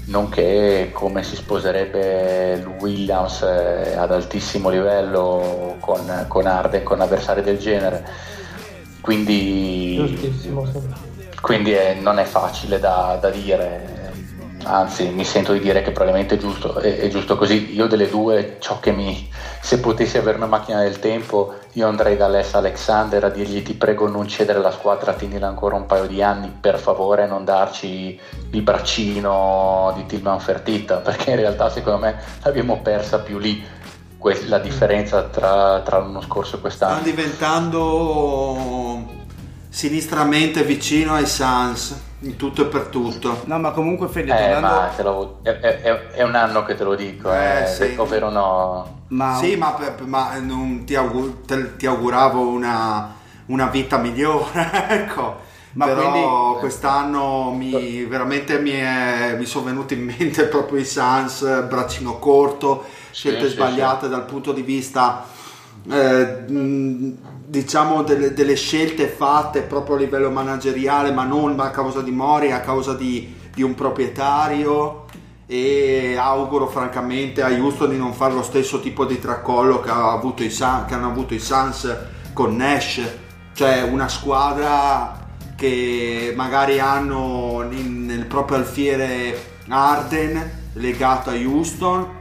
[0.10, 7.60] nonché come si sposerebbe Williams eh, ad altissimo livello con, con Arden, con avversari del
[7.60, 8.06] genere.
[9.02, 10.44] Quindi,
[11.42, 13.99] quindi eh, non è facile da, da dire,
[14.64, 17.74] anzi mi sento di dire che probabilmente è giusto, è, è giusto così.
[17.74, 19.30] Io delle due, ciò che mi,
[19.62, 23.74] se potessi avere una macchina del tempo, io andrei da Les Alexander a dirgli ti
[23.74, 28.20] prego non cedere la squadra, tienila ancora un paio di anni, per favore non darci
[28.52, 33.78] il braccino di Tillman Fertitta, perché in realtà secondo me l'abbiamo persa più lì.
[34.48, 37.02] La differenza tra, tra l'anno scorso e Sta quest'anno.
[37.04, 39.06] diventando
[39.70, 43.44] sinistramente vicino ai Suns in tutto e per tutto.
[43.46, 44.68] No, ma comunque Fede, Eh, tornando...
[44.82, 47.94] ma te lo- è, è- è un anno che te lo dico, Eh, eh, sì.
[47.98, 49.04] ovvero no.
[49.10, 53.14] ma- Sì, ma, ma non ti, augu- te- ti auguravo una,
[53.48, 55.48] una vita migliore, ecco.
[55.74, 60.86] Ma Però quindi- quest'anno mi, veramente mi, è- mi sono venuti in mente proprio i
[60.86, 65.24] Suns, braccino corto, scelte sì, sbagliate dal punto di vista
[65.90, 67.18] eh, mh,
[67.50, 72.52] diciamo delle, delle scelte fatte proprio a livello manageriale, ma non a causa di Mori,
[72.52, 75.06] a causa di, di un proprietario.
[75.48, 80.12] E auguro francamente a Houston di non fare lo stesso tipo di tracollo che, ha
[80.12, 81.92] avuto i Sun- che hanno avuto i Suns
[82.34, 83.02] con Nash,
[83.56, 92.19] cioè una squadra che magari hanno in- nel proprio alfiere Arden legato a Houston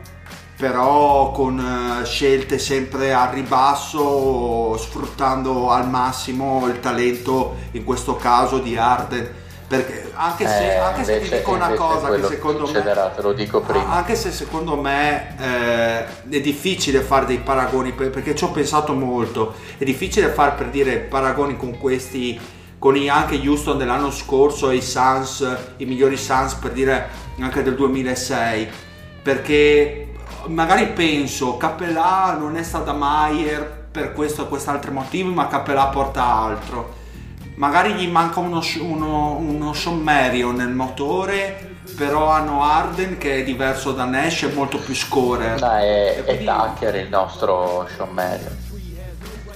[0.58, 8.58] però con eh, scelte sempre a ribasso, sfruttando al massimo il talento, in questo caso
[8.58, 9.46] di Arden.
[9.68, 13.32] Perché anche se, Eh, anche se ti dico una cosa che secondo me te lo
[13.34, 13.86] dico prima.
[13.86, 18.50] Ah, anche se secondo me eh, è difficile fare dei paragoni per- perché ci ho
[18.50, 22.40] pensato molto è difficile fare per dire paragoni con questi
[22.78, 27.08] con i, anche Houston dell'anno scorso e i Suns i migliori Suns per dire
[27.38, 28.68] anche del 2006
[29.22, 30.07] perché
[30.48, 36.24] magari penso Capellà non è stata Maier per questo e quest'altro motivo ma Capellà porta
[36.24, 36.96] altro.
[37.54, 43.44] Magari gli manca uno, uno, uno Sean Marion nel motore però hanno Arden che è
[43.44, 48.10] diverso da Nash è molto più scorer No, è, E è Tucker il nostro Sean
[48.12, 48.56] Marion.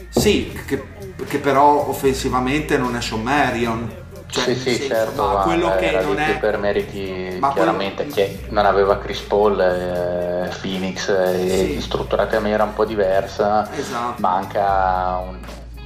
[0.08, 0.82] sì che,
[1.28, 4.00] che però offensivamente non è Sean Marion
[4.32, 7.52] Cioè, sì, sì, senso, certo, ma ma quello che era non è per meriti Ma
[7.52, 11.80] chiaramente quello- che non aveva Chris Paul, eh, Phoenix e Sì.
[11.82, 14.14] strutturata era un po' diversa, Esatto.
[14.22, 15.36] manca un,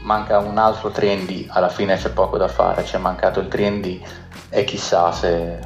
[0.02, 4.00] manca un altro 3D, alla fine c'è poco da fare, c'è mancato il 3D
[4.48, 5.58] e chissà se...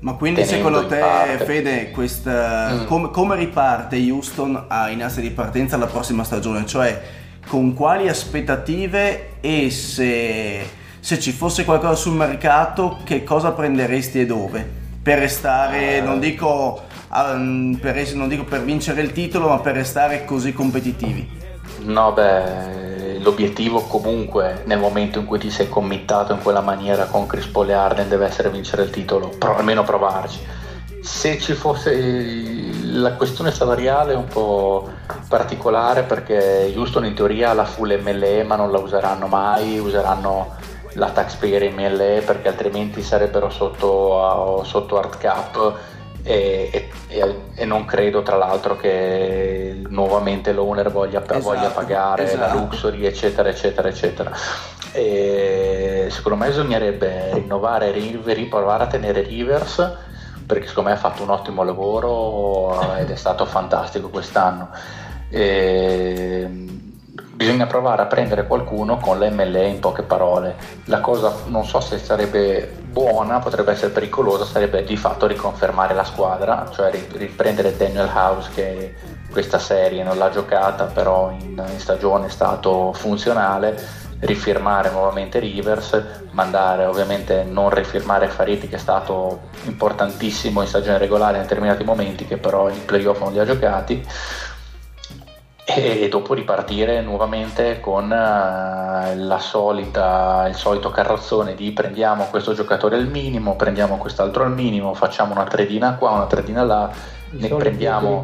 [0.00, 1.44] Ma quindi secondo te, parte.
[1.44, 2.84] Fede, questa- Mm.
[2.86, 6.66] come, come riparte Houston a- in asse di partenza la prossima stagione?
[6.66, 7.00] Cioè,
[7.46, 10.70] con quali aspettative e se,
[11.00, 14.78] se ci fosse qualcosa sul mercato, che cosa prenderesti e dove?
[15.02, 16.00] Per restare, Eh.
[16.00, 16.82] non dico,
[17.12, 21.38] um, per, non dico per vincere il titolo, ma per restare così competitivi.
[21.84, 27.26] No, beh, l'obiettivo comunque nel momento in cui ti sei committato in quella maniera con
[27.26, 30.38] Chris Paul e Arden deve essere vincere il titolo, pro- almeno provarci.
[31.02, 34.90] Se ci fosse la questione salariale è un po'
[35.28, 40.56] particolare perché Houston in teoria ha la full MLE ma non la useranno mai, useranno
[40.94, 45.78] la taxpayer MLE perché altrimenti sarebbero sotto, sotto hard cap
[46.22, 52.40] e, e, e, non credo tra l'altro che nuovamente l'owner voglia, esatto, voglia pagare esatto.
[52.40, 54.30] la luxury eccetera eccetera eccetera
[54.92, 59.96] e secondo me bisognerebbe rinnovare River, provare a tenere Rivers
[60.44, 64.68] perché secondo me ha fatto un ottimo lavoro ed è stato fantastico quest'anno
[65.30, 66.48] e
[67.40, 70.56] bisogna provare a prendere qualcuno con l'MLE in poche parole.
[70.84, 76.04] La cosa non so se sarebbe buona, potrebbe essere pericolosa, sarebbe di fatto riconfermare la
[76.04, 78.94] squadra, cioè riprendere Daniel House che
[79.30, 83.74] questa serie non l'ha giocata, però in, in stagione è stato funzionale,
[84.18, 85.98] rifirmare nuovamente Rivers,
[86.32, 92.26] mandare ovviamente non rifirmare Fariti che è stato importantissimo in stagione regolare in determinati momenti
[92.26, 94.06] che però in playoff non li ha giocati
[95.74, 103.08] e dopo ripartire nuovamente con la solita, il solito carrozzone di prendiamo questo giocatore al
[103.08, 106.90] minimo, prendiamo quest'altro al minimo, facciamo una tredina qua, una tredina là,
[107.30, 108.20] I ne prendiamo...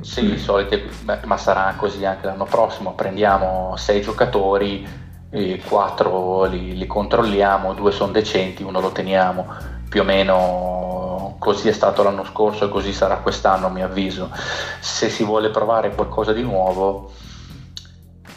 [0.00, 0.36] Sì, mm.
[0.36, 0.82] solite,
[1.24, 4.86] ma sarà così anche l'anno prossimo, prendiamo sei giocatori,
[5.66, 9.46] quattro li, li controlliamo, due sono decenti, uno lo teniamo,
[9.88, 11.01] più o meno
[11.42, 14.30] così è stato l'anno scorso e così sarà quest'anno a mio avviso.
[14.78, 17.10] Se si vuole provare qualcosa di nuovo,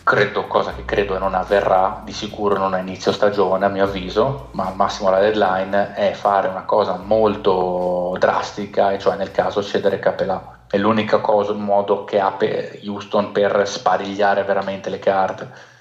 [0.01, 4.47] credo, cosa che credo non avverrà, di sicuro non a inizio stagione a mio avviso,
[4.53, 9.61] ma al massimo la deadline è fare una cosa molto drastica, e cioè nel caso
[9.61, 10.63] cedere Capelà.
[10.67, 10.79] È
[11.51, 15.73] un modo che ha per Houston per sparigliare veramente le carte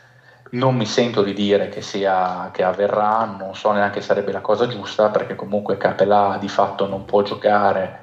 [0.54, 4.40] non mi sento di dire che, sia, che avverrà, non so neanche se sarebbe la
[4.40, 8.02] cosa giusta perché comunque Capelà di fatto non può giocare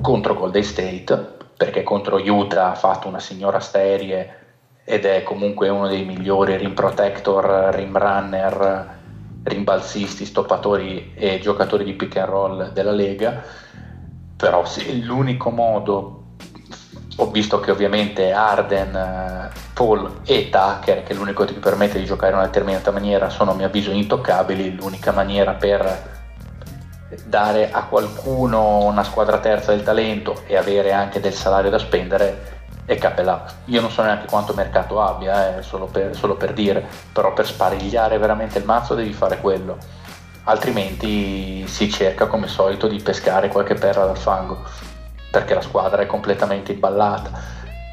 [0.00, 4.40] contro Golden State perché contro Utah ha fatto una signora serie
[4.84, 8.98] ed è comunque uno dei migliori rim protector, rim runner,
[9.44, 13.42] rimbalzisti, stoppatori e giocatori di pick and roll della Lega.
[14.36, 16.21] Però sì, l'unico modo
[17.16, 21.98] ho visto che ovviamente Arden, eh, Paul e Tucker, che è l'unico che ti permette
[21.98, 24.74] di giocare in una determinata maniera, sono a mio avviso intoccabili.
[24.76, 26.10] L'unica maniera per
[27.26, 32.60] dare a qualcuno una squadra terza del talento e avere anche del salario da spendere
[32.86, 33.44] è Capelà.
[33.66, 37.46] Io non so neanche quanto mercato abbia, eh, solo, per, solo per dire, però per
[37.46, 39.76] sparigliare veramente il mazzo devi fare quello.
[40.44, 44.90] Altrimenti si cerca come solito di pescare qualche perla dal fango
[45.32, 47.30] perché la squadra è completamente imballata.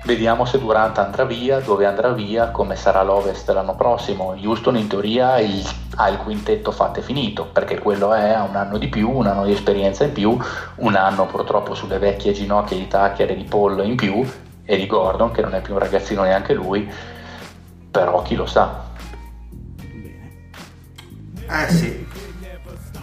[0.03, 4.35] Vediamo se Durant andrà via, dove andrà via, come sarà l'Ovest l'anno prossimo.
[4.43, 8.77] Houston in teoria il, ha il quintetto fatto e finito, perché quello è, un anno
[8.77, 10.37] di più, un anno di esperienza in più,
[10.75, 14.21] un anno purtroppo sulle vecchie ginocchia di Tucker e di Paul in più,
[14.65, 16.91] e di Gordon, che non è più un ragazzino neanche lui,
[17.89, 18.83] però chi lo sa.
[21.49, 22.05] Eh sì,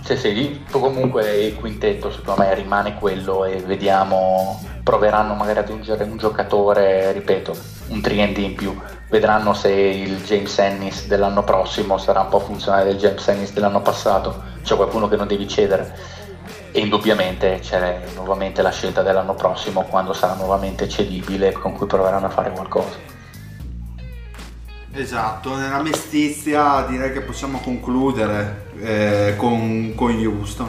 [0.07, 6.05] sì, sì, comunque il quintetto secondo me rimane quello e vediamo, proveranno magari ad aggiungere
[6.05, 7.57] un giocatore, ripeto,
[7.89, 12.85] un 3 in più, vedranno se il James Ennis dell'anno prossimo sarà un po' funzionale
[12.85, 16.25] del James Ennis dell'anno passato, c'è qualcuno che non devi cedere.
[16.71, 22.27] E indubbiamente c'è nuovamente la scelta dell'anno prossimo quando sarà nuovamente cedibile con cui proveranno
[22.27, 23.16] a fare qualcosa.
[24.99, 30.69] Esatto, nella mestizia direi che possiamo concludere eh, con, con Houston.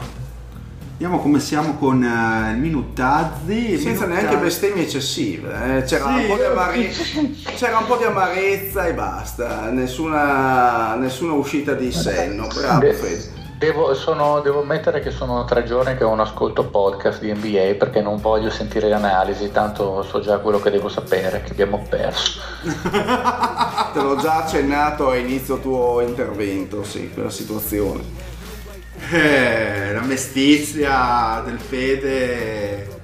[0.92, 3.78] Vediamo come siamo con uh, il Minutazzi.
[3.78, 4.06] Senza minutazzi.
[4.08, 5.78] neanche bestemmie eccessive.
[5.78, 5.82] Eh.
[5.84, 7.02] C'era, sì, un amarezza,
[7.56, 9.70] c'era, un po di amarezza e basta.
[9.70, 12.48] Nessuna, nessuna uscita di senno.
[12.48, 13.37] Bravo Fede.
[13.58, 18.00] Devo, sono, devo, ammettere che sono tre giorni che non ascolto podcast di NBA perché
[18.00, 22.40] non voglio sentire le analisi, tanto so già quello che devo sapere, che abbiamo perso.
[22.62, 28.04] Te l'ho già accennato a inizio tuo intervento, sì, quella situazione.
[29.10, 32.97] Eh, la mestizia del Fede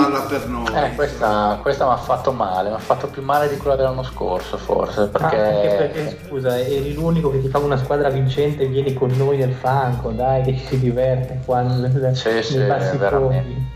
[0.00, 0.74] parla per noi.
[0.74, 4.02] Eh, questa, questa mi ha fatto male, mi ha fatto più male di quella dell'anno
[4.02, 5.08] scorso forse.
[5.08, 5.36] Perché...
[5.36, 9.38] Ah, anche perché scusa, eri l'unico che ti fa una squadra vincente, vieni con noi
[9.38, 13.74] nel fanco, dai che ci si diverte qua nel, sì, sì, veramente.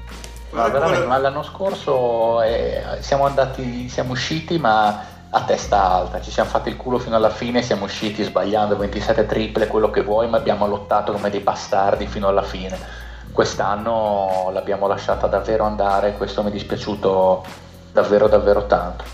[0.50, 6.32] Ma, veramente, ma l'anno scorso eh, siamo andati, siamo usciti ma a testa alta, ci
[6.32, 10.28] siamo fatti il culo fino alla fine, siamo usciti sbagliando 27 triple, quello che vuoi,
[10.28, 16.42] ma abbiamo lottato come dei bastardi fino alla fine quest'anno l'abbiamo lasciata davvero andare, questo
[16.42, 17.44] mi è dispiaciuto
[17.92, 19.04] davvero davvero tanto.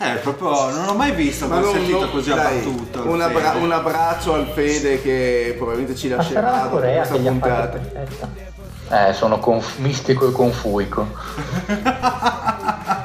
[0.00, 3.08] Eh, proprio non ho mai visto, ma non, sentito non, così dai, abbattuto.
[3.08, 7.80] Un, abbra- un, abbraccio al Fede che probabilmente ci lascerà dopo questa puntata.
[8.90, 11.06] Eh, sono conf- mistico e confuico.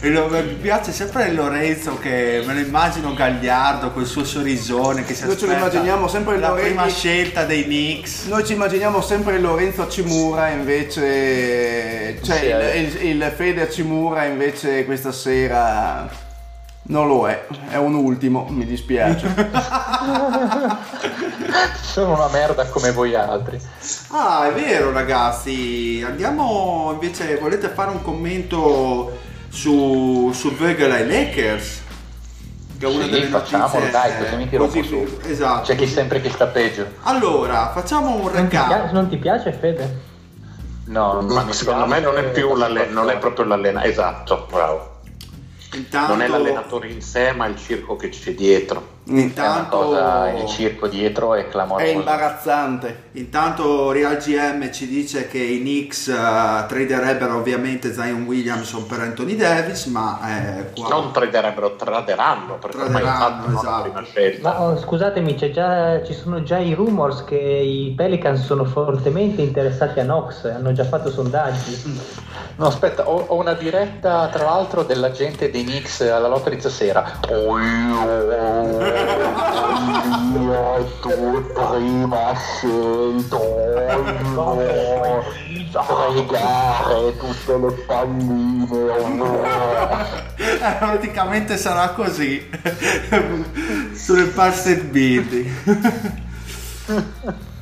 [0.00, 5.14] E lo- mi piace sempre Lorenzo che me lo immagino gagliardo col suo sorrisone che
[5.14, 8.26] si Noi ce lo immaginiamo sempre la Lorenzo- prima scelta dei Knicks.
[8.26, 12.78] Noi ci immaginiamo sempre Lorenzo Cimura invece, cioè Sì, eh.
[12.80, 16.26] il, il, il Fede Cimura invece questa sera
[16.88, 19.26] non lo è, è un ultimo, mi dispiace.
[21.82, 23.60] Sono una merda come voi altri.
[24.10, 31.82] Ah, è vero ragazzi, andiamo invece, volete fare un commento su, su Vogel ai Lakers?
[32.78, 35.18] Che è una Sì, delle facciamolo, notizie, dai, così mi tiro così- su.
[35.26, 35.62] Esatto.
[35.66, 36.86] C'è chi sempre chi sta peggio.
[37.02, 38.90] Allora, facciamo un recap.
[38.92, 40.06] non ti piace Fede?
[40.84, 44.96] No, Ma secondo me non è più l'allenatore, non è proprio l'allenatore, esatto, bravo.
[45.74, 48.96] Intanto, Non è l'allenatore in sé, ma il circo che c'è dietro.
[49.08, 51.90] È una intanto, cosa, il circo dietro è È clamoroso.
[51.90, 53.04] imbarazzante.
[53.12, 56.12] intanto Real GM ci dice che i Knicks eh,
[56.68, 60.20] traderebbero ovviamente Zion Williamson per Anthony Davis, ma
[60.58, 60.88] eh, qua...
[60.90, 63.82] Non traderebbero, traderanno, perché ormai Traderanno, fatto esatto.
[63.82, 64.48] prima scelta.
[64.52, 69.40] Ma oh, scusatemi, c'è già- ci sono già i rumors che i Pelicans sono fortemente
[69.40, 71.96] interessati a Knox, hanno già fatto sondaggi.
[72.56, 77.04] No, aspetta, ho, ho una diretta tra l'altro dell'agente dei Knicks alla lotta di stasera.
[77.30, 77.56] Oh,
[80.40, 83.38] io, tu prima scelto
[84.34, 85.22] io,
[85.72, 89.26] fregare tutte le palline.
[90.78, 92.48] Praticamente sarà così
[93.94, 96.26] sulle paste building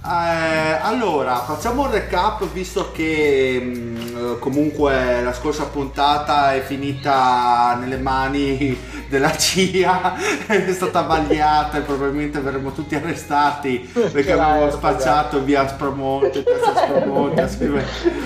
[0.08, 7.98] Eh, allora facciamo un recap visto che mh, comunque la scorsa puntata è finita nelle
[7.98, 8.78] mani
[9.10, 10.14] della CIA
[10.46, 17.40] è stata vagliata e probabilmente verremo tutti arrestati perché abbiamo spacciato via Spromonte piazza Spromonte
[17.40, 17.84] assieme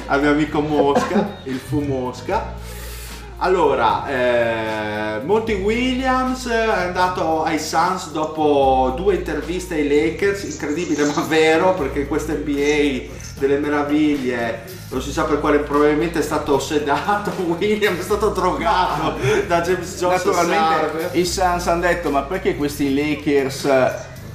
[0.08, 2.52] al mio amico Mosca il fu Mosca
[3.42, 11.22] allora, eh, Monty Williams è andato ai Suns dopo due interviste ai Lakers, incredibile ma
[11.22, 17.32] vero perché questa NBA delle meraviglie, non si sa per quale, probabilmente è stato sedato,
[17.58, 20.34] Williams è stato drogato da James Johnson.
[20.34, 23.68] Naturalmente i Suns hanno detto ma perché questi Lakers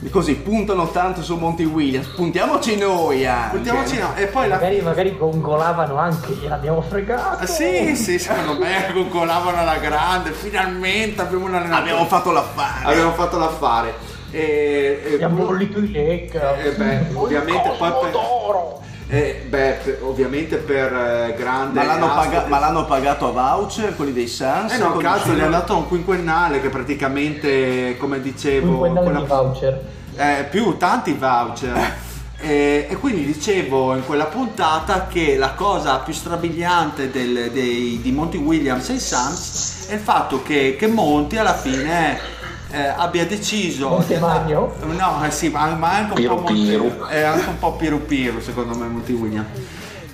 [0.10, 2.08] così puntano tanto su Monty Williams?
[2.08, 3.56] Puntiamoci noi anche.
[3.56, 7.44] Puntiamoci no, e poi la Magari, magari gongolavano anche, gliel'abbiamo fregato.
[7.44, 11.82] Ah, sì, sì, secondo me concolavano alla grande, finalmente abbiamo un allenatore.
[11.82, 12.86] Abbiamo fatto l'affare.
[12.86, 13.94] Abbiamo fatto l'affare.
[14.32, 16.66] E, e- Abbiamo bollito i Lakers.
[16.66, 18.12] Eh beh, ovviamente poi per,
[19.08, 24.14] eh, beh, ovviamente per eh, grande Ma l'hanno, paga- ma l'hanno pagato a voucher quelli
[24.14, 24.74] dei Suns?
[24.74, 29.26] eh no, cazzo, gli hanno dato un quinquennale che praticamente, come dicevo, Quinquennale quella- di
[29.28, 29.82] voucher.
[30.16, 32.04] eh, più tanti voucher.
[32.38, 38.12] E, e quindi dicevo in quella puntata che la cosa più strabiliante del- dei- di
[38.12, 42.20] Monty Williams e i Suns è il fatto che, che Monty alla fine
[42.76, 46.44] eh, abbia deciso Monte di no eh sì ma, ma è anche un Piru po'
[46.44, 47.06] Piru.
[47.08, 49.14] è anche un po' Piru Piru secondo me Monty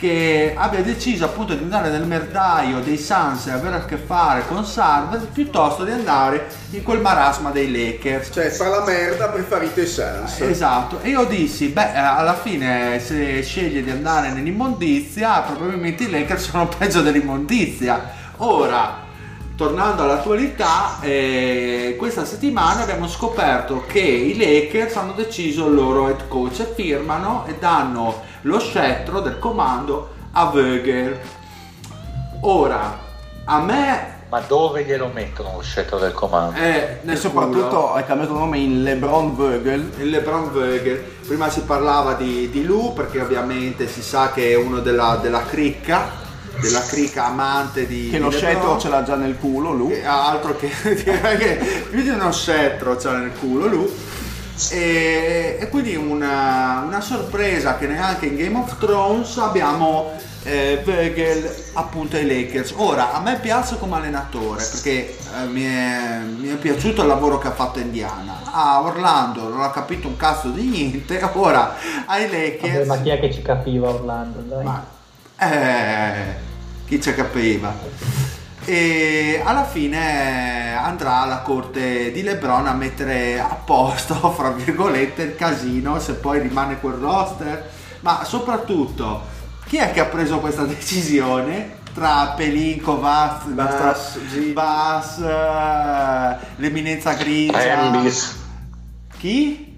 [0.02, 4.48] che abbia deciso appunto di andare nel merdaio dei Suns e avere a che fare
[4.48, 9.80] con Sarver piuttosto di andare in quel marasma dei Lakers Cioè, fa la merda, preferito
[9.80, 10.40] i Suns.
[10.40, 16.10] Esatto, e io dissi, beh, eh, alla fine se sceglie di andare nell'immondizia, probabilmente i
[16.10, 18.02] Lakers sono peggio dell'immondizia.
[18.38, 19.10] Ora,
[19.62, 26.28] tornando all'attualità, eh, questa settimana abbiamo scoperto che i Lakers hanno deciso il loro head
[26.28, 31.16] coach e firmano e danno lo scettro del comando a Vogel.
[32.42, 32.98] Ora,
[33.44, 36.58] a me Ma dove glielo mettono lo scettro del comando?
[37.04, 37.94] nel E soprattutto culo.
[37.94, 39.92] hai cambiato nome in LeBron Vogel.
[40.00, 40.98] il LeBron Vogel.
[41.28, 45.44] Prima si parlava di, di Lu perché ovviamente si sa che è uno della, della
[45.46, 46.10] cricca,
[46.60, 48.32] della cricca amante di Che di lo LeBron.
[48.32, 49.94] scettro ce l'ha già nel culo, lui.
[49.94, 54.10] Che altro che direi che più di uno scettro c'ha nel culo lui.
[54.70, 60.12] E, e quindi una, una sorpresa che neanche in Game of Thrones abbiamo
[60.44, 62.74] eh, Vogel appunto ai Lakers.
[62.78, 67.40] Ora a me piace come allenatore perché eh, mi, è, mi è piaciuto il lavoro
[67.40, 68.42] che ha fatto Indiana.
[68.52, 71.76] A Orlando non ha capito un cazzo di niente, ora
[72.06, 72.88] ai Vabbè, Lakers.
[72.88, 74.42] ma chi è che ci capiva Orlando?
[74.42, 74.64] Dai.
[74.64, 74.86] Ma
[75.42, 76.36] eh,
[76.86, 77.76] chi ci capiva?
[78.64, 85.36] E alla fine andrà alla corte di Lebron a mettere a posto, fra virgolette, il
[85.36, 87.70] casino se poi rimane quel roster.
[88.02, 89.24] Ma soprattutto,
[89.66, 91.80] chi è che ha preso questa decisione?
[91.94, 94.54] Tra Pelinco, Vaz, Bass, G.
[94.54, 97.76] Bass, eh, l'eminenza grigia.
[97.76, 98.40] Rambis.
[99.18, 99.71] Chi?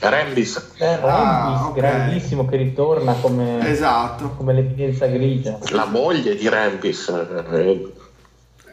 [0.00, 0.70] Rambis.
[0.78, 1.74] Eh, Rambis, Ah, ok.
[1.74, 4.30] grandissimo che ritorna come, Esatto.
[4.36, 5.58] come l'evidenza grigia.
[5.70, 7.08] La moglie di Rambis.
[7.08, 7.96] eh,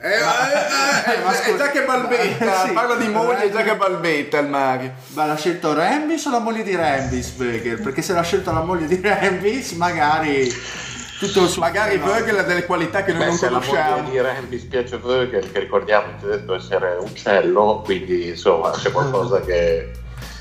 [0.05, 2.73] Eh, eh, eh, Ma eh, scusa- già che balbetta, Sì.
[2.73, 4.91] parla di moglie, già che balbetta il Mario.
[5.13, 7.81] Ma l'ha scelto Rambis o la moglie di Rambis Vögel?
[7.81, 10.47] Perché se l'ha scelto la moglie di Rambis, magari
[11.17, 12.05] tutto il suo Magari no.
[12.05, 14.01] Vögel ha delle qualità che noi Beh, non se la conosciamo.
[14.01, 19.39] moglie di Rambi spiace Vögel, che ricordiamo in tedesco essere uccello, quindi insomma c'è qualcosa
[19.41, 19.91] che...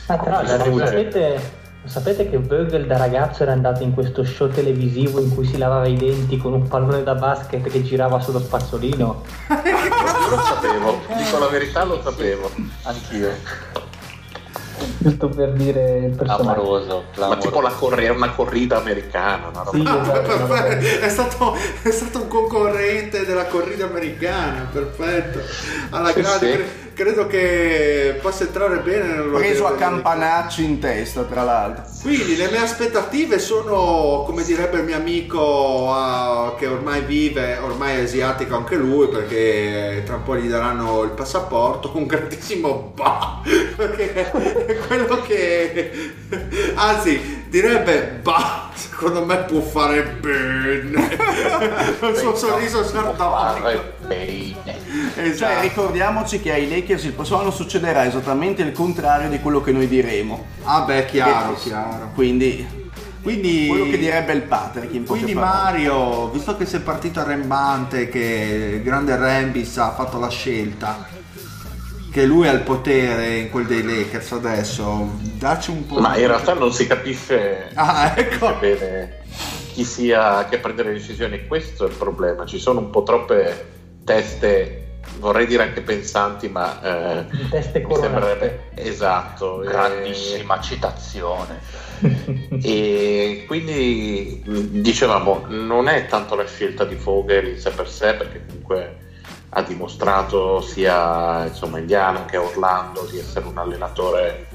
[0.07, 1.41] Ah, tra l'altro, sapete,
[1.83, 5.57] lo sapete che Vögel da ragazzo era andato in questo show televisivo in cui si
[5.57, 9.23] lavava i denti con un pallone da basket che girava sullo spazzolino?
[9.49, 12.51] Io lo sapevo, dico la verità lo sapevo,
[12.83, 13.73] anch'io.
[14.99, 16.51] Giusto per dire il personaggio.
[16.51, 20.55] Amoroso, Ma tipo la corre- una corrida americana, una roba Sì, esatto.
[21.05, 25.41] È stato, è stato un concorrente della corrida americana, perfetto.
[25.91, 26.84] Alla Sì, grande, sì.
[26.95, 31.85] Cre- credo che possa entrare bene nel Preso a campanacci in testa, tra l'altro.
[32.03, 37.99] Quindi le mie aspettative sono, come direbbe il mio amico ah, che ormai vive, ormai
[37.99, 43.43] è asiatico anche lui, perché tra un po' gli daranno il passaporto, un grandissimo bah,
[43.77, 45.93] perché è quello che,
[46.75, 51.09] anzi, direbbe bah, secondo me può fare bene,
[52.01, 54.54] il suo sorriso sardonico.
[55.15, 55.27] Bene.
[55.29, 55.61] Cioè, Esatto.
[55.63, 59.87] ricordiamoci che ai Lakers il prossimo anno succederà esattamente il contrario di quello che noi
[59.89, 60.47] diremo.
[60.65, 62.11] Ah beh, chiaro, chiaro.
[62.15, 62.83] Quindi,
[63.23, 65.53] Quindi, quello che direbbe il Patrick in Quindi parole.
[65.53, 71.07] Mario, visto che sei partito arrembante, che il grande Rambis ha fatto la scelta,
[72.11, 75.99] che lui ha il potere in quel dei Lakers adesso, dacci un po'...
[76.01, 78.55] Ma in realtà non si capisce Ah, ecco.
[78.61, 79.23] bene
[79.73, 82.47] chi sia che prende le decisioni, questo è il problema.
[82.47, 83.73] Ci sono un po' troppe
[84.05, 84.84] teste,
[85.19, 88.13] vorrei dire anche pensanti, ma eh, Teste mi coronate.
[88.13, 89.63] sembrerebbe esatto.
[89.63, 91.83] e- grandissima citazione.
[92.63, 98.45] E quindi dicevamo, non è tanto la scelta di Vogel in sé per sé, perché
[98.47, 98.97] comunque
[99.51, 104.49] ha dimostrato sia insomma, Indiana che Orlando di essere un allenatore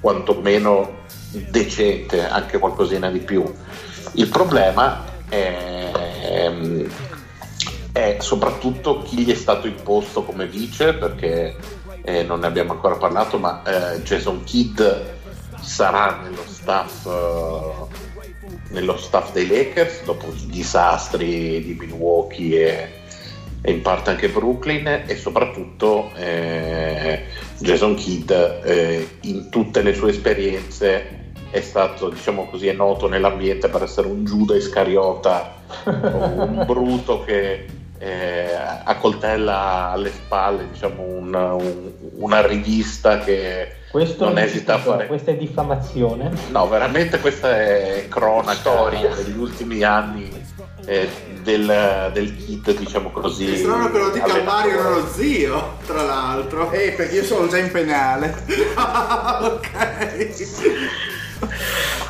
[0.00, 1.00] quantomeno
[1.30, 3.42] decente, anche qualcosina di più.
[4.12, 5.90] Il problema è,
[7.92, 11.54] è soprattutto chi gli è stato imposto come vice, perché
[12.02, 14.80] eh, non ne abbiamo ancora parlato, ma eh, Jason Kidd
[15.60, 17.70] sarà nello staff, eh,
[18.70, 22.88] nello staff dei Lakers dopo i disastri di Milwaukee e,
[23.60, 27.24] e in parte anche Brooklyn e soprattutto eh,
[27.58, 31.20] Jason Kidd eh, in tutte le sue esperienze
[31.50, 37.66] è stato diciamo così è noto nell'ambiente per essere un Giuda Iscariota un bruto che
[38.04, 38.48] eh,
[38.84, 45.30] accoltella alle spalle diciamo un- un- una rivista che Questo non esita a fare Questa
[45.30, 46.30] è diffamazione.
[46.50, 49.14] No, veramente questa è cronaca Storia.
[49.14, 50.28] degli ultimi anni
[50.84, 51.08] eh,
[51.44, 53.52] del, del kit, diciamo così.
[53.52, 54.42] È strano che lo dica allenatore.
[54.72, 56.72] Mario nello zio, tra l'altro.
[56.72, 58.34] Eh, perché io sono già in penale.
[59.42, 59.70] ok.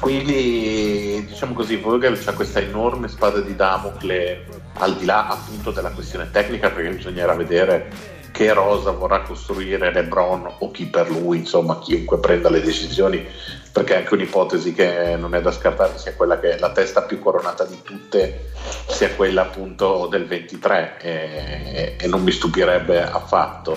[0.01, 4.45] Quindi, diciamo così, Vogel ha questa enorme spada di Damocle
[4.79, 7.91] al di là appunto della questione tecnica, perché bisognerà vedere
[8.33, 13.25] che rosa vorrà costruire LeBron o chi per lui, insomma, chiunque prenda le decisioni,
[13.71, 17.65] perché anche un'ipotesi che non è da scartare sia quella che la testa più coronata
[17.65, 18.51] di tutte,
[18.89, 23.77] sia quella appunto del 23 e, e non mi stupirebbe affatto.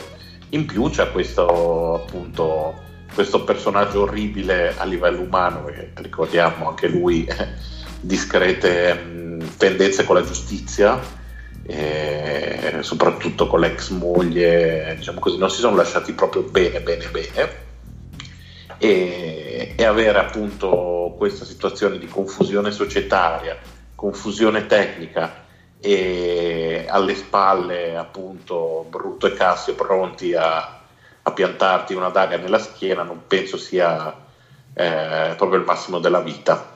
[0.49, 2.84] In più c'è questo appunto
[3.15, 7.25] questo personaggio orribile a livello umano, che ricordiamo anche lui
[7.99, 10.99] discrete mh, tendenze con la giustizia,
[12.81, 17.63] soprattutto con l'ex moglie, diciamo così, non si sono lasciati proprio bene, bene, bene.
[18.77, 23.57] E, e avere appunto questa situazione di confusione societaria,
[23.95, 25.45] confusione tecnica
[25.79, 30.74] e alle spalle appunto Brutto e Cassio pronti a,
[31.27, 34.13] a piantarti una daga nella schiena, non penso sia
[34.73, 36.73] eh, proprio il massimo della vita.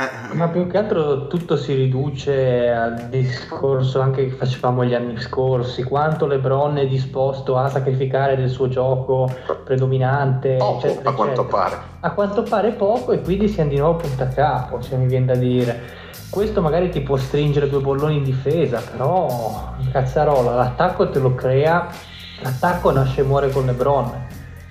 [0.00, 5.18] Eh, Ma più che altro tutto si riduce al discorso anche che facevamo gli anni
[5.18, 9.28] scorsi, quanto LeBron è disposto a sacrificare del suo gioco
[9.64, 11.62] predominante, Poco, eccetera, a quanto eccetera.
[11.62, 11.76] pare.
[11.98, 15.26] A quanto pare poco e quindi siamo di nuovo punta a capo, se mi viene
[15.26, 16.06] da dire.
[16.30, 21.88] Questo magari ti può stringere due bolloni in difesa, però cazzarola, l'attacco te lo crea,
[22.40, 24.26] l'attacco nasce e muore con LeBron.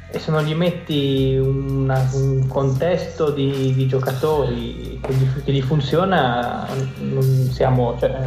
[0.09, 5.61] E se non gli metti una- un contesto di, di giocatori che gli, che gli
[5.61, 6.65] funziona,
[6.99, 7.21] non
[7.51, 8.17] siamo, cioè,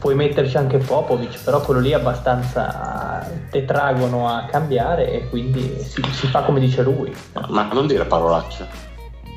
[0.00, 6.02] puoi metterci anche Popovic, però quello lì è abbastanza tetragono a cambiare e quindi si,
[6.12, 7.14] si fa come dice lui.
[7.48, 8.66] Ma non dire parolacce.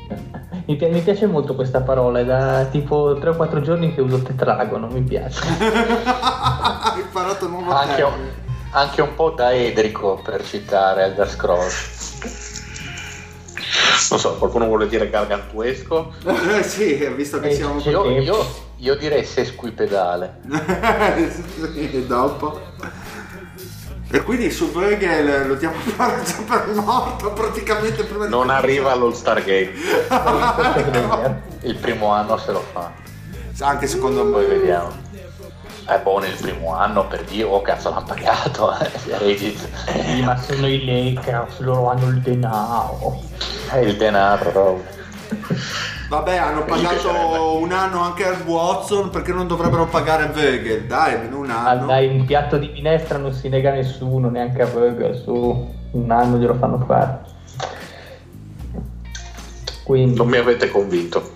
[0.66, 4.00] Mi, pi- mi piace molto questa parola, è da tipo 3 o 4 giorni che
[4.00, 5.40] uso tetragono, mi piace.
[5.50, 8.48] Hai imparato un nuovo Anche termine.
[8.72, 11.98] Anche un po' da Edrico per citare Elder Scrolls.
[14.10, 16.12] Non so, qualcuno vuole dire gargantuesco?
[16.58, 17.80] Eh, sì, visto che Eh, siamo.
[17.80, 20.40] Io, io, io direi sesquipedale.
[21.76, 22.60] e dopo.
[24.12, 28.90] E quindi su Vögel lo diamo per, già per morto praticamente prima di Non arriva
[28.90, 29.70] all'All Star Game.
[31.62, 32.90] Il primo anno se lo fa,
[33.60, 34.56] Anche secondo poi me.
[34.56, 34.90] vediamo.
[35.86, 38.72] È buono il primo anno per Dio, oh cazzo l'hanno pagato.
[38.78, 39.66] eh, Regis.
[39.86, 43.20] Sì, ma sono i Lakers, loro hanno il denaro.
[43.70, 44.82] È il denaro.
[46.08, 50.84] Vabbè, hanno pagato un anno anche al Watson perché non dovrebbero pagare Vögel.
[50.86, 51.86] Dai, un Ah, anno.
[51.86, 56.10] dai, un piatto di minestra non si nega a nessuno, neanche a Vögel, su un
[56.10, 57.18] anno glielo fanno fare.
[59.84, 61.32] Quindi, Non mi avete convinto.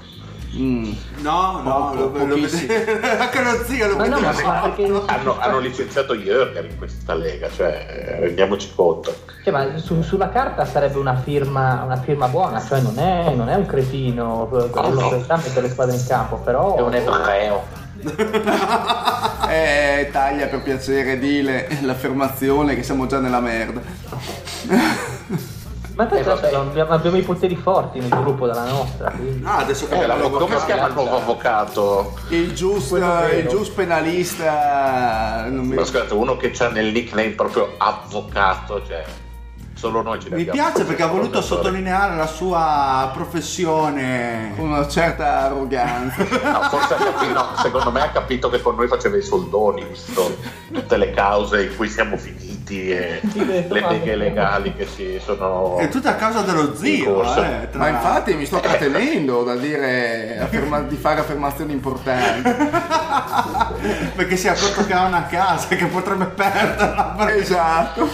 [0.56, 0.92] Mm.
[1.18, 5.58] No, no, Poco, lo, lo vede- anche lo zio lo Ma no, perché- Hanno, hanno
[5.58, 9.14] licenziato Jürgen in questa lega, cioè rendiamoci conto.
[9.42, 13.48] cioè, ma su- sulla carta sarebbe una firma, una firma buona, cioè non è, non
[13.48, 14.70] è un cretino quello
[15.00, 15.08] no.
[15.08, 17.82] che sta a mettere le spade in campo, però È un ebreo.
[19.48, 23.80] Eh, taglia per piacere, dile l'affermazione che siamo già nella merda.
[25.94, 26.68] Ma tra Eh, l'altro vabbè.
[26.70, 29.44] abbiamo, abbiamo i poteri forti nel gruppo della nostra, quindi...
[29.44, 32.14] Ah, adesso che Eh, abbiamo come si chiama il nuovo avvocato?
[32.30, 35.46] Il giusto, il giusto penalista.
[35.48, 35.76] Non mi...
[35.76, 39.04] Ma scusate, uno che c'ha nel nickname proprio avvocato, cioè
[39.76, 41.62] solo noi ce ne Mi piace perché ha voluto Professore.
[41.62, 44.52] sottolineare la sua professione.
[44.56, 46.22] Una certa arroganza.
[46.22, 49.84] No, forse ha capito, no, secondo me ha capito che con noi faceva i soldoni,
[49.84, 50.36] visto
[50.72, 55.20] tutte le cause in cui siamo finiti e Sì, beh, le leghe legali che si
[55.22, 55.76] sono...
[55.78, 60.38] È tutta a causa dello zio, eh, tra Ma infatti mi sto trattenendo da dire
[60.42, 62.50] afferma- di fare affermazioni importanti.
[64.16, 67.14] perché si è accorto che ha una casa che potrebbe perderla.
[67.16, 68.08] perché- Esatto.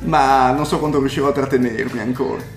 [0.00, 2.56] Ma non so quando riuscirò a trattenermi ancora.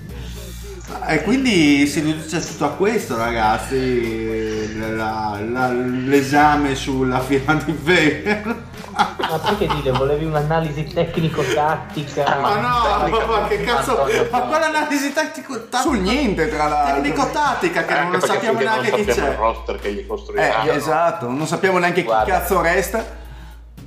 [1.07, 4.77] E quindi si riduce tutto a questo, ragazzi.
[4.95, 8.63] la- la- l'esame sulla firma di Weber.
[8.93, 12.37] Ma perché dire, volevi un'analisi tecnico-tattica?
[12.39, 14.05] Ma no, ma che cazzo?
[14.31, 15.59] Ma quale analisi tattico?
[15.81, 16.95] Sul niente, tra l'altro.
[17.01, 19.33] Tecnico-tattica che Anche non sappiamo neanche non chi sappiamo c'è.
[19.33, 20.71] il roster che gli Eh, costruiranno.
[20.71, 22.23] esatto, non sappiamo neanche Guarda.
[22.25, 23.05] chi cazzo resta.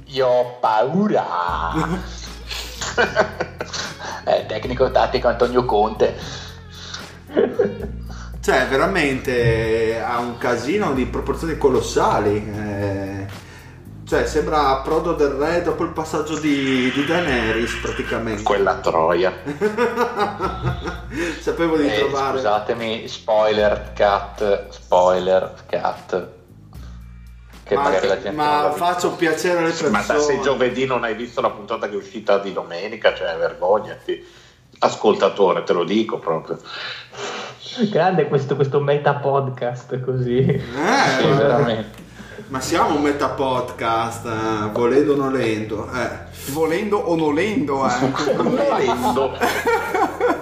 [0.07, 1.25] Io ho paura.
[4.27, 6.17] Eh, tecnico tattico Antonio Conte.
[8.41, 12.37] Cioè, veramente ha un casino di proporzioni colossali.
[12.57, 13.27] eh.
[14.15, 18.45] Cioè, sembra Prodo del Re dopo il passaggio di, di Daenerys, praticamente.
[18.45, 19.33] Quella troia.
[21.41, 22.37] Sapevo di Eh, trovare.
[22.37, 26.29] scusatemi, spoiler cut, spoiler cut.
[27.65, 28.85] Che ma magari la gente ma l'ha visto.
[28.85, 29.91] faccio piacere alle persone.
[29.91, 33.35] Ma da se giovedì non hai visto la puntata che è uscita di domenica, cioè
[33.37, 34.25] vergognati.
[34.79, 36.61] Ascoltatore, te lo dico proprio.
[37.91, 40.37] Grande questo, questo meta podcast così.
[40.39, 40.61] Eh,
[41.19, 42.04] Sì, veramente.
[42.49, 45.89] Ma siamo un meta podcast, eh, volendo o nolendo.
[45.95, 46.33] Eh.
[46.53, 48.33] Volendo o nolendo anche.
[48.35, 49.33] Volendo.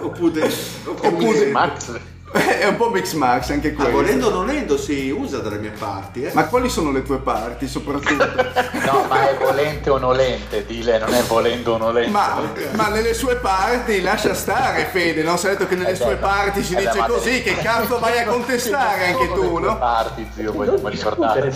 [0.02, 0.50] Oppure,
[0.84, 1.92] Oppure- Max,
[2.62, 3.92] È un po' mix max anche Ah, questo.
[3.92, 6.22] volendo o nolendo si usa dalle mie parti.
[6.24, 6.30] Eh.
[6.32, 8.70] Ma quali sono le tue parti soprattutto?
[8.82, 12.10] No, ma è volente o nolente, dile, non è volendo o nolente.
[12.10, 12.40] Ma,
[12.72, 15.36] ma nelle sue parti lascia stare Fede, no?
[15.36, 17.42] Si è detto che nelle Eh, sue beh, parti si eh, beh, dice ma- così,
[17.42, 19.78] che cazzo vai a contestare anche tu, no?
[19.78, 21.52] parti, zio, vogliamo Non ricordare.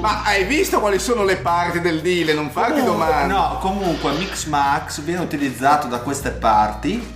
[0.00, 2.34] Ma hai visto quali sono le parti del deal?
[2.34, 3.32] Non farti domande.
[3.32, 7.14] No, comunque Mixmax viene utilizzato da queste parti.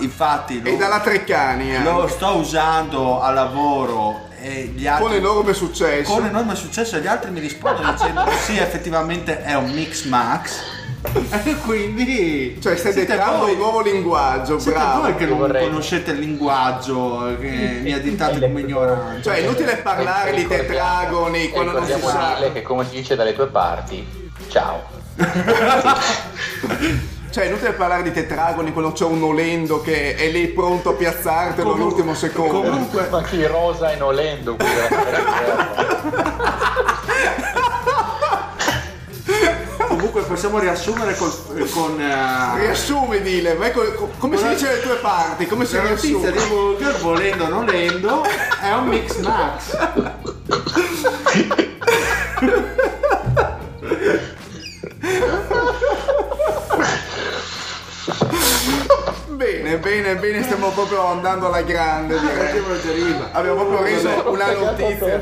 [0.00, 1.82] Infatti lo, E dalla Treccani eh.
[1.82, 6.12] lo sto usando a lavoro e gli altri con enorme successo.
[6.12, 10.78] con enorme successo e gli altri mi rispondono dicendo sì effettivamente è un Mixmax.
[11.02, 15.00] E quindi Cioè stai dettando un nuovo linguaggio, Siete bravo.
[15.00, 19.22] voi che non vorrei- conoscete il linguaggio, che mi additate come ignorante.
[19.22, 22.36] Cioè è inutile parlare di tetragoni quando non si sa.
[22.52, 24.06] Che come si dice dalle tue parti,
[24.48, 24.82] ciao.
[27.30, 30.92] Cioè è inutile parlare di tetragoni quando c'è un nolendo che è lì pronto a
[30.94, 32.60] piazzartelo Comu- all'ultimo secondo.
[32.60, 34.88] comunque- Ma chi rosa e nolendo qui della
[39.86, 43.56] Comunque possiamo riassumere col- con eh, Riassumi, dile,
[44.18, 45.46] come si dice le tue parti?
[45.46, 48.24] Come si la notizia di Burger volendo o non lendo
[48.60, 49.76] è un mix max
[59.40, 63.30] Bene, bene, bene, stiamo proprio andando alla grande, prima.
[63.32, 65.18] Abbiamo proprio reso una notizia.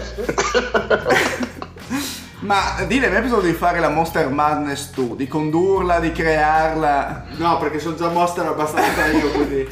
[2.40, 7.26] Ma dile, a me bisogna di fare la Monster Madness tu, di condurla, di crearla.
[7.36, 9.68] No, perché sono già monster abbastanza io, quindi...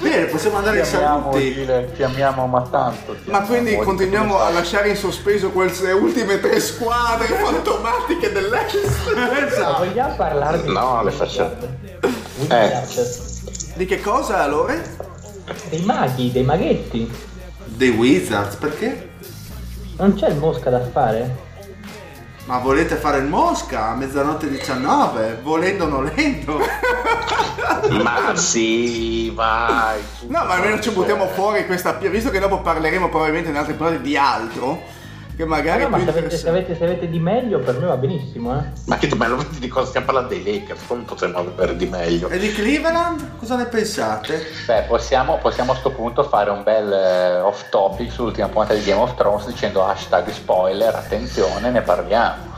[0.00, 1.68] Bene, possiamo andare amiamo, saluti.
[1.94, 3.12] Ti amiamo ma tanto.
[3.12, 9.14] ti Ma amiamo, quindi continuiamo a lasciare in sospeso quelle ultime tre squadre fantomatiche dell'Est?
[9.14, 9.84] Ma Esatto.
[9.84, 11.12] vogliamo parlare di No, le
[12.44, 13.74] faccio- Wizards?
[13.74, 14.96] Di che cosa, Lore?
[15.68, 17.10] Dei maghi, dei maghetti.
[17.66, 19.10] The Wizards, perché?
[19.98, 21.44] Non c'è il mosca da fare?
[22.46, 25.40] Ma volete fare il Mosca a mezzanotte 19?
[25.42, 26.60] Volendo nolendo?
[28.02, 30.00] Ma sì, vai.
[30.28, 33.74] No, ma almeno ci buttiamo fuori questa pia, visto che dopo parleremo probabilmente in altre
[33.74, 34.80] puntate di altro,
[35.36, 37.96] che magari No, ma se avete, se, avete, se avete di meglio per me va
[37.96, 38.64] benissimo, eh.
[38.86, 40.86] Ma che bello, di cosa stiamo parlando dei Lakers?
[40.86, 42.28] Come potremmo avere di meglio?
[42.28, 43.36] E di Cleveland?
[43.38, 44.42] Cosa ne pensate?
[44.66, 48.82] Beh, possiamo, possiamo a sto punto fare un bel eh, off topic sull'ultima puntata di
[48.82, 52.55] Game of Thrones dicendo hashtag spoiler, attenzione, ne parliamo.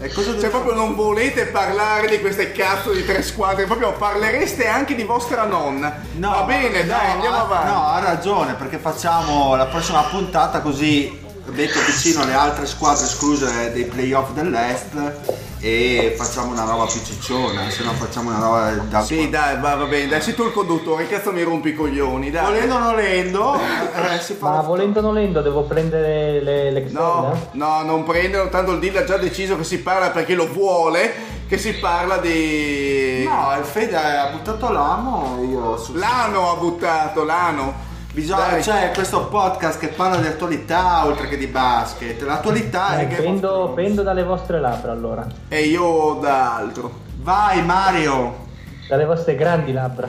[0.00, 4.66] E cosa Cioè proprio non volete parlare di queste cazzo di tre squadre, proprio parlereste
[4.66, 6.00] anche di vostra nonna.
[6.16, 7.70] No, Va bene, no, dai, andiamo avanti.
[7.70, 13.72] No, ha ragione, perché facciamo la prossima puntata così metto vicino alle altre squadre escluse
[13.72, 19.02] dei playoff dell'Est e facciamo una roba più cicciona, se no facciamo una roba da
[19.02, 22.30] Sì, dai, va, va bene, dai, sei tu il conduttore, cazzo mi rompi i coglioni,
[22.30, 22.44] dai.
[22.44, 26.92] Volendo o nolendo, eh, si fa Ma volendo o nolendo devo prendere le, l'Excel?
[26.92, 30.52] No, no, non prendono, tanto il deal ha già deciso che si parla perché lo
[30.52, 31.14] vuole,
[31.48, 33.24] che si parla di...
[33.24, 35.82] No, il Fede ha buttato l'amo, io.
[35.94, 37.92] L'ano ha buttato, l'ano.
[38.14, 38.62] Bisogna, Dai.
[38.62, 42.22] c'è questo podcast che parla di attualità oltre che di basket.
[42.22, 45.26] L'attualità è Eh, Game of pendo, pendo dalle vostre labbra allora.
[45.48, 47.00] E io da altro.
[47.16, 48.46] Vai Mario!
[48.88, 50.06] Dalle vostre grandi labbra.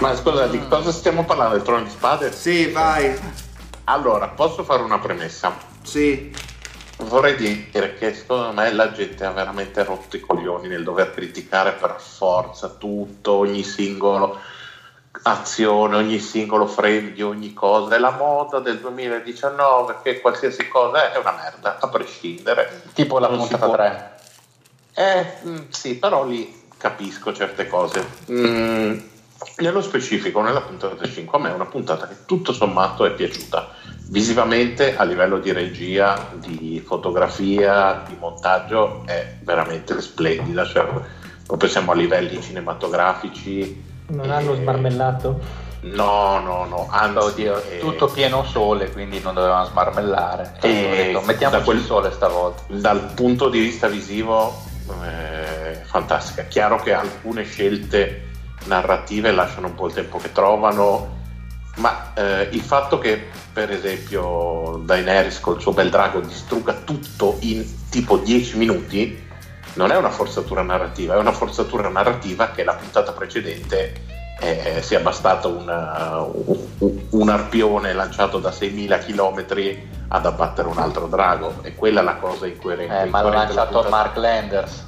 [0.00, 1.54] Ma scusa, di cosa stiamo parlando?
[1.54, 2.32] Del trono di spade?
[2.32, 3.16] Sì, vai.
[3.84, 5.52] Allora, posso fare una premessa?
[5.84, 6.34] Sì.
[7.04, 11.70] Vorrei dire che secondo me la gente ha veramente rotto i coglioni nel dover criticare
[11.72, 14.40] per forza tutto, ogni singolo
[15.22, 17.94] azione, ogni singolo frame di ogni cosa.
[17.94, 22.82] È la moda del 2019 che qualsiasi cosa è una merda, a prescindere.
[22.92, 24.12] Tipo la Non puntata può- 3.
[24.94, 28.06] Eh, mm, sì, però lì capisco certe cose.
[28.30, 28.98] Mm,
[29.58, 33.70] nello specifico, nella puntata 5, a me è una puntata che tutto sommato è piaciuta.
[34.08, 40.64] Visivamente, a livello di regia, di fotografia, di montaggio, è veramente splendida.
[40.66, 40.86] Cioè,
[41.46, 43.92] proprio siamo a livelli cinematografici.
[44.08, 45.40] Non eh, hanno smarmellato?
[45.80, 50.54] No, no, no, anzi, Oddio, eh, tutto pieno sole, quindi non dovevamo smarmellare.
[50.60, 52.62] Cioè, Eh, ho detto, mettiamoci quel- il sole stavolta.
[52.68, 54.62] dal punto di vista visivo
[55.04, 56.44] eh, fantastica.
[56.44, 58.28] Chiaro che alcune scelte
[58.64, 61.16] narrative lasciano un po' il tempo che trovano,
[61.76, 67.64] ma eh, il fatto che per esempio Daenerys col suo bel drago distrugga tutto in
[67.90, 69.23] tipo 10 minuti
[69.74, 75.00] non è una forzatura narrativa, è una forzatura narrativa che la puntata precedente eh, sia
[75.00, 76.20] bastato una-
[76.78, 79.78] un, un arpione lanciato da 6.000 km
[80.08, 83.02] ad abbattere un altro drago e quella è la cosa incoerente.
[83.02, 83.88] Eh, ma l'ha la lanciato puntata.
[83.88, 84.86] Mark Landers.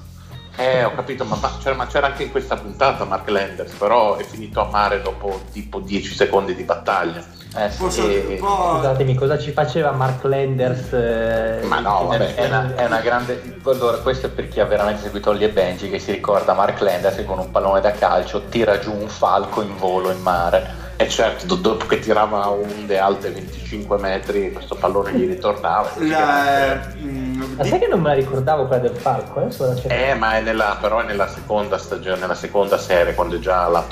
[0.58, 4.16] Eh, ho capito, ma, ma c'era, ma c'era anche in questa puntata Mark Landers, però
[4.16, 7.24] è finito a mare dopo tipo 10 secondi di battaglia.
[7.54, 7.78] Eh, sì.
[7.78, 8.02] Posso,
[8.38, 10.92] può- Scusatemi, cosa ci faceva Mark Landers?
[10.92, 12.34] eh, Ma no, vabbè.
[12.34, 13.58] È una, è una grande.
[13.64, 16.80] Allora, questo è per chi ha veramente seguito Ollie e Benji che si ricorda Mark
[16.80, 20.84] Landers che con un pallone da calcio tira giù un falco in volo in mare.
[20.98, 25.90] E certo, do- dopo che tirava onde alte 25 metri, questo pallone gli ritornava.
[25.98, 29.40] La, mm, Ma sai che non me la ricordavo quella del falco?
[29.40, 29.88] Adesso la cerco.
[29.94, 33.66] Eh, ma è nella, però è nella seconda stagione, nella seconda serie, quando è già
[33.68, 33.84] la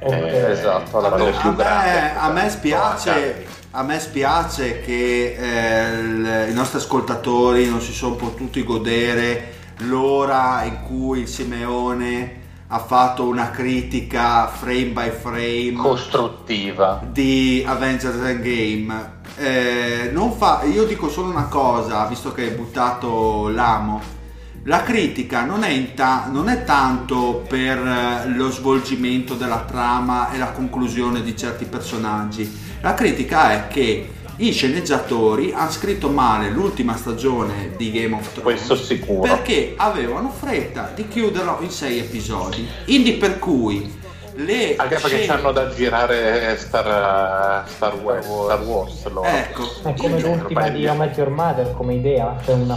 [0.00, 0.06] To.
[0.06, 0.14] Ok.
[0.14, 1.90] Esatto, la quando è a, più grande.
[1.90, 8.14] me, a me spiace, a me spiace che eh, i nostri ascoltatori non si sono
[8.14, 12.36] potuti godere l'ora in cui il Simeone
[12.68, 17.00] ha fatto una critica frame by frame Costruttiva.
[17.10, 19.16] di Avengers Endgame.
[19.36, 24.16] Eh, non fa, io dico solo una cosa, visto che hai buttato l'amo.
[24.64, 30.38] La critica non è, ta- non è tanto per eh, lo svolgimento della trama e
[30.38, 32.66] la conclusione di certi personaggi.
[32.82, 38.42] La critica è che i sceneggiatori hanno scritto male l'ultima stagione di Game of Thrones.
[38.42, 39.22] Questo sicuro.
[39.22, 42.68] Perché avevano fretta di chiuderlo in sei episodi.
[42.84, 43.96] Quindi per cui
[44.34, 49.26] le Anche perché scene- c'hanno da girare Star, Star Wars, Star Wars loro.
[49.26, 52.76] Ecco, È come l'ultima di Your Mother come idea, cioè una...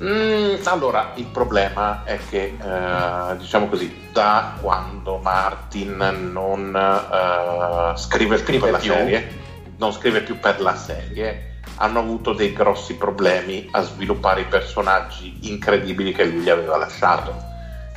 [0.00, 8.38] Mm, allora, il problema è che, eh, diciamo così, da quando Martin non eh, scrive,
[8.38, 8.92] più per la più.
[8.92, 9.36] serie,
[9.78, 15.36] non scrive più per la serie, hanno avuto dei grossi problemi a sviluppare i personaggi
[15.42, 17.46] incredibili che lui gli aveva lasciato.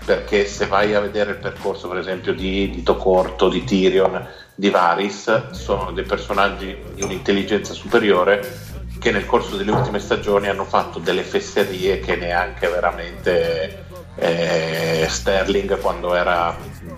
[0.04, 4.72] Perché se vai a vedere il percorso, per esempio, di, di Tocorto, di Tyrion, di
[4.72, 8.71] Varys, sono dei personaggi di un'intelligenza superiore
[9.02, 15.80] che nel corso delle ultime stagioni hanno fatto delle fesserie che neanche veramente eh, Sterling
[15.80, 16.56] quando era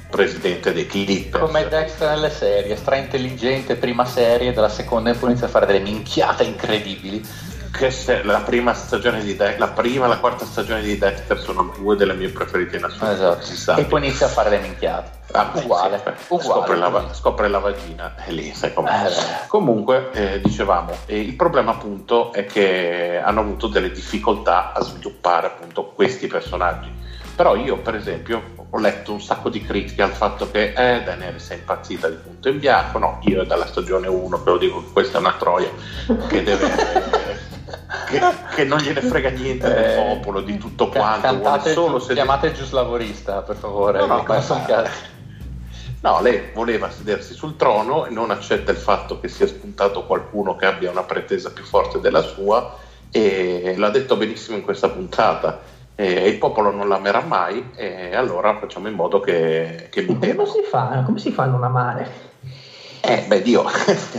[0.09, 1.45] presidente dei Clippers.
[1.45, 6.43] Come Dexter nelle serie, stra intelligente prima serie, dalla seconda inizia a fare delle minchiate
[6.43, 7.25] incredibili.
[7.75, 11.39] Che se, la prima stagione di Dexter, la prima e la quarta stagione di Dexter
[11.39, 13.39] sono due delle mie preferite in assoluto.
[13.39, 13.81] Esatto.
[13.81, 15.09] E poi inizia a fare le minchiate.
[15.31, 16.61] Ah, uguale, sì, uguale.
[16.61, 19.07] Scopre, la, scopre la vagina e lì sai com'è.
[19.07, 19.47] Eh.
[19.47, 25.47] Comunque, eh, dicevamo, eh, il problema appunto è che hanno avuto delle difficoltà a sviluppare
[25.47, 26.91] appunto questi personaggi.
[27.35, 31.49] Però io, per esempio, ho letto un sacco di critiche al fatto che eh, Daenerys
[31.49, 32.99] è impazzita di punto in bianco.
[32.99, 35.71] No, io è dalla stagione 1 che lo dico che questa è una troia
[36.27, 37.41] che deve.
[38.07, 38.19] che,
[38.55, 42.13] che non gliene frega niente del Eh, popolo, di tutto quanto, Cantate, solo gius- se
[42.13, 43.99] chiamate giuslavorista per favore.
[43.99, 44.83] No, no, ma-.
[46.01, 50.55] No, lei voleva sedersi sul trono e non accetta il fatto che sia spuntato qualcuno
[50.57, 52.77] che abbia una pretesa più forte della sua
[53.09, 55.61] e l'ha detto benissimo in questa puntata.
[55.95, 60.45] E il popolo non l'amerà mai e allora facciamo in modo che, che mi Come
[60.47, 61.03] si fa?
[61.05, 62.11] Come si fa a non amare?
[63.05, 63.65] Eh, beh, Dio.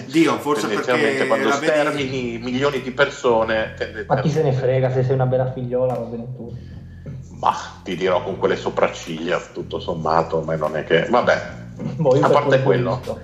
[0.07, 3.75] Dio, forse perché quando vedi- stermini milioni di persone,
[4.07, 6.55] Ma chi se ne frega se sei una bella figliola, va bene tu.
[7.39, 11.07] ma ti dirò con quelle sopracciglia, tutto sommato, ma non è che...
[11.09, 11.63] Vabbè,
[11.97, 12.97] Boh, A parte quello.
[12.97, 13.21] visto.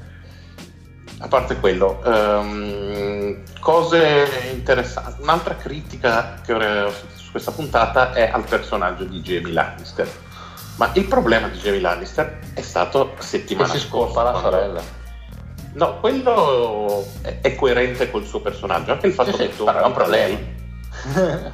[1.22, 5.20] A parte quello, ehm, cose interessanti.
[5.20, 10.10] Un'altra critica che ho sentito su questa puntata è al personaggio di Jamie Lannister.
[10.76, 13.88] Ma il problema di Jamie Lannister è stato settimana si scorsa.
[14.14, 14.98] scorpa la quando- sorella.
[15.72, 18.92] No, quello è, è coerente col suo personaggio.
[18.92, 20.06] Anche il fatto Sì, che sì, un da problema.
[20.08, 20.58] lei.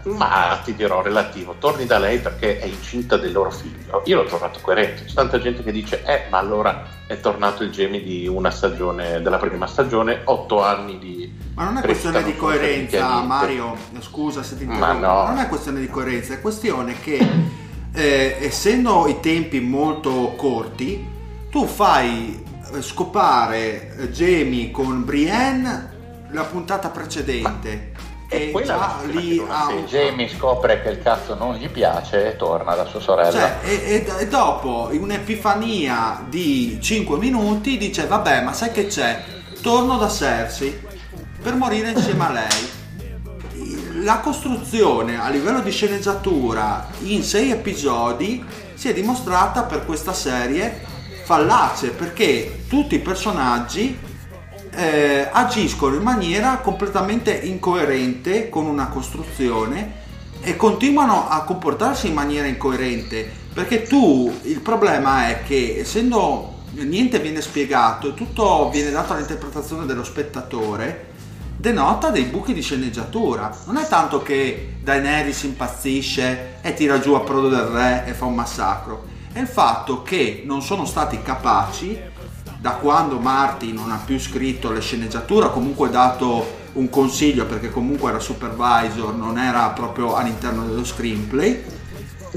[0.04, 4.02] Ma ti dirò relativo, torni da lei perché è incinta del loro figlio.
[4.06, 5.04] Io l'ho trovato coerente.
[5.04, 9.20] C'è tanta gente che dice: Eh, ma allora è tornato il Jamie di una stagione,
[9.22, 11.32] della prima stagione, otto anni di.
[11.54, 13.20] Ma non è questione di coerenza.
[13.20, 13.76] Mario.
[14.00, 15.06] Scusa se ti Ma interrompo.
[15.06, 15.26] no.
[15.28, 17.18] Non è questione di coerenza, è questione che
[17.92, 21.06] eh, essendo i tempi molto corti,
[21.50, 22.42] tu fai
[22.82, 25.94] scopare eh, Jamie con Brienne
[26.30, 27.92] la puntata precedente.
[28.28, 32.32] E e è già lì ha un- Jamie scopre che il cazzo non gli piace
[32.32, 33.30] e torna da sua sorella.
[33.30, 33.74] Cioè, e,
[34.04, 39.22] e- e dopo un'epifania di 5 minuti dice vabbè ma sai che c'è?
[39.62, 40.76] Torno da Cersei
[41.40, 42.74] per morire insieme a lei.
[44.02, 48.44] La costruzione a livello di sceneggiatura in 6 episodi
[48.74, 50.84] si è dimostrata per questa serie
[51.26, 53.98] fallace perché tutti i personaggi
[54.70, 60.04] eh, agiscono in maniera completamente incoerente con una costruzione
[60.40, 67.18] e continuano a comportarsi in maniera incoerente perché tu il problema è che essendo niente
[67.18, 71.14] viene spiegato e tutto viene dato all'interpretazione dello spettatore
[71.56, 73.52] denota dei buchi di sceneggiatura.
[73.64, 78.26] Non è tanto che Daenerys impazzisce e tira giù a prodo del re e fa
[78.26, 82.00] un massacro è il fatto che non sono stati capaci
[82.58, 87.70] da quando Martin non ha più scritto le sceneggiature, ha comunque dato un consiglio perché
[87.70, 91.62] comunque era supervisor, non era proprio all'interno dello screenplay.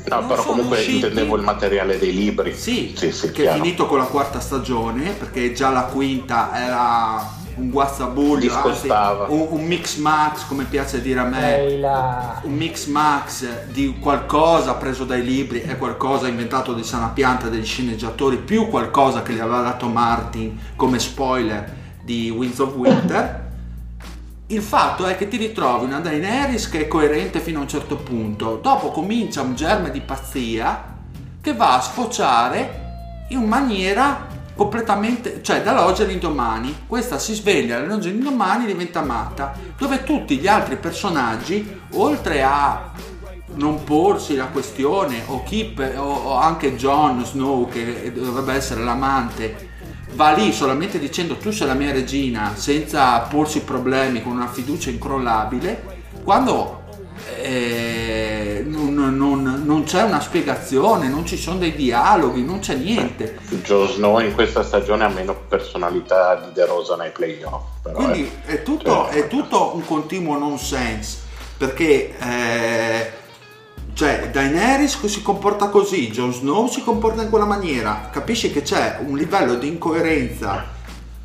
[0.10, 2.54] No, però comunque usciti- intendevo il materiale dei libri.
[2.54, 3.64] Sì, sì, sì che è chiaro.
[3.64, 9.66] finito con la quarta stagione, perché già la quinta era un guazzabuglio, anzi, un, un
[9.66, 11.80] mix max, come piace dire a me.
[12.44, 17.66] Un mix max di qualcosa preso dai libri e qualcosa inventato di sana pianta degli
[17.66, 23.48] sceneggiatori più qualcosa che gli aveva dato Martin come spoiler di Winds of Winter.
[24.48, 27.98] Il fatto è che ti ritrovi una Daenerys che è coerente fino a un certo
[27.98, 28.58] punto.
[28.60, 30.98] Dopo comincia un germe di pazzia
[31.42, 32.88] che va a sfociare
[33.30, 34.29] in maniera
[34.60, 36.84] completamente, cioè dall'oggi all'indomani.
[36.86, 42.92] Questa si sveglia dall'oggi all'indomani diventa matta, dove tutti gli altri personaggi, oltre a
[43.54, 49.70] non porsi la questione, o Kip o, o anche Jon Snow, che dovrebbe essere l'amante,
[50.16, 54.90] va lì solamente dicendo tu sei la mia regina, senza porsi problemi, con una fiducia
[54.90, 56.79] incrollabile, quando
[57.38, 63.38] eh, non, non- non c'è una spiegazione, non ci sono dei dialoghi, non c'è niente.
[63.64, 67.64] Jon Snow in questa stagione ha meno personalità di De Rosa nei playoff.
[67.94, 68.54] Quindi eh.
[68.56, 71.18] è tutto, Cioè, è tutto un continuo nonsense
[71.58, 73.12] perché eh,
[73.94, 79.00] cioè Daenerys si comporta così, Jon Snow si comporta in quella maniera, capisci che c'è
[79.06, 80.66] un livello di incoerenza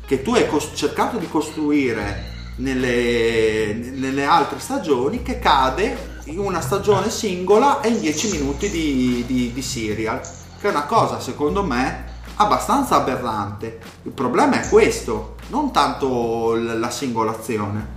[0.05, 6.61] che tu hai cos- cercato di costruire nelle, nelle altre stagioni che cade in una
[6.61, 11.63] stagione singola e in 10 minuti di, di, di serial, che è una cosa secondo
[11.63, 13.79] me abbastanza aberrante.
[14.03, 17.93] Il problema è questo, non tanto la singolazione.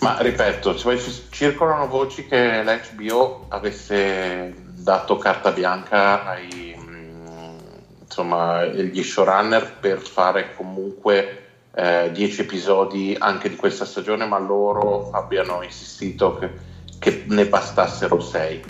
[0.00, 7.56] Ma ripeto, ci- circolano voci che l'HBO avesse dato carta bianca ai mm,
[8.02, 11.45] insomma, gli showrunner per fare comunque
[11.76, 16.50] eh, 10 episodi anche di questa stagione, ma loro abbiano insistito che,
[16.98, 18.62] che ne bastassero 6.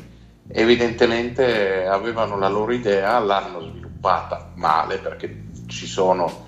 [0.49, 6.45] Evidentemente avevano la loro idea, l'hanno sviluppata male perché ci sono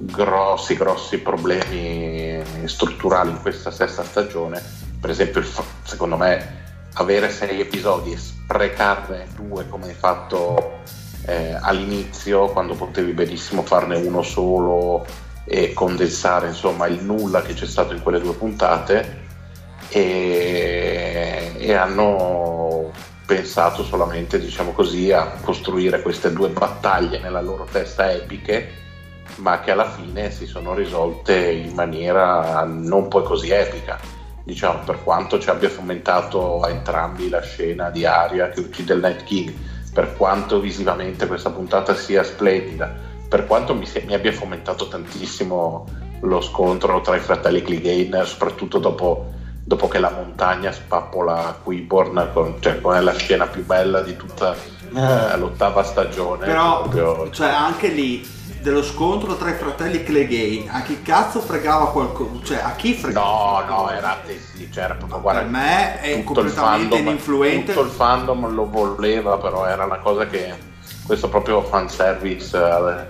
[0.00, 4.62] grossi grossi problemi strutturali in questa sesta stagione
[5.00, 5.42] per esempio
[5.82, 6.56] secondo me
[6.94, 10.80] avere sei episodi e sprecarne due come hai fatto
[11.26, 15.06] eh, all'inizio quando potevi benissimo farne uno solo
[15.48, 19.26] e condensare insomma il nulla che c'è stato in quelle due puntate
[19.88, 22.92] e, e hanno
[23.24, 28.86] pensato solamente diciamo così a costruire queste due battaglie nella loro testa epiche
[29.36, 33.98] ma che alla fine si sono risolte in maniera non poi così epica.
[34.42, 39.00] Diciamo, per quanto ci abbia fomentato a entrambi la scena di Aria che uccide il
[39.00, 39.52] Night King,
[39.92, 42.94] per quanto visivamente questa puntata sia splendida,
[43.28, 45.84] per quanto mi, mi abbia fomentato tantissimo
[46.20, 49.32] lo scontro tra i fratelli Clegane, soprattutto dopo,
[49.62, 54.54] dopo che la montagna spappola Quiborn, con, cioè è la scena più bella di tutta
[54.94, 56.46] eh, l'ottava stagione.
[56.46, 61.90] Però, proprio- cioè, anche lì dello scontro tra i fratelli Clegane, a chi cazzo fregava
[61.90, 62.30] qualcosa?
[62.42, 63.64] Cioè, a chi fregava?
[63.68, 64.18] No, no, era
[64.54, 67.72] sì, cioè, era proprio guarda, Per me è completamente fandom, ininfluente.
[67.72, 70.52] Tutto il fandom lo voleva, però era una cosa che
[71.08, 73.06] questo proprio fanservice eh,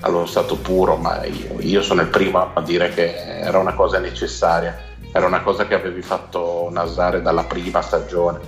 [0.00, 3.98] allo stato puro, ma io, io sono il primo a dire che era una cosa
[3.98, 4.76] necessaria,
[5.10, 8.38] era una cosa che avevi fatto nasare dalla prima stagione,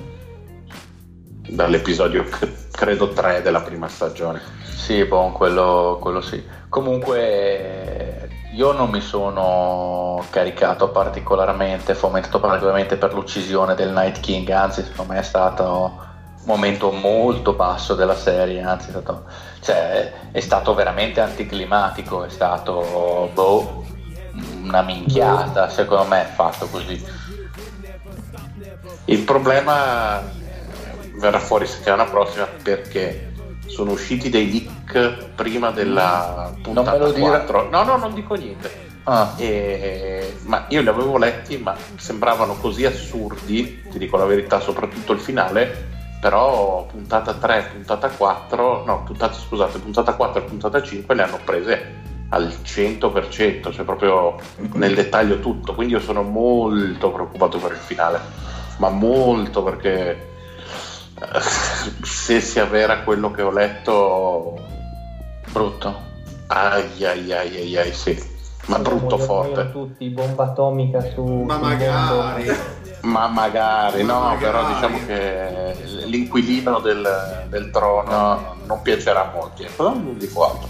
[1.48, 2.26] dall'episodio
[2.70, 4.42] credo 3 della prima stagione.
[4.62, 6.44] Sì, boh, quello, quello sì.
[6.68, 14.82] Comunque io non mi sono caricato particolarmente, fomentato particolarmente per l'uccisione del Night King, anzi
[14.82, 16.12] secondo me è stato
[16.44, 19.24] momento molto basso della serie, anzi è stato,
[19.60, 23.84] cioè, è stato veramente anticlimatico, è stato boh,
[24.62, 27.02] una minchiata, secondo me è fatto così.
[29.06, 30.22] Il problema
[31.16, 33.32] verrà fuori settimana prossima perché
[33.66, 37.26] sono usciti dei leak prima della puntata me lo dire.
[37.26, 37.70] 4.
[37.70, 38.92] No, no, non dico niente.
[39.04, 44.60] Ah, E- ma io li avevo letti, ma sembravano così assurdi, ti dico la verità,
[44.60, 45.92] soprattutto il finale.
[46.24, 51.38] Però puntata 3, puntata 4, no, puntata, scusate, puntata 4 e puntata 5 le hanno
[51.44, 51.96] prese
[52.30, 54.36] al 100%, cioè proprio
[54.72, 55.74] nel dettaglio tutto.
[55.74, 58.20] Quindi io sono molto preoccupato per il finale,
[58.78, 60.28] ma molto perché
[61.20, 61.40] eh,
[62.00, 64.58] se si avvera quello che ho letto,
[65.52, 65.94] brutto.
[66.46, 68.18] ai ai ai ai, ai sì,
[68.68, 69.70] ma brutto forte.
[69.72, 71.22] tutti, bomba atomica su...
[71.22, 72.46] Ma magari.
[73.04, 74.44] Ma magari, Ma no, magari.
[74.44, 75.76] però diciamo che
[76.06, 80.68] l'inquilino del, del trono non piacerà a molti, però non dico altro.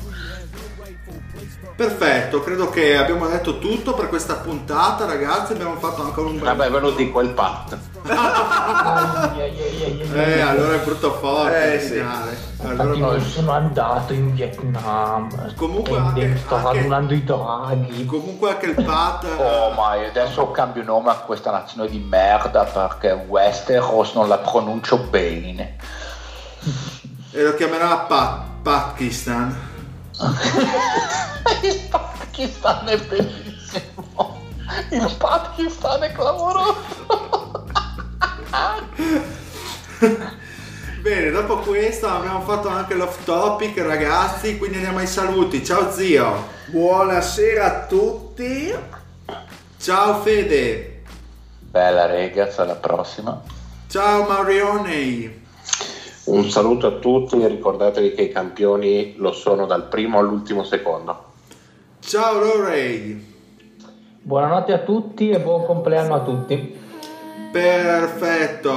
[1.77, 5.53] Perfetto, credo che abbiamo detto tutto per questa puntata, ragazzi.
[5.55, 6.45] Abbiamo fatto anche un bel.
[6.45, 7.77] Vabbè, ve lo dico, il pat.
[10.15, 12.03] Eh, allora è brutto forte Eh, sì.
[12.63, 15.55] Allora, non sono andato in Vietnam.
[15.57, 18.05] Comunque anche- sto anche- radunando i draghi.
[18.07, 19.27] comunque anche il Pat.
[19.37, 24.39] Oh, ma io adesso cambio nome a questa nazione di merda perché Westeros non la
[24.39, 25.77] pronuncio bene.
[27.33, 29.73] E lo chiamerà Pat, Pakistan.
[31.63, 34.41] Il Pakistan è bellissimo.
[34.91, 37.67] Il Pakistan è clamoroso.
[41.01, 44.57] Bene, dopo questo abbiamo fatto anche l'off topic, ragazzi.
[44.57, 45.65] Quindi andiamo ai saluti.
[45.65, 46.49] Ciao zio.
[46.67, 48.75] Buonasera a tutti.
[49.79, 51.03] Ciao Fede.
[51.59, 53.43] Bella ragazzi, alla prossima.
[53.89, 55.43] Ciao Marione.
[56.27, 61.33] Un saluto a tutti e ricordatevi che i campioni lo sono dal primo all'ultimo secondo.
[62.01, 63.33] Ciao Lorey.
[64.23, 66.81] Buonanotte a tutti e buon compleanno a tutti.
[67.53, 68.71] Perfetto.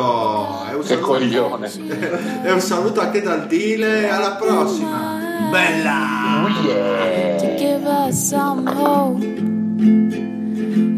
[0.70, 1.72] E un Che saluto, coglione.
[2.44, 4.10] e un saluto anche dal Dile.
[4.10, 5.16] Alla prossima.
[5.50, 6.44] Bella.
[6.44, 7.38] Oh yeah.
[7.40, 9.24] to give us some hope.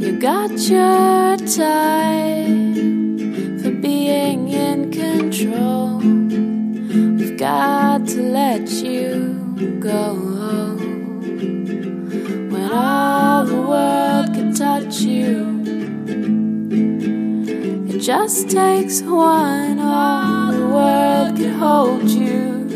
[0.02, 2.78] You got your time
[3.60, 5.99] for being in control.
[7.40, 10.14] got to let you go.
[12.52, 15.64] When all the world can touch you,
[17.88, 19.80] it just takes one.
[19.80, 22.68] All the world can hold you.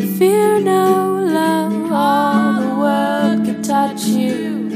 [0.00, 4.66] If fear no love, all the world can touch you.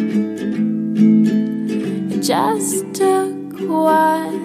[2.12, 4.44] It just took one.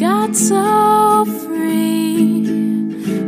[0.00, 2.46] Got so free,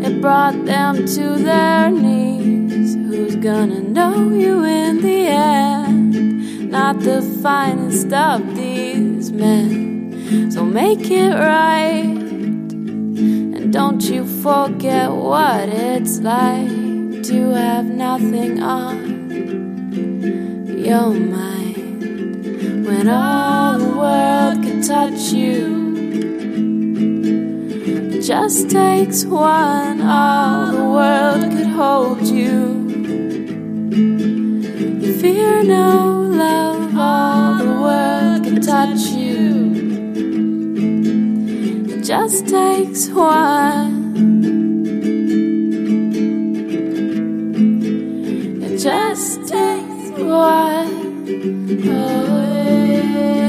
[0.03, 2.95] it brought them to their knees.
[2.95, 6.71] Who's gonna know you in the end?
[6.71, 10.51] Not the finest of these men.
[10.51, 12.05] So make it right.
[12.07, 18.97] And don't you forget what it's like to have nothing on
[20.79, 25.92] your mind when all the world can touch you.
[28.23, 32.87] It just takes one, all the world could hold you.
[35.03, 39.73] You fear no love, all the world can touch you.
[41.91, 44.15] It just takes one.
[48.63, 51.11] It just takes one.
[51.89, 52.43] Oh,
[53.35, 53.42] E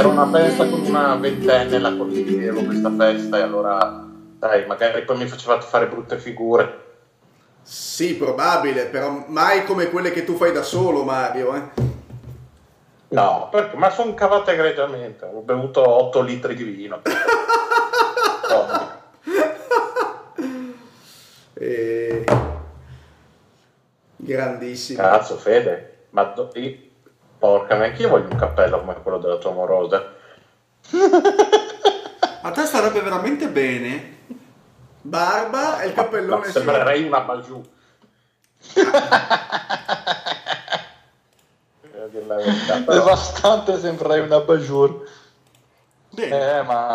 [0.00, 4.02] Era una festa con una ventenne, la condividevo questa festa e allora,
[4.38, 6.84] dai, magari poi mi facevate fare brutte figure.
[7.60, 11.54] Sì, probabile, però mai come quelle che tu fai da solo, Mario.
[11.54, 11.62] Eh?
[13.08, 13.76] No, perché?
[13.76, 15.26] Ma sono cavate egregiamente.
[15.26, 17.02] Ho bevuto 8 litri di vino.
[21.62, 22.24] E...
[24.16, 25.02] Grandissimo.
[25.02, 26.06] Cazzo, Fede.
[26.08, 26.50] Ma do-
[27.40, 30.12] porca, neanche io voglio un cappello come quello della tua amorosa.
[32.42, 34.18] A te starebbe veramente bene.
[35.02, 36.52] Barba e il cappellone Ma sì.
[36.52, 37.60] sembrerei una bagiù.
[42.30, 45.08] Però- Devastante sembrerei una bajour.
[46.10, 46.58] Bene.
[46.58, 46.88] Eh, ma